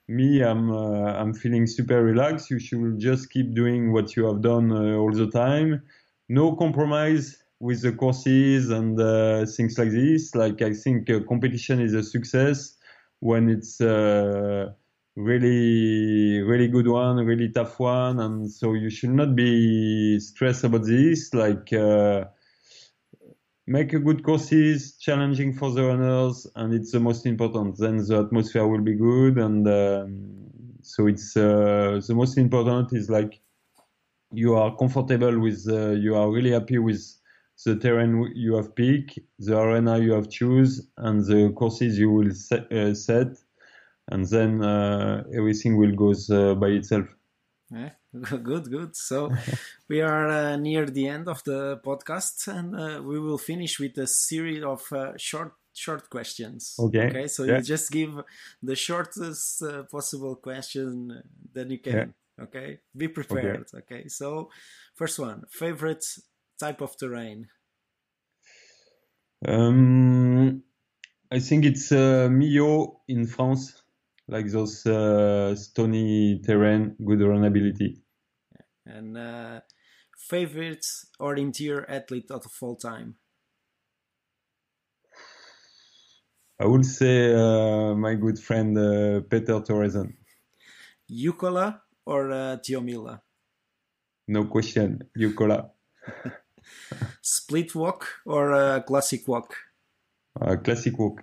me, 0.08 0.42
I'm 0.42 0.70
uh, 0.70 1.12
I'm 1.20 1.34
feeling 1.34 1.66
super 1.66 2.02
relaxed. 2.02 2.50
You 2.50 2.58
should 2.58 2.98
just 2.98 3.30
keep 3.30 3.54
doing 3.54 3.92
what 3.92 4.16
you 4.16 4.24
have 4.26 4.40
done 4.40 4.72
uh, 4.72 4.96
all 4.96 5.12
the 5.12 5.30
time. 5.30 5.82
No 6.30 6.56
compromise 6.56 7.36
with 7.58 7.82
the 7.82 7.92
courses 7.92 8.70
and 8.70 8.96
things 9.50 9.78
like 9.78 9.90
this. 9.90 10.34
Like 10.34 10.62
I 10.62 10.72
think 10.72 11.10
competition 11.28 11.78
is 11.78 11.92
a 11.92 12.02
success 12.02 12.74
when 13.20 13.48
it's 13.48 13.80
a 13.80 14.74
really 15.16 16.40
really 16.40 16.68
good 16.68 16.88
one 16.88 17.16
really 17.18 17.50
tough 17.50 17.78
one. 17.78 18.18
And 18.20 18.50
so 18.50 18.74
you 18.74 18.90
should 18.90 19.10
not 19.10 19.36
be 19.36 20.18
stressed 20.20 20.64
about 20.64 20.84
this. 20.84 21.32
Like 21.32 21.72
uh, 21.72 22.24
make 23.66 23.92
a 23.92 23.98
good 23.98 24.24
courses 24.24 24.96
challenging 24.98 25.52
for 25.52 25.70
the 25.70 25.84
runners 25.84 26.46
and 26.56 26.74
it's 26.74 26.92
the 26.92 27.00
most 27.00 27.26
important. 27.26 27.78
Then 27.78 27.98
the 27.98 28.20
atmosphere 28.20 28.66
will 28.66 28.80
be 28.80 28.94
good. 28.94 29.38
And 29.38 29.68
um, 29.68 30.40
so 30.82 31.06
it's 31.06 31.36
uh, 31.36 32.00
the 32.06 32.14
most 32.14 32.38
important 32.38 32.92
is 32.92 33.10
like 33.10 33.40
you 34.32 34.54
are 34.54 34.74
comfortable 34.76 35.38
with 35.38 35.66
uh, 35.68 35.90
you 35.90 36.14
are 36.14 36.30
really 36.30 36.52
happy 36.52 36.78
with 36.78 37.19
the 37.64 37.76
terrain 37.76 38.32
you 38.34 38.54
have 38.56 38.74
picked 38.74 39.18
the 39.38 39.58
arena 39.58 39.98
you 39.98 40.12
have 40.12 40.28
choose 40.28 40.88
and 40.96 41.24
the 41.24 41.52
courses 41.56 41.98
you 41.98 42.10
will 42.10 42.32
set, 42.32 42.70
uh, 42.72 42.94
set 42.94 43.36
and 44.10 44.26
then 44.26 44.62
uh, 44.62 45.24
everything 45.34 45.76
will 45.76 45.92
goes 45.92 46.30
uh, 46.30 46.54
by 46.54 46.68
itself. 46.68 47.06
Yeah, 47.70 47.90
good, 48.42 48.70
good. 48.70 48.96
So 48.96 49.30
we 49.88 50.00
are 50.00 50.28
uh, 50.28 50.56
near 50.56 50.86
the 50.86 51.06
end 51.08 51.28
of 51.28 51.42
the 51.44 51.80
podcast, 51.84 52.48
and 52.48 52.74
uh, 52.74 53.02
we 53.02 53.20
will 53.20 53.38
finish 53.38 53.78
with 53.78 53.96
a 53.98 54.06
series 54.06 54.64
of 54.64 54.82
uh, 54.92 55.12
short, 55.16 55.52
short 55.72 56.10
questions. 56.10 56.74
Okay. 56.78 57.06
Okay. 57.06 57.26
So 57.28 57.44
yeah. 57.44 57.58
you 57.58 57.62
just 57.62 57.90
give 57.92 58.20
the 58.62 58.74
shortest 58.74 59.62
uh, 59.62 59.84
possible 59.84 60.36
question, 60.36 61.22
then 61.52 61.70
you 61.70 61.78
can. 61.78 61.94
Yeah. 61.94 62.44
Okay. 62.44 62.80
Be 62.96 63.06
prepared. 63.08 63.66
Okay. 63.74 63.96
okay. 63.96 64.08
So, 64.08 64.50
first 64.94 65.18
one: 65.18 65.44
favorite 65.50 66.04
type 66.60 66.80
of 66.80 66.96
terrain. 66.96 67.48
Um, 69.48 70.62
I 71.32 71.38
think 71.38 71.64
it's 71.64 71.90
uh, 71.92 72.28
Millau 72.30 73.00
in 73.08 73.26
France 73.26 73.82
like 74.28 74.46
those 74.46 74.86
uh, 74.86 75.54
stony 75.56 76.40
terrain, 76.44 76.94
good 77.04 77.18
runnability. 77.18 77.98
And 78.86 79.16
uh, 79.16 79.60
favorite 80.16 80.86
orienteer 81.20 81.84
athlete 81.88 82.30
of 82.30 82.46
all 82.62 82.76
time? 82.76 83.16
I 86.60 86.66
would 86.66 86.84
say 86.84 87.34
uh, 87.34 87.94
my 87.94 88.14
good 88.14 88.38
friend 88.38 88.76
uh, 88.76 89.20
Petter 89.22 89.60
Thoresen. 89.60 90.14
Jukola 91.10 91.80
or 92.06 92.30
uh, 92.30 92.56
Tiomila? 92.58 93.20
No 94.28 94.44
question, 94.44 95.00
Jukola. 95.18 95.70
Split 97.22 97.74
walk 97.74 98.06
or 98.24 98.52
uh, 98.52 98.80
classic 98.80 99.26
walk? 99.28 99.54
Uh, 100.40 100.56
classic 100.56 100.98
walk. 100.98 101.22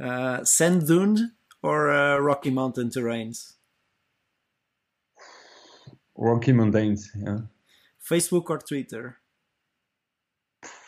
Uh, 0.00 0.44
sand 0.44 0.86
dune 0.86 1.32
or 1.62 1.90
uh, 1.90 2.18
Rocky 2.18 2.50
Mountain 2.50 2.90
terrains? 2.90 3.54
Rocky 6.16 6.52
Mountains, 6.52 7.10
yeah. 7.16 7.40
Facebook 8.00 8.50
or 8.50 8.58
Twitter? 8.58 9.18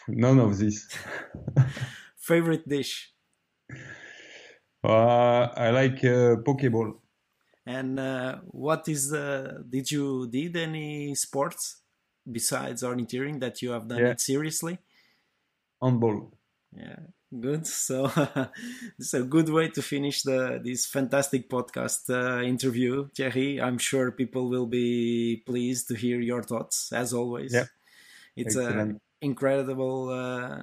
None 0.09 0.39
of 0.39 0.59
this. 0.59 0.87
Favorite 2.17 2.69
dish? 2.69 3.12
Uh, 4.83 5.49
I 5.57 5.71
like 5.71 6.05
uh, 6.05 6.37
poke 6.45 6.71
bowl. 6.71 7.01
And 7.67 7.99
uh, 7.99 8.41
what 8.45 8.87
is 8.89 9.09
the? 9.11 9.65
Did 9.69 9.91
you 9.91 10.29
did 10.29 10.57
any 10.57 11.15
sports 11.15 11.81
besides 12.31 12.83
orienteering 12.83 13.41
that 13.41 13.62
you 13.62 13.70
have 13.70 13.89
done 13.89 13.99
yeah. 13.99 14.11
it 14.11 14.20
seriously? 14.20 14.79
Handball. 15.83 16.33
Yeah, 16.77 16.97
good. 17.39 17.66
So 17.66 18.11
it's 18.99 19.14
a 19.14 19.22
good 19.22 19.49
way 19.49 19.68
to 19.68 19.83
finish 19.83 20.22
the 20.22 20.61
this 20.62 20.87
fantastic 20.87 21.49
podcast 21.49 22.11
uh, 22.11 22.43
interview, 22.43 23.09
Thierry. 23.16 23.61
I'm 23.61 23.79
sure 23.79 24.11
people 24.11 24.49
will 24.49 24.66
be 24.66 25.43
pleased 25.47 25.89
to 25.89 25.95
hear 25.95 26.20
your 26.20 26.43
thoughts, 26.43 26.93
as 26.93 27.12
always. 27.12 27.55
Yeah, 27.55 27.66
it's 28.37 28.57
an 28.57 29.01
incredible 29.20 30.09
uh, 30.11 30.62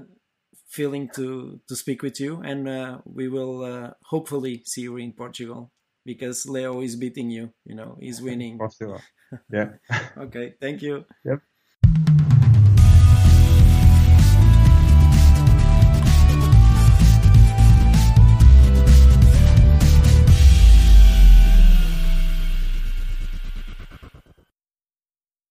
feeling 0.67 1.09
to 1.15 1.59
to 1.67 1.75
speak 1.75 2.01
with 2.01 2.19
you, 2.19 2.41
and 2.41 2.67
uh, 2.67 2.97
we 3.05 3.27
will 3.27 3.63
uh, 3.63 3.91
hopefully 4.03 4.63
see 4.65 4.81
you 4.81 4.97
in 4.97 5.13
Portugal 5.13 5.71
because 6.05 6.45
Leo 6.45 6.81
is 6.81 6.95
beating 6.95 7.29
you. 7.29 7.53
You 7.65 7.75
know, 7.75 7.97
he's 7.99 8.21
winning. 8.27 8.59
Sure. 8.77 9.01
Yeah. 9.49 9.79
okay. 10.17 10.55
Thank 10.59 10.81
you. 10.81 11.05
Yep. 11.23 11.39